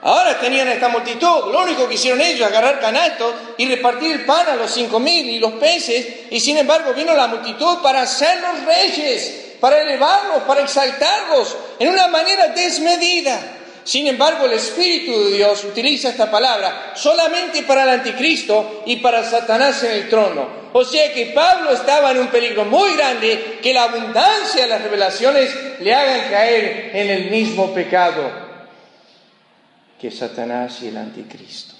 Ahora 0.00 0.40
tenían 0.40 0.66
esta 0.68 0.88
multitud, 0.88 1.52
lo 1.52 1.62
único 1.62 1.86
que 1.86 1.94
hicieron 1.94 2.20
ellos, 2.22 2.48
agarrar 2.48 2.80
canastos 2.80 3.34
y 3.58 3.68
repartir 3.68 4.10
el 4.10 4.24
pan 4.24 4.48
a 4.48 4.56
los 4.56 4.70
cinco 4.70 4.98
mil 4.98 5.28
y 5.28 5.38
los 5.38 5.52
peces, 5.52 6.06
y 6.30 6.40
sin 6.40 6.56
embargo 6.58 6.92
vino 6.92 7.14
la 7.14 7.28
multitud 7.28 7.78
para 7.82 8.02
hacerlos 8.02 8.64
reyes, 8.64 9.56
para 9.60 9.80
elevarlos, 9.80 10.42
para 10.42 10.62
exaltarlos, 10.62 11.56
en 11.78 11.90
una 11.90 12.08
manera 12.08 12.48
desmedida. 12.48 13.38
Sin 13.84 14.06
embargo, 14.06 14.46
el 14.46 14.52
Espíritu 14.52 15.24
de 15.24 15.36
Dios 15.36 15.64
utiliza 15.64 16.10
esta 16.10 16.30
palabra 16.30 16.92
solamente 16.94 17.62
para 17.64 17.82
el 17.82 17.88
anticristo 17.88 18.82
y 18.86 18.96
para 18.96 19.24
Satanás 19.24 19.82
en 19.82 19.92
el 19.92 20.08
trono. 20.08 20.62
O 20.72 20.84
sea 20.84 21.12
que 21.12 21.26
Pablo 21.26 21.72
estaba 21.72 22.12
en 22.12 22.20
un 22.20 22.28
peligro 22.28 22.64
muy 22.64 22.94
grande 22.94 23.58
que 23.62 23.74
la 23.74 23.84
abundancia 23.84 24.62
de 24.62 24.68
las 24.68 24.82
revelaciones 24.82 25.50
le 25.80 25.94
hagan 25.94 26.30
caer 26.30 26.90
en 26.94 27.10
el 27.10 27.30
mismo 27.30 27.74
pecado 27.74 28.30
que 30.00 30.10
Satanás 30.10 30.82
y 30.82 30.88
el 30.88 30.96
anticristo. 30.96 31.74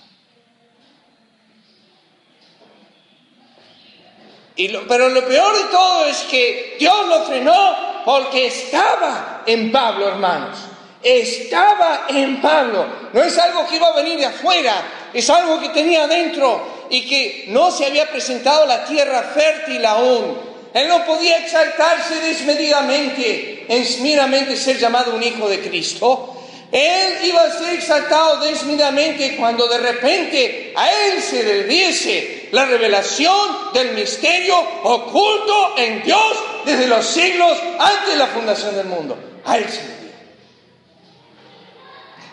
pero 4.87 5.09
lo 5.09 5.27
peor 5.27 5.57
de 5.57 5.65
todo 5.71 6.07
es 6.07 6.19
que 6.31 6.77
Dios 6.79 7.09
lo 7.09 7.25
frenó 7.25 8.03
porque 8.05 8.47
estaba 8.47 9.43
en 9.47 9.73
Pablo, 9.73 10.09
hermanos. 10.09 10.59
Estaba 11.03 12.07
en 12.09 12.41
Pablo. 12.41 12.87
No 13.13 13.23
es 13.23 13.37
algo 13.39 13.67
que 13.67 13.77
iba 13.77 13.89
a 13.89 13.97
venir 13.97 14.19
de 14.19 14.27
afuera, 14.27 15.11
es 15.13 15.29
algo 15.29 15.61
que 15.61 15.71
tenía 15.71 16.05
adentro 16.05 16.87
y 16.91 17.07
que 17.07 17.45
no 17.49 17.71
se 17.71 17.87
había 17.87 18.09
presentado 18.11 18.67
la 18.67 18.85
tierra 18.85 19.23
fértil 19.35 19.85
aún. 19.85 20.53
Él 20.75 20.89
no 20.89 21.05
podía 21.05 21.39
exaltarse 21.39 22.21
desmedidamente 22.21 23.67
en 23.69 24.57
ser 24.57 24.79
llamado 24.79 25.15
un 25.15 25.23
hijo 25.23 25.49
de 25.49 25.61
Cristo. 25.61 26.37
Él 26.71 27.19
iba 27.25 27.43
a 27.43 27.53
ser 27.53 27.75
exaltado 27.75 28.39
desmedidamente 28.39 29.37
cuando 29.37 29.67
de 29.69 29.77
repente 29.77 30.73
a 30.75 30.91
él 30.91 31.23
se 31.23 31.43
le 31.43 31.65
diese 31.65 32.49
la 32.53 32.65
revelación 32.65 33.73
del 33.75 33.93
misterio 33.93 34.59
oculto 34.83 35.75
en 35.77 36.03
Dios 36.03 36.33
desde 36.65 36.87
los 36.87 37.05
siglos 37.07 37.59
antes 37.79 38.09
de 38.09 38.17
la 38.17 38.27
fundación 38.29 38.75
del 38.75 38.87
mundo. 38.87 39.19
A 39.45 39.59
él 39.59 39.69
se. 39.69 40.02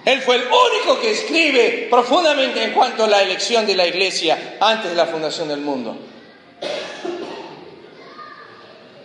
Él 0.10 0.24
fue 0.24 0.38
el 0.38 0.41
único 0.41 0.99
que 0.99 1.12
escribe 1.12 1.88
profundamente 1.88 2.64
en 2.64 2.74
cuanto 2.74 3.03
a 3.03 3.07
la 3.07 3.22
elección 3.22 3.68
de 3.68 3.76
la 3.76 3.86
iglesia 3.86 4.57
antes 4.60 4.89
de 4.89 4.97
la 4.97 5.05
fundación 5.05 5.49
del 5.49 5.60
mundo. 5.60 5.95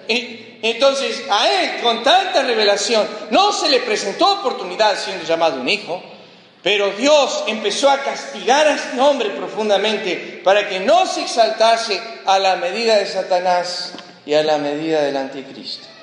Y 0.09 0.61
entonces 0.63 1.25
a 1.31 1.47
él, 1.51 1.83
con 1.83 2.03
tanta 2.03 2.41
revelación, 2.41 3.07
no 3.29 3.53
se 3.53 3.69
le 3.69 3.81
presentó 3.81 4.41
oportunidad 4.41 4.99
siendo 4.99 5.27
llamado 5.27 5.61
un 5.61 5.69
hijo, 5.69 6.03
pero 6.63 6.91
Dios 6.93 7.45
empezó 7.49 7.91
a 7.91 7.99
castigar 7.99 8.67
a 8.67 8.75
este 8.75 8.99
hombre 8.99 9.29
profundamente 9.29 10.41
para 10.43 10.67
que 10.71 10.81
no 10.81 11.07
se 11.07 11.21
exaltase 11.21 12.01
a 12.25 12.39
la 12.39 12.57
medida 12.57 12.97
de 12.97 13.05
Satanás 13.05 13.93
y 14.25 14.33
a 14.33 14.43
la 14.43 14.57
medida 14.57 15.03
del 15.03 15.19
anticristo. 15.19 15.94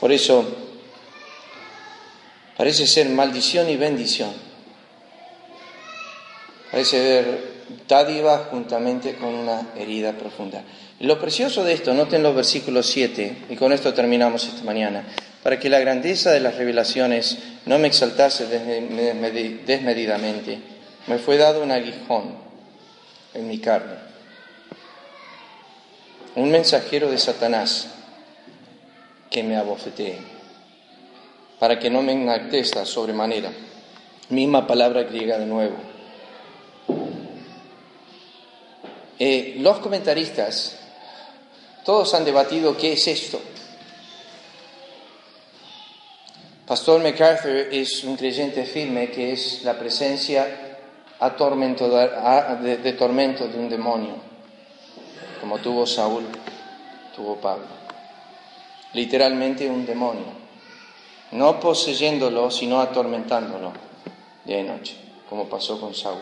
Por 0.00 0.12
eso 0.12 0.44
parece 2.56 2.86
ser 2.86 3.08
maldición 3.08 3.68
y 3.68 3.76
bendición. 3.76 4.32
Parece 6.70 7.00
ver 7.00 7.58
dádiva 7.86 8.48
juntamente 8.50 9.16
con 9.16 9.34
una 9.34 9.72
herida 9.76 10.12
profunda. 10.12 10.62
Lo 11.00 11.20
precioso 11.20 11.64
de 11.64 11.74
esto, 11.74 11.92
noten 11.94 12.22
los 12.22 12.34
versículos 12.34 12.86
7, 12.86 13.46
y 13.50 13.56
con 13.56 13.72
esto 13.72 13.92
terminamos 13.94 14.46
esta 14.46 14.64
mañana, 14.64 15.04
para 15.42 15.58
que 15.58 15.68
la 15.68 15.78
grandeza 15.78 16.30
de 16.30 16.40
las 16.40 16.56
revelaciones 16.56 17.38
no 17.66 17.78
me 17.78 17.88
exaltase 17.88 18.46
desmedidamente, 18.46 20.58
me 21.06 21.18
fue 21.18 21.36
dado 21.36 21.62
un 21.62 21.70
aguijón 21.70 22.36
en 23.34 23.48
mi 23.48 23.58
carne, 23.58 23.96
un 26.34 26.50
mensajero 26.50 27.10
de 27.10 27.18
Satanás 27.18 27.88
que 29.30 29.42
me 29.42 29.56
abofetee, 29.56 30.18
para 31.58 31.78
que 31.78 31.90
no 31.90 32.02
me 32.02 32.12
enaltezca 32.12 32.84
sobremanera. 32.84 33.52
Misma 34.30 34.66
palabra 34.66 35.04
griega 35.04 35.38
de 35.38 35.46
nuevo 35.46 35.76
Eh, 39.20 39.56
los 39.58 39.80
comentaristas, 39.80 40.78
todos 41.84 42.14
han 42.14 42.24
debatido 42.24 42.76
qué 42.76 42.92
es 42.92 43.08
esto. 43.08 43.40
Pastor 46.66 47.02
MacArthur 47.02 47.66
es 47.72 48.04
un 48.04 48.16
creyente 48.16 48.64
firme 48.64 49.10
que 49.10 49.32
es 49.32 49.64
la 49.64 49.76
presencia 49.76 50.46
de, 51.18 52.76
de 52.76 52.92
tormento 52.92 53.48
de 53.48 53.58
un 53.58 53.68
demonio, 53.68 54.14
como 55.40 55.58
tuvo 55.58 55.84
Saúl, 55.84 56.24
tuvo 57.16 57.36
Pablo. 57.36 57.77
Literalmente 58.94 59.68
un 59.68 59.84
demonio, 59.84 60.26
no 61.32 61.60
poseyéndolo, 61.60 62.50
sino 62.50 62.80
atormentándolo 62.80 63.72
de 64.44 64.62
noche, 64.62 64.96
como 65.28 65.48
pasó 65.48 65.80
con 65.80 65.94
Saúl 65.94 66.20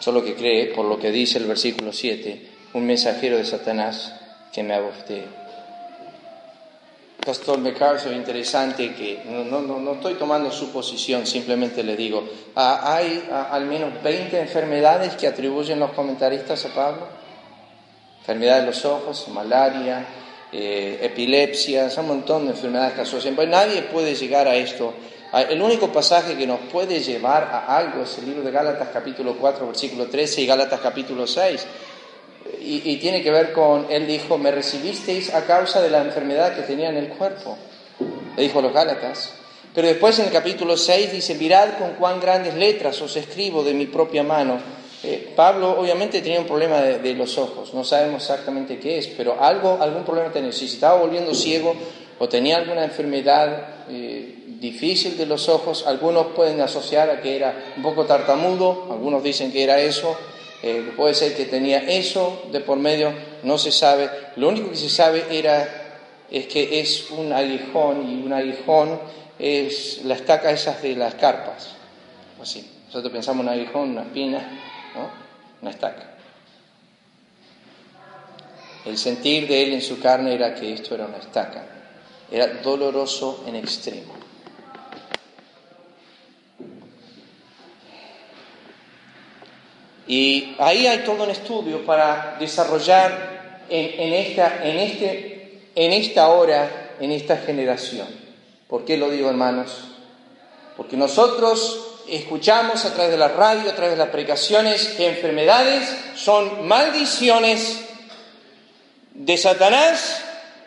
solo 0.00 0.24
que 0.24 0.34
cree, 0.34 0.66
por 0.74 0.86
lo 0.86 0.98
que 0.98 1.12
dice 1.12 1.38
el 1.38 1.46
versículo 1.46 1.92
7, 1.92 2.48
un 2.72 2.86
mensajero 2.86 3.36
de 3.36 3.44
Satanás 3.44 4.14
que 4.52 4.62
me 4.62 4.74
abofetee. 4.74 5.40
Pastor 7.24 7.58
MacArthur, 7.58 8.12
interesante 8.12 8.94
que 8.94 9.22
no, 9.26 9.44
no, 9.44 9.78
no, 9.78 9.92
estoy 9.92 10.14
tomando 10.14 10.50
su 10.50 10.72
posición, 10.72 11.26
simplemente 11.26 11.82
le 11.84 11.94
digo, 11.94 12.26
hay 12.54 13.28
al 13.50 13.66
menos 13.66 14.02
20 14.02 14.40
enfermedades 14.40 15.14
que 15.16 15.26
atribuyen 15.26 15.78
los 15.78 15.92
comentaristas 15.92 16.64
a 16.64 16.74
Pablo. 16.74 17.06
Enfermedades 18.20 18.62
de 18.62 18.70
los 18.70 18.84
ojos, 18.86 19.28
malaria, 19.28 20.06
eh, 20.52 20.98
epilepsia, 21.02 21.90
un 21.98 22.06
montón 22.06 22.46
de 22.46 22.52
enfermedades 22.52 22.94
que 22.94 23.00
asocian. 23.02 23.34
Pues 23.34 23.48
nadie 23.48 23.82
puede 23.82 24.14
llegar 24.14 24.48
a 24.48 24.56
esto 24.56 24.94
Ah, 25.32 25.42
el 25.42 25.62
único 25.62 25.92
pasaje 25.92 26.36
que 26.36 26.44
nos 26.44 26.58
puede 26.72 26.98
llevar 26.98 27.44
a 27.44 27.76
algo 27.76 28.02
es 28.02 28.18
el 28.18 28.26
libro 28.26 28.42
de 28.42 28.50
Gálatas 28.50 28.88
capítulo 28.92 29.36
4, 29.38 29.64
versículo 29.64 30.06
13 30.06 30.40
y 30.40 30.46
Gálatas 30.46 30.80
capítulo 30.80 31.24
6. 31.24 31.66
Y, 32.62 32.96
tiene 32.96 33.22
que 33.22 33.30
ver 33.30 33.52
con, 33.52 33.86
él 33.90 34.06
dijo, 34.06 34.36
me 34.38 34.50
recibisteis 34.50 35.32
a 35.32 35.46
causa 35.46 35.80
de 35.80 35.88
la 35.88 36.02
enfermedad 36.02 36.56
que 36.56 36.62
tenía 36.62 36.88
en 36.88 36.96
el 36.96 37.08
cuerpo. 37.10 37.56
Le 38.36 38.42
dijo 38.42 38.58
a 38.58 38.62
los 38.62 38.72
Gálatas. 38.72 39.34
Pero 39.72 39.86
después 39.86 40.18
en 40.18 40.26
el 40.26 40.32
capítulo 40.32 40.76
6 40.76 41.12
dice, 41.12 41.36
mirad 41.36 41.78
con 41.78 41.92
cuán 41.92 42.20
grandes 42.20 42.54
letras 42.56 43.00
os 43.00 43.16
escribo 43.16 43.62
de 43.62 43.72
mi 43.72 43.86
propia 43.86 44.24
mano. 44.24 44.58
Eh, 45.02 45.32
Pablo 45.34 45.80
obviamente 45.80 46.20
tenía 46.20 46.40
un 46.40 46.46
problema 46.46 46.80
de, 46.80 47.14
los 47.14 47.38
ojos, 47.38 47.72
no 47.72 47.84
sabemos 47.84 48.22
exactamente 48.22 48.78
qué 48.78 48.98
es, 48.98 49.06
pero 49.06 49.42
algo, 49.42 49.78
algún 49.80 50.04
problema 50.04 50.30
tenía. 50.30 50.52
Si 50.52 50.68
se 50.68 50.74
estaba 50.74 51.00
volviendo 51.00 51.34
ciego 51.34 51.74
o 52.18 52.28
tenía 52.28 52.58
alguna 52.58 52.84
enfermedad 52.84 53.86
eh, 53.88 54.34
difícil 54.60 55.16
de 55.16 55.24
los 55.24 55.48
ojos, 55.48 55.86
algunos 55.86 56.28
pueden 56.28 56.60
asociar 56.60 57.08
a 57.08 57.22
que 57.22 57.34
era 57.34 57.72
un 57.76 57.82
poco 57.82 58.04
tartamudo, 58.04 58.88
algunos 58.90 59.22
dicen 59.22 59.50
que 59.52 59.64
era 59.64 59.80
eso, 59.80 60.16
eh, 60.62 60.92
puede 60.94 61.14
ser 61.14 61.34
que 61.34 61.46
tenía 61.46 61.78
eso 61.78 62.42
de 62.52 62.60
por 62.60 62.78
medio, 62.78 63.12
no 63.42 63.56
se 63.56 63.72
sabe. 63.72 64.10
Lo 64.36 64.48
único 64.48 64.68
que 64.68 64.76
se 64.76 64.90
sabe 64.90 65.24
era 65.30 65.96
es 66.30 66.46
que 66.46 66.80
es 66.80 67.10
un 67.10 67.32
aguijón 67.32 68.06
y 68.06 68.22
un 68.22 68.34
aguijón 68.34 69.00
es 69.38 70.04
la 70.04 70.14
estaca 70.14 70.50
esas 70.50 70.82
de 70.82 70.94
las 70.94 71.14
carpas, 71.14 71.70
así. 72.40 72.70
Nosotros 72.86 73.12
pensamos 73.12 73.44
un 73.44 73.48
aguijón, 73.48 73.90
una 73.90 74.02
espina, 74.02 74.69
¿no? 74.94 75.10
una 75.62 75.70
estaca. 75.70 76.10
El 78.84 78.96
sentir 78.96 79.46
de 79.46 79.62
él 79.62 79.72
en 79.74 79.82
su 79.82 80.00
carne 80.00 80.34
era 80.34 80.54
que 80.54 80.72
esto 80.72 80.94
era 80.94 81.06
una 81.06 81.18
estaca, 81.18 81.64
era 82.30 82.46
doloroso 82.62 83.44
en 83.46 83.56
extremo. 83.56 84.14
Y 90.06 90.56
ahí 90.58 90.86
hay 90.86 91.04
todo 91.04 91.22
un 91.22 91.30
estudio 91.30 91.84
para 91.84 92.36
desarrollar 92.40 93.64
en, 93.68 94.12
esta, 94.12 94.66
en, 94.66 94.78
este, 94.78 95.70
en 95.76 95.92
esta 95.92 96.30
hora, 96.30 96.96
en 96.98 97.12
esta 97.12 97.36
generación. 97.36 98.08
¿Por 98.66 98.84
qué 98.84 98.96
lo 98.96 99.08
digo, 99.10 99.30
hermanos? 99.30 99.84
Porque 100.76 100.96
nosotros 100.96 101.89
escuchamos 102.16 102.84
a 102.84 102.92
través 102.92 103.12
de 103.12 103.18
la 103.18 103.28
radio, 103.28 103.70
a 103.70 103.74
través 103.74 103.92
de 103.92 103.98
las 103.98 104.08
predicaciones, 104.08 104.88
que 104.96 105.08
enfermedades 105.08 105.88
son 106.16 106.66
maldiciones 106.66 107.80
de 109.14 109.36
Satanás 109.36 110.22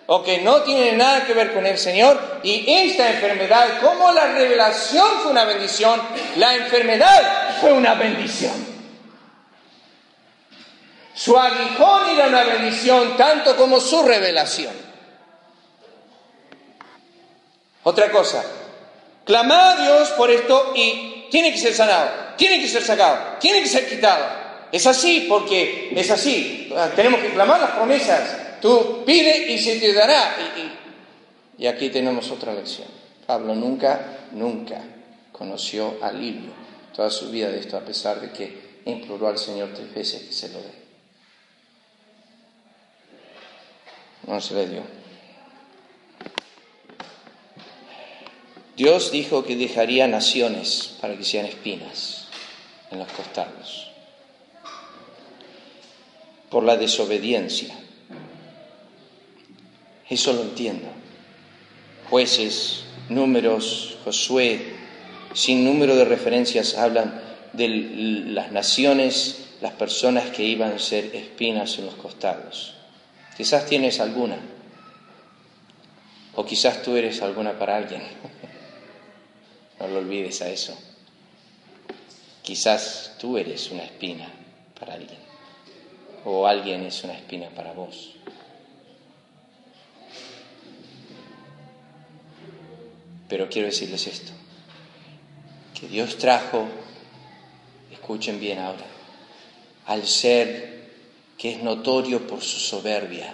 o 0.06 0.24
que 0.24 0.40
no 0.40 0.62
tienen 0.64 0.98
nada 0.98 1.26
que 1.26 1.34
ver 1.34 1.54
con 1.54 1.66
el 1.66 1.78
Señor. 1.78 2.40
Y 2.44 2.66
esta 2.72 3.10
enfermedad, 3.10 3.82
como 3.82 4.12
la 4.12 4.34
revelación 4.34 5.08
fue 5.22 5.32
una 5.32 5.46
bendición, 5.46 6.02
la 6.38 6.56
enfermedad 6.56 7.58
fue 7.62 7.74
una 7.74 7.94
bendición. 7.96 8.74
Su 11.14 11.38
aguijón 11.38 12.10
era 12.10 12.28
una 12.28 12.44
bendición 12.44 13.16
tanto 13.18 13.56
como 13.56 13.80
su 13.80 14.04
revelación. 14.04 14.74
Otra 17.84 18.12
cosa, 18.12 18.44
clama 19.26 19.72
a 19.72 19.76
Dios 19.76 20.10
por 20.12 20.32
esto 20.32 20.72
y 20.74 21.13
tiene 21.34 21.52
que 21.52 21.58
ser 21.58 21.74
sanado, 21.74 22.36
tiene 22.38 22.60
que 22.60 22.68
ser 22.68 22.84
sacado, 22.84 23.40
tiene 23.40 23.62
que 23.64 23.68
ser 23.68 23.90
quitado. 23.90 24.24
Es 24.72 24.86
así 24.86 25.26
porque 25.28 25.92
es 25.96 26.12
así. 26.12 26.72
Tenemos 26.96 27.22
que 27.22 27.32
clamar 27.32 27.60
las 27.60 27.72
promesas, 27.72 28.62
Tú 28.62 29.04
pide 29.04 29.52
y 29.52 29.58
se 29.58 29.80
te 29.80 29.94
dará. 29.94 30.36
Y, 31.58 31.66
aquí 31.66 31.90
tenemos 31.90 32.30
otra 32.30 32.54
lección. 32.54 32.88
Pablo 33.26 33.56
nunca, 33.56 34.28
nunca 34.34 34.80
conoció 35.32 35.98
alivio 36.04 36.52
toda 36.96 37.10
su 37.10 37.32
vida 37.32 37.50
de 37.50 37.62
esto, 37.62 37.78
a 37.78 37.82
pesar 37.82 38.22
de 38.22 38.30
que 38.30 38.82
imploró 38.86 39.28
al 39.28 39.40
Señor 39.40 39.72
tres 39.74 39.92
veces 39.92 40.22
que 40.22 40.34
se 40.34 40.50
lo 40.50 40.60
dé. 40.60 40.74
No 44.28 44.40
se 44.40 44.54
le 44.54 44.68
dio. 44.68 45.03
Dios 48.76 49.12
dijo 49.12 49.44
que 49.44 49.56
dejaría 49.56 50.08
naciones 50.08 50.98
para 51.00 51.16
que 51.16 51.24
sean 51.24 51.46
espinas 51.46 52.28
en 52.92 53.00
los 53.00 53.08
costados 53.12 53.94
por 56.54 56.64
la 56.64 56.78
desobediencia. 56.78 57.76
Eso 60.08 60.34
lo 60.34 60.44
entiendo. 60.44 60.88
Jueces, 62.12 62.84
números, 63.10 63.98
Josué, 64.04 64.76
sin 65.34 65.66
número 65.66 65.96
de 65.96 66.06
referencias 66.06 66.76
hablan 66.76 67.22
de 67.54 67.68
las 68.28 68.52
naciones, 68.52 69.46
las 69.62 69.74
personas 69.74 70.30
que 70.30 70.44
iban 70.44 70.74
a 70.74 70.80
ser 70.80 71.16
espinas 71.16 71.80
en 71.80 71.88
los 71.88 71.96
costados. 71.96 72.76
Quizás 73.36 73.66
tienes 73.66 74.00
alguna, 74.00 74.38
o 76.36 76.46
quizás 76.46 76.84
tú 76.84 76.96
eres 76.96 77.24
alguna 77.24 77.58
para 77.58 77.78
alguien. 77.78 78.04
No 79.84 79.90
lo 79.90 80.00
olvides 80.00 80.42
a 80.42 80.50
eso. 80.50 80.78
Quizás 82.42 83.16
tú 83.20 83.38
eres 83.38 83.70
una 83.70 83.84
espina 83.84 84.32
para 84.80 84.94
alguien 84.94 85.20
o 86.24 86.48
alguien 86.48 86.86
es 86.86 87.04
una 87.04 87.16
espina 87.16 87.50
para 87.50 87.74
vos. 87.74 88.16
Pero 93.28 93.50
quiero 93.50 93.68
decirles 93.68 94.08
esto, 94.08 94.32
que 95.78 95.90
Dios 95.90 96.18
trajo, 96.18 96.66
escuchen 97.92 98.40
bien 98.40 98.60
ahora, 98.60 98.86
al 99.88 100.08
ser 100.08 100.92
que 101.38 101.56
es 101.56 101.62
notorio 101.62 102.26
por 102.26 102.42
su 102.42 102.58
soberbia, 102.58 103.34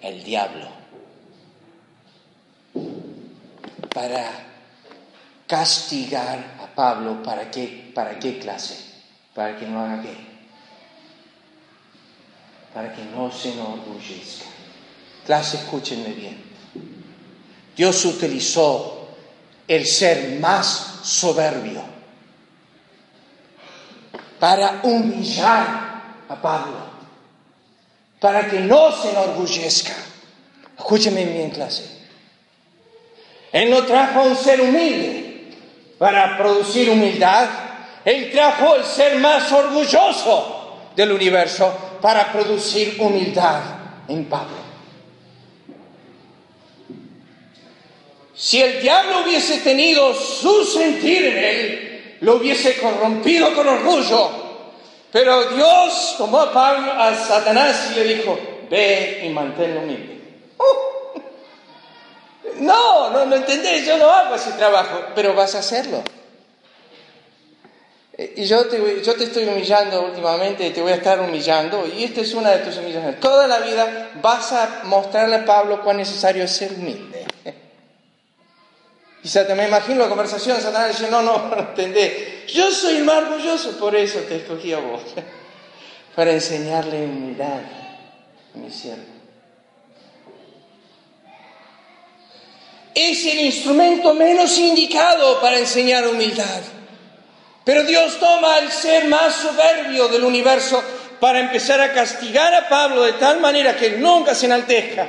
el 0.00 0.24
diablo, 0.24 0.68
para 3.92 4.49
castigar 5.50 6.58
a 6.62 6.72
Pablo, 6.72 7.20
¿para 7.24 7.50
qué, 7.50 7.90
para 7.92 8.20
qué 8.20 8.38
clase? 8.38 8.76
Para 9.34 9.58
que 9.58 9.66
no 9.66 9.80
haga 9.80 10.00
qué? 10.00 10.16
Para 12.72 12.94
que 12.94 13.04
no 13.06 13.32
se 13.32 13.50
enorgullezca. 13.50 14.44
Clase, 15.26 15.56
escúchenme 15.56 16.10
bien. 16.10 16.40
Dios 17.76 18.04
utilizó 18.04 19.08
el 19.66 19.84
ser 19.88 20.38
más 20.38 21.00
soberbio 21.02 21.82
para 24.38 24.82
humillar 24.84 26.14
a 26.28 26.40
Pablo, 26.40 26.78
para 28.20 28.48
que 28.48 28.60
no 28.60 28.92
se 28.92 29.10
enorgullezca. 29.10 29.96
Escúchenme 30.78 31.24
bien, 31.24 31.50
clase. 31.50 31.90
Él 33.50 33.68
no 33.68 33.84
trajo 33.84 34.20
a 34.20 34.24
un 34.26 34.36
ser 34.36 34.60
humilde, 34.60 35.29
para 36.00 36.38
producir 36.38 36.88
humildad. 36.88 37.46
Él 38.06 38.30
trajo 38.32 38.74
el 38.76 38.84
ser 38.84 39.18
más 39.18 39.52
orgulloso 39.52 40.78
del 40.96 41.12
universo 41.12 41.98
para 42.00 42.32
producir 42.32 42.96
humildad 42.98 43.60
en 44.08 44.24
Pablo. 44.24 44.56
Si 48.34 48.62
el 48.62 48.80
diablo 48.80 49.24
hubiese 49.24 49.58
tenido 49.58 50.14
su 50.14 50.64
sentir 50.64 51.26
en 51.26 51.36
él, 51.36 52.16
lo 52.22 52.36
hubiese 52.36 52.78
corrompido 52.78 53.54
con 53.54 53.68
orgullo. 53.68 54.30
Pero 55.12 55.50
Dios 55.50 56.14
tomó 56.16 56.40
a 56.40 56.50
Pablo, 56.50 56.92
a 56.92 57.14
Satanás 57.14 57.90
y 57.92 57.98
le 57.98 58.14
dijo, 58.14 58.38
ve 58.70 59.20
y 59.26 59.28
manténlo 59.28 59.80
humilde. 59.80 60.20
No, 62.60 63.10
no, 63.10 63.26
no 63.26 63.36
entendés, 63.36 63.86
yo 63.86 63.98
no 63.98 64.08
hago 64.10 64.34
ese 64.34 64.52
trabajo, 64.52 65.00
pero 65.14 65.34
vas 65.34 65.54
a 65.54 65.58
hacerlo. 65.60 66.02
Eh, 68.16 68.34
y 68.36 68.44
yo 68.44 68.66
te, 68.66 69.02
yo 69.02 69.14
te 69.14 69.24
estoy 69.24 69.44
humillando 69.44 70.02
últimamente, 70.02 70.70
te 70.70 70.82
voy 70.82 70.92
a 70.92 70.96
estar 70.96 71.20
humillando, 71.20 71.86
y 71.86 72.04
esta 72.04 72.20
es 72.20 72.34
una 72.34 72.50
de 72.50 72.58
tus 72.58 72.76
humillaciones. 72.76 73.20
Toda 73.20 73.46
la 73.46 73.60
vida 73.60 74.10
vas 74.22 74.52
a 74.52 74.82
mostrarle 74.84 75.36
a 75.36 75.44
Pablo 75.44 75.82
cuán 75.82 75.96
necesario 75.96 76.44
es 76.44 76.50
ser 76.50 76.72
humilde. 76.72 77.26
Y 79.22 79.54
me 79.54 79.68
imagino 79.68 80.00
la 80.04 80.08
conversación 80.08 80.58
Satanás 80.62 80.98
no, 81.10 81.20
no, 81.20 81.48
no 81.50 81.58
entendés. 81.58 82.46
Yo 82.46 82.70
soy 82.70 83.02
más 83.02 83.24
orgulloso, 83.24 83.78
por 83.78 83.94
eso 83.94 84.18
te 84.20 84.36
escogí 84.36 84.72
a 84.72 84.78
vos. 84.78 85.02
Para 86.16 86.32
enseñarle 86.32 87.04
humildad 87.04 87.60
a 88.54 88.58
mi 88.58 88.70
siervo. 88.70 89.19
Es 92.94 93.26
el 93.26 93.40
instrumento 93.40 94.14
menos 94.14 94.58
indicado 94.58 95.40
para 95.40 95.58
enseñar 95.58 96.06
humildad. 96.08 96.62
Pero 97.64 97.84
Dios 97.84 98.18
toma 98.18 98.56
al 98.56 98.70
ser 98.72 99.06
más 99.08 99.34
soberbio 99.34 100.08
del 100.08 100.24
universo 100.24 100.82
para 101.20 101.40
empezar 101.40 101.80
a 101.80 101.92
castigar 101.92 102.54
a 102.54 102.68
Pablo 102.68 103.02
de 103.02 103.12
tal 103.14 103.40
manera 103.40 103.76
que 103.76 103.98
nunca 103.98 104.34
se 104.34 104.46
enaltezca. 104.46 105.08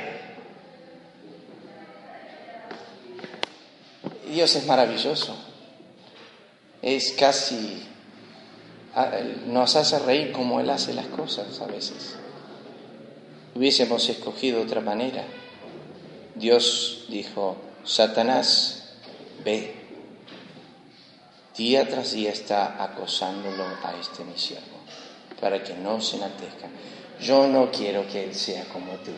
Dios 4.28 4.54
es 4.54 4.66
maravilloso. 4.66 5.36
Es 6.82 7.12
casi, 7.12 7.82
nos 9.46 9.76
hace 9.76 9.98
reír 10.00 10.32
como 10.32 10.60
Él 10.60 10.70
hace 10.70 10.92
las 10.94 11.06
cosas 11.06 11.60
a 11.60 11.66
veces. 11.66 12.16
Hubiésemos 13.54 14.08
escogido 14.08 14.62
otra 14.62 14.80
manera. 14.80 15.24
Dios 16.34 17.06
dijo, 17.08 17.56
Satanás 17.84 18.94
ve, 19.44 19.74
día 21.56 21.88
tras 21.88 22.12
día 22.12 22.30
está 22.30 22.82
acosándolo 22.82 23.64
a 23.64 23.94
este 24.00 24.24
mi 24.24 24.34
para 25.40 25.62
que 25.62 25.74
no 25.74 26.00
se 26.00 26.16
enaltezca. 26.16 26.68
Yo 27.20 27.48
no 27.48 27.70
quiero 27.70 28.06
que 28.06 28.24
él 28.24 28.34
sea 28.34 28.64
como 28.66 28.92
tú. 28.96 29.10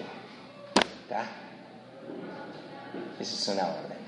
Esa 3.20 3.34
es 3.34 3.48
una 3.48 3.64
orden. 3.64 3.98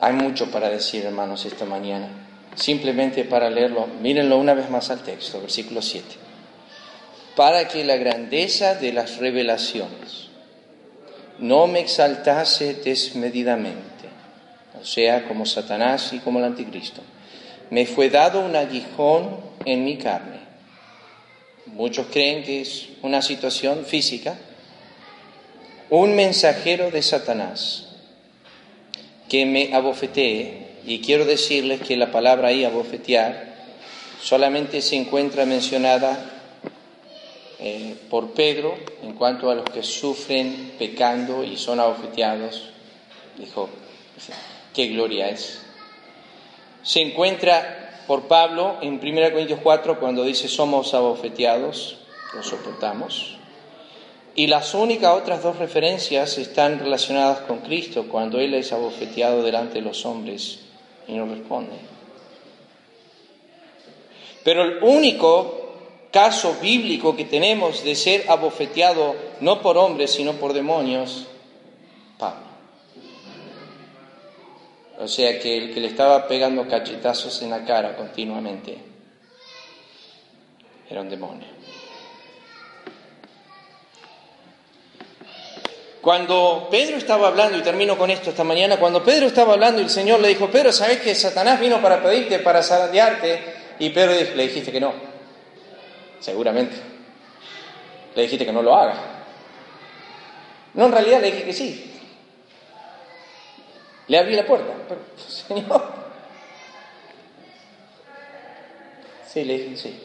Hay 0.00 0.12
mucho 0.14 0.50
para 0.50 0.68
decir, 0.68 1.04
hermanos, 1.04 1.44
esta 1.44 1.64
mañana. 1.64 2.08
Simplemente 2.56 3.24
para 3.24 3.50
leerlo, 3.50 3.86
mírenlo 3.86 4.38
una 4.38 4.54
vez 4.54 4.70
más 4.70 4.90
al 4.90 5.02
texto, 5.02 5.40
versículo 5.40 5.82
7. 5.82 6.06
Para 7.36 7.68
que 7.68 7.84
la 7.84 7.96
grandeza 7.96 8.74
de 8.74 8.92
las 8.92 9.18
revelaciones 9.18 10.23
no 11.38 11.66
me 11.66 11.80
exaltase 11.80 12.74
desmedidamente, 12.74 14.08
o 14.80 14.84
sea, 14.84 15.26
como 15.26 15.46
Satanás 15.46 16.12
y 16.12 16.18
como 16.18 16.38
el 16.38 16.44
anticristo. 16.44 17.02
Me 17.70 17.86
fue 17.86 18.10
dado 18.10 18.40
un 18.40 18.54
aguijón 18.56 19.40
en 19.64 19.84
mi 19.84 19.96
carne. 19.96 20.40
Muchos 21.66 22.06
creen 22.10 22.44
que 22.44 22.60
es 22.60 22.88
una 23.02 23.22
situación 23.22 23.84
física. 23.84 24.36
Un 25.90 26.14
mensajero 26.14 26.90
de 26.90 27.02
Satanás 27.02 27.86
que 29.28 29.46
me 29.46 29.74
abofetee, 29.74 30.80
y 30.86 31.00
quiero 31.00 31.24
decirles 31.24 31.80
que 31.80 31.96
la 31.96 32.12
palabra 32.12 32.48
ahí, 32.48 32.64
abofetear, 32.64 33.54
solamente 34.22 34.82
se 34.82 34.96
encuentra 34.96 35.46
mencionada 35.46 36.33
eh, 37.66 37.96
por 38.10 38.32
Pedro 38.32 38.76
en 39.02 39.14
cuanto 39.14 39.48
a 39.48 39.54
los 39.54 39.64
que 39.64 39.82
sufren 39.82 40.74
pecando 40.78 41.42
y 41.42 41.56
son 41.56 41.80
abofeteados. 41.80 42.68
Dijo, 43.38 43.70
qué 44.74 44.88
gloria 44.88 45.30
es. 45.30 45.62
Se 46.82 47.00
encuentra 47.00 48.02
por 48.06 48.24
Pablo 48.24 48.76
en 48.82 49.00
1 49.02 49.32
Corintios 49.32 49.60
4 49.62 49.98
cuando 49.98 50.24
dice 50.24 50.46
somos 50.46 50.92
abofeteados, 50.92 51.96
lo 52.34 52.42
soportamos. 52.42 53.38
Y 54.34 54.48
las 54.48 54.74
únicas 54.74 55.14
otras 55.14 55.42
dos 55.42 55.56
referencias 55.56 56.36
están 56.36 56.80
relacionadas 56.80 57.38
con 57.46 57.60
Cristo, 57.60 58.08
cuando 58.10 58.40
Él 58.40 58.52
es 58.52 58.74
abofeteado 58.74 59.42
delante 59.42 59.76
de 59.76 59.86
los 59.86 60.04
hombres 60.04 60.58
y 61.08 61.14
no 61.14 61.24
responde. 61.24 61.76
Pero 64.44 64.64
el 64.64 64.82
único 64.82 65.63
caso 66.14 66.58
bíblico 66.62 67.16
que 67.16 67.24
tenemos 67.24 67.82
de 67.82 67.96
ser 67.96 68.30
abofeteado 68.30 69.16
no 69.40 69.60
por 69.60 69.76
hombres, 69.76 70.12
sino 70.12 70.34
por 70.34 70.52
demonios, 70.52 71.26
Pablo. 72.16 72.46
O 75.00 75.08
sea 75.08 75.40
que 75.40 75.58
el 75.58 75.74
que 75.74 75.80
le 75.80 75.88
estaba 75.88 76.28
pegando 76.28 76.68
cachetazos 76.68 77.42
en 77.42 77.50
la 77.50 77.64
cara 77.64 77.96
continuamente 77.96 78.78
era 80.88 81.00
un 81.00 81.10
demonio. 81.10 81.48
Cuando 86.00 86.68
Pedro 86.70 86.96
estaba 86.96 87.26
hablando, 87.26 87.58
y 87.58 87.62
termino 87.62 87.98
con 87.98 88.10
esto 88.10 88.30
esta 88.30 88.44
mañana, 88.44 88.76
cuando 88.76 89.02
Pedro 89.02 89.26
estaba 89.26 89.54
hablando 89.54 89.80
y 89.80 89.84
el 89.84 89.90
Señor 89.90 90.20
le 90.20 90.28
dijo, 90.28 90.48
Pedro, 90.48 90.70
¿sabes 90.70 91.00
que 91.00 91.12
Satanás 91.16 91.58
vino 91.58 91.82
para 91.82 92.00
pedirte, 92.00 92.38
para 92.38 92.62
saldearte? 92.62 93.42
Y 93.80 93.90
Pedro 93.90 94.12
le 94.12 94.42
dijiste 94.44 94.70
que 94.70 94.80
no 94.80 95.13
seguramente. 96.24 96.76
Le 98.14 98.22
dijiste 98.22 98.46
que 98.46 98.52
no 98.52 98.62
lo 98.62 98.74
haga. 98.74 98.94
No, 100.74 100.86
en 100.86 100.92
realidad 100.92 101.20
le 101.20 101.30
dije 101.30 101.44
que 101.44 101.52
sí. 101.52 101.92
Le 104.08 104.18
abrí 104.18 104.34
la 104.34 104.46
puerta. 104.46 104.72
Pero, 104.88 105.00
Señor. 105.28 106.04
Sí, 109.26 109.44
le 109.44 109.58
dije 109.58 109.70
que 109.70 109.76
sí. 109.76 110.00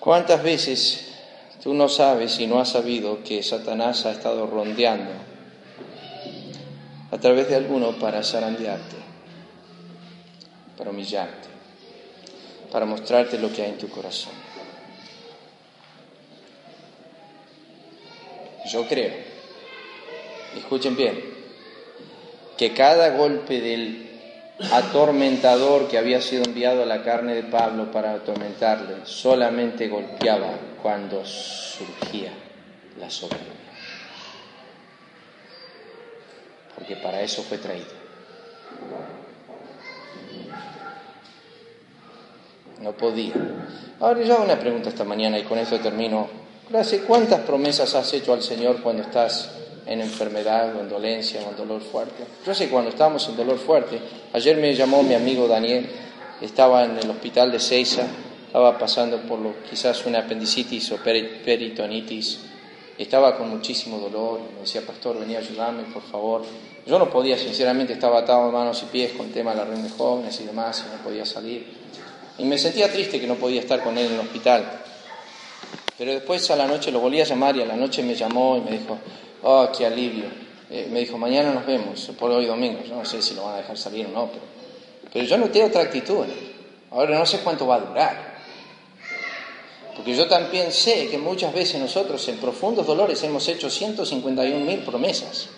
¿Cuántas 0.00 0.42
veces 0.42 1.08
Tú 1.62 1.74
no 1.74 1.88
sabes 1.88 2.38
y 2.38 2.46
no 2.46 2.60
has 2.60 2.70
sabido 2.70 3.22
que 3.24 3.42
Satanás 3.42 4.06
ha 4.06 4.12
estado 4.12 4.46
rondeando 4.46 5.10
a 7.10 7.18
través 7.18 7.48
de 7.48 7.56
alguno 7.56 7.92
para 7.98 8.22
zarandearte, 8.22 8.96
para 10.76 10.90
humillarte, 10.90 11.48
para 12.70 12.86
mostrarte 12.86 13.38
lo 13.38 13.52
que 13.52 13.62
hay 13.62 13.70
en 13.70 13.78
tu 13.78 13.88
corazón. 13.88 14.32
Yo 18.70 18.86
creo, 18.86 19.12
escuchen 20.56 20.96
bien, 20.96 21.18
que 22.58 22.74
cada 22.74 23.10
golpe 23.10 23.60
del 23.60 24.08
atormentador 24.72 25.88
que 25.88 25.96
había 25.96 26.20
sido 26.20 26.44
enviado 26.44 26.82
a 26.82 26.86
la 26.86 27.02
carne 27.02 27.34
de 27.34 27.44
Pablo 27.44 27.90
para 27.90 28.12
atormentarle 28.12 29.06
solamente 29.06 29.88
golpeaba 29.88 30.50
cuando 30.82 31.24
surgía 31.24 32.32
la 32.98 33.08
soberbia. 33.08 33.46
Porque 36.74 36.96
para 36.96 37.22
eso 37.22 37.42
fue 37.42 37.58
traído. 37.58 37.98
No 42.80 42.92
podía. 42.92 43.34
Ahora 44.00 44.22
yo 44.22 44.34
hago 44.34 44.44
una 44.44 44.58
pregunta 44.58 44.88
esta 44.88 45.04
mañana 45.04 45.38
y 45.38 45.42
con 45.42 45.58
eso 45.58 45.78
termino. 45.78 46.28
Gracias. 46.70 47.02
¿Cuántas 47.06 47.40
promesas 47.40 47.94
has 47.94 48.12
hecho 48.12 48.32
al 48.32 48.42
Señor 48.42 48.82
cuando 48.82 49.02
estás 49.02 49.50
en 49.86 50.00
enfermedad 50.00 50.76
o 50.76 50.80
en 50.80 50.88
dolencia 50.88 51.40
o 51.46 51.50
en 51.50 51.56
dolor 51.56 51.80
fuerte? 51.80 52.24
Yo 52.46 52.54
sé 52.54 52.68
cuando 52.68 52.90
estamos 52.90 53.28
en 53.28 53.36
dolor 53.36 53.58
fuerte. 53.58 54.00
Ayer 54.32 54.56
me 54.56 54.74
llamó 54.74 55.02
mi 55.02 55.14
amigo 55.14 55.48
Daniel, 55.48 55.88
estaba 56.40 56.84
en 56.84 56.98
el 56.98 57.10
hospital 57.10 57.50
de 57.50 57.58
Seiza 57.58 58.06
estaba 58.48 58.78
pasando 58.78 59.18
por 59.18 59.38
lo, 59.38 59.62
quizás 59.68 60.06
una 60.06 60.20
apendicitis 60.20 60.90
o 60.92 60.96
peritonitis, 60.96 62.40
estaba 62.96 63.36
con 63.36 63.50
muchísimo 63.50 63.98
dolor, 63.98 64.40
me 64.54 64.62
decía, 64.62 64.80
pastor, 64.86 65.20
venía 65.20 65.36
a 65.36 65.42
ayudarme, 65.42 65.82
por 65.92 66.02
favor. 66.02 66.42
Yo 66.86 66.98
no 66.98 67.10
podía, 67.10 67.36
sinceramente, 67.36 67.92
estaba 67.92 68.20
atado 68.20 68.46
de 68.46 68.52
manos 68.52 68.82
y 68.82 68.86
pies 68.86 69.12
con 69.12 69.26
el 69.26 69.32
tema 69.32 69.50
de 69.50 69.58
la 69.58 69.64
reunión 69.64 69.86
de 69.86 69.94
jóvenes 69.94 70.40
y 70.40 70.44
demás, 70.44 70.82
y 70.86 70.96
no 70.96 71.04
podía 71.04 71.26
salir. 71.26 71.66
Y 72.38 72.44
me 72.44 72.56
sentía 72.56 72.90
triste 72.90 73.20
que 73.20 73.26
no 73.26 73.34
podía 73.34 73.60
estar 73.60 73.82
con 73.82 73.98
él 73.98 74.06
en 74.06 74.12
el 74.14 74.20
hospital. 74.20 74.82
Pero 75.98 76.12
después 76.12 76.48
a 76.50 76.56
la 76.56 76.66
noche 76.66 76.92
lo 76.92 77.00
volví 77.00 77.20
a 77.20 77.24
llamar 77.24 77.56
y 77.56 77.62
a 77.62 77.66
la 77.66 77.76
noche 77.76 78.02
me 78.02 78.14
llamó 78.14 78.56
y 78.56 78.60
me 78.60 78.78
dijo, 78.78 78.98
oh, 79.42 79.68
qué 79.76 79.86
alivio. 79.86 80.26
Eh, 80.70 80.88
me 80.90 81.00
dijo, 81.00 81.18
mañana 81.18 81.52
nos 81.52 81.66
vemos, 81.66 82.10
por 82.18 82.30
hoy 82.30 82.46
domingo. 82.46 82.80
Yo 82.86 82.94
no 82.94 83.04
sé 83.04 83.20
si 83.20 83.34
lo 83.34 83.44
van 83.44 83.54
a 83.54 83.58
dejar 83.58 83.76
salir 83.76 84.06
o 84.06 84.10
no, 84.10 84.28
pero, 84.28 84.44
pero 85.12 85.24
yo 85.24 85.36
noté 85.36 85.64
otra 85.64 85.82
actitud 85.82 86.24
en 86.24 86.30
él. 86.30 86.54
Ahora 86.92 87.18
no 87.18 87.26
sé 87.26 87.40
cuánto 87.40 87.66
va 87.66 87.76
a 87.76 87.80
durar. 87.80 88.38
Porque 89.96 90.14
yo 90.14 90.28
también 90.28 90.70
sé 90.70 91.08
que 91.08 91.18
muchas 91.18 91.52
veces 91.52 91.80
nosotros 91.80 92.26
en 92.28 92.36
profundos 92.36 92.86
dolores 92.86 93.20
hemos 93.24 93.48
hecho 93.48 93.68
151 93.68 94.64
mil 94.64 94.78
promesas. 94.80 95.48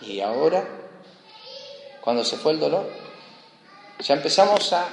Y 0.00 0.20
ahora, 0.20 0.66
cuando 2.00 2.24
se 2.24 2.38
fue 2.38 2.52
el 2.52 2.60
dolor, 2.60 3.05
ya 4.00 4.14
empezamos 4.14 4.72
a 4.72 4.86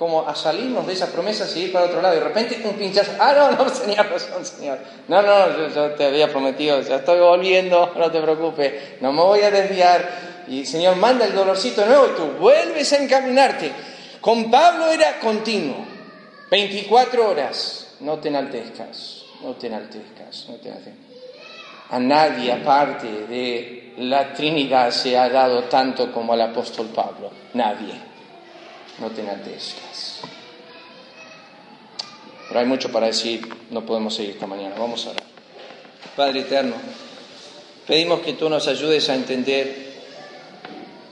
como 0.00 0.26
a 0.26 0.34
salirnos 0.34 0.86
de 0.86 0.94
esas 0.94 1.10
promesas 1.10 1.54
y 1.54 1.64
ir 1.64 1.72
para 1.74 1.84
otro 1.84 2.00
lado. 2.00 2.14
Y 2.14 2.20
de 2.20 2.24
repente 2.24 2.62
un 2.64 2.72
pinchazo. 2.72 3.12
Ah, 3.20 3.34
no, 3.36 3.50
no, 3.50 3.70
tenía 3.70 4.02
razón, 4.02 4.46
Señor. 4.46 4.78
No, 5.08 5.20
no, 5.20 5.68
yo, 5.68 5.90
te 5.90 6.06
había 6.06 6.30
prometido, 6.30 6.80
ya 6.80 6.96
estoy 6.96 7.20
volviendo, 7.20 7.92
no 7.98 8.10
te 8.10 8.18
preocupes, 8.18 9.02
no 9.02 9.12
me 9.12 9.20
voy 9.20 9.42
a 9.42 9.50
desviar. 9.50 10.46
Y 10.48 10.64
Señor 10.64 10.96
manda 10.96 11.26
el 11.26 11.34
dolorcito 11.34 11.84
nuevo 11.84 12.06
y 12.06 12.16
tú 12.16 12.26
vuelves 12.40 12.90
a 12.94 12.96
encaminarte. 12.96 13.72
Con 14.22 14.50
Pablo 14.50 14.90
era 14.90 15.20
continuo. 15.20 15.84
24 16.50 17.28
horas, 17.28 17.88
no 18.00 18.18
te 18.18 18.28
enaltezcas, 18.28 19.24
no 19.42 19.52
te 19.52 19.66
enaltezcas, 19.66 20.46
no 20.48 20.54
te 20.56 20.68
enaltezcas. 20.68 21.04
A 21.90 21.98
nadie 21.98 22.52
aparte 22.52 23.26
de 23.26 23.92
la 23.98 24.32
Trinidad 24.32 24.90
se 24.92 25.18
ha 25.18 25.28
dado 25.28 25.64
tanto 25.64 26.10
como 26.10 26.32
al 26.32 26.40
apóstol 26.40 26.86
Pablo. 26.86 27.30
Nadie. 27.52 28.09
No 29.00 29.08
te 29.08 29.22
enaltezcas. 29.22 30.20
Pero 32.48 32.60
hay 32.60 32.66
mucho 32.66 32.92
para 32.92 33.06
decir, 33.06 33.48
no 33.70 33.86
podemos 33.86 34.14
seguir 34.14 34.32
esta 34.32 34.46
mañana. 34.46 34.74
Vamos 34.78 35.06
a 35.06 35.10
orar. 35.10 35.22
Padre 36.16 36.40
eterno, 36.40 36.74
pedimos 37.86 38.20
que 38.20 38.34
tú 38.34 38.50
nos 38.50 38.68
ayudes 38.68 39.08
a 39.08 39.14
entender 39.14 39.90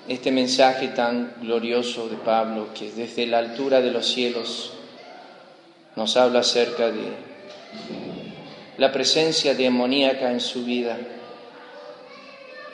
este 0.08 0.30
mensaje 0.32 0.88
tan 0.88 1.34
glorioso 1.40 2.08
de 2.08 2.16
Pablo, 2.16 2.68
que 2.74 2.90
desde 2.90 3.26
la 3.26 3.38
altura 3.38 3.80
de 3.80 3.90
los 3.90 4.06
cielos 4.06 4.72
nos 5.96 6.16
habla 6.16 6.40
acerca 6.40 6.90
de 6.90 7.12
la 8.78 8.90
presencia 8.90 9.54
demoníaca 9.54 10.30
en 10.30 10.40
su 10.40 10.64
vida. 10.64 10.98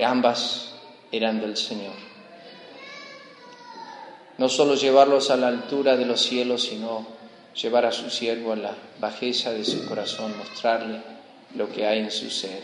Ambas 0.03 0.75
eran 1.13 1.41
del 1.41 1.57
Señor. 1.57 2.14
No 4.39 4.49
solo 4.49 4.75
llevarlos 4.75 5.31
a 5.31 5.37
la 5.37 5.49
altura 5.49 5.97
de 5.97 6.07
los 6.07 6.23
cielos, 6.23 6.65
sino 6.65 7.07
llevar 7.55 7.87
a 7.87 7.93
su 7.93 8.11
siervo 8.11 8.53
a 8.53 8.57
la 8.57 8.75
bajeza 9.01 9.53
de 9.53 9.65
su 9.65 9.87
corazón, 9.87 10.37
mostrarle 10.37 11.01
lo 11.55 11.71
que 11.71 11.87
hay 11.87 12.01
en 12.01 12.11
su 12.11 12.31
ser. 12.31 12.63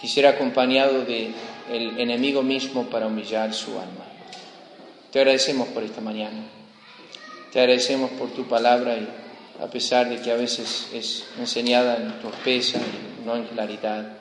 Quisiera 0.00 0.30
acompañado 0.30 1.04
de 1.04 1.32
el 1.70 1.98
enemigo 2.00 2.42
mismo 2.42 2.84
para 2.90 3.06
humillar 3.06 3.54
su 3.54 3.72
alma. 3.72 4.04
Te 5.10 5.20
agradecemos 5.20 5.68
por 5.68 5.82
esta 5.82 6.00
mañana. 6.00 6.42
Te 7.52 7.60
agradecemos 7.60 8.10
por 8.12 8.30
tu 8.30 8.46
palabra 8.46 8.96
y 8.96 9.08
a 9.62 9.66
pesar 9.66 10.08
de 10.08 10.20
que 10.20 10.30
a 10.30 10.36
veces 10.36 10.88
es 10.94 11.24
enseñada 11.38 11.96
en 11.96 12.20
torpeza 12.20 12.78
y 12.78 13.26
no 13.26 13.36
en 13.36 13.44
claridad, 13.44 14.16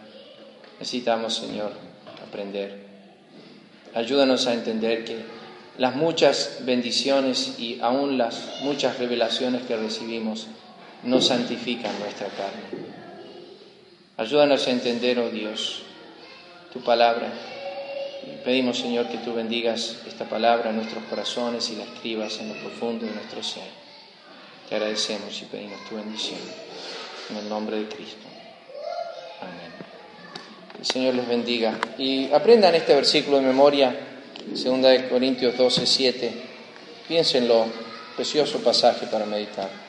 necesitamos, 0.80 1.36
Señor, 1.36 1.72
aprender. 2.28 2.88
Ayúdanos 3.94 4.48
a 4.48 4.54
entender 4.54 5.06
que 5.06 5.24
las 5.80 5.96
muchas 5.96 6.60
bendiciones 6.62 7.56
y 7.58 7.80
aún 7.82 8.20
las 8.20 8.62
muchas 8.62 9.00
revelaciones 9.00 9.64
que 9.64 9.76
recibimos 9.76 10.46
no 11.02 11.20
santifican 11.22 11.98
nuestra 12.00 12.28
carne. 12.28 12.86
Ayúdanos 14.18 14.68
a 14.68 14.72
entender, 14.72 15.18
oh 15.18 15.32
Dios, 15.32 15.82
tu 16.72 16.82
palabra 16.82 17.32
Pedimos, 18.44 18.80
Señor, 18.80 19.08
que 19.08 19.18
tú 19.18 19.34
bendigas 19.34 19.98
esta 20.08 20.26
palabra 20.26 20.70
en 20.70 20.78
nuestros 20.78 21.04
corazones 21.06 21.70
y 21.70 21.76
la 21.76 21.84
escribas 21.84 22.40
en 22.40 22.50
lo 22.50 22.56
profundo 22.56 23.06
de 23.06 23.12
nuestro 23.12 23.44
ser. 23.44 23.64
Te 24.68 24.76
agradecemos 24.76 25.42
y 25.42 25.46
pedimos 25.46 25.80
tu 25.90 25.96
bendición. 25.96 26.40
En 27.30 27.38
el 27.38 27.50
nombre 27.50 27.78
de 27.78 27.88
Cristo. 27.88 28.26
Amén. 29.42 29.72
El 30.80 30.86
Señor 30.86 31.16
les 31.16 31.28
bendiga. 31.28 31.78
Y 31.98 32.32
aprendan 32.32 32.76
este 32.76 32.96
versículo 32.96 33.38
de 33.38 33.44
memoria, 33.44 33.96
2 34.52 35.10
Corintios 35.10 35.58
12, 35.58 35.86
7. 35.86 36.32
Piénsenlo, 37.08 37.66
precioso 38.16 38.60
pasaje 38.60 39.06
para 39.08 39.26
meditar. 39.26 39.89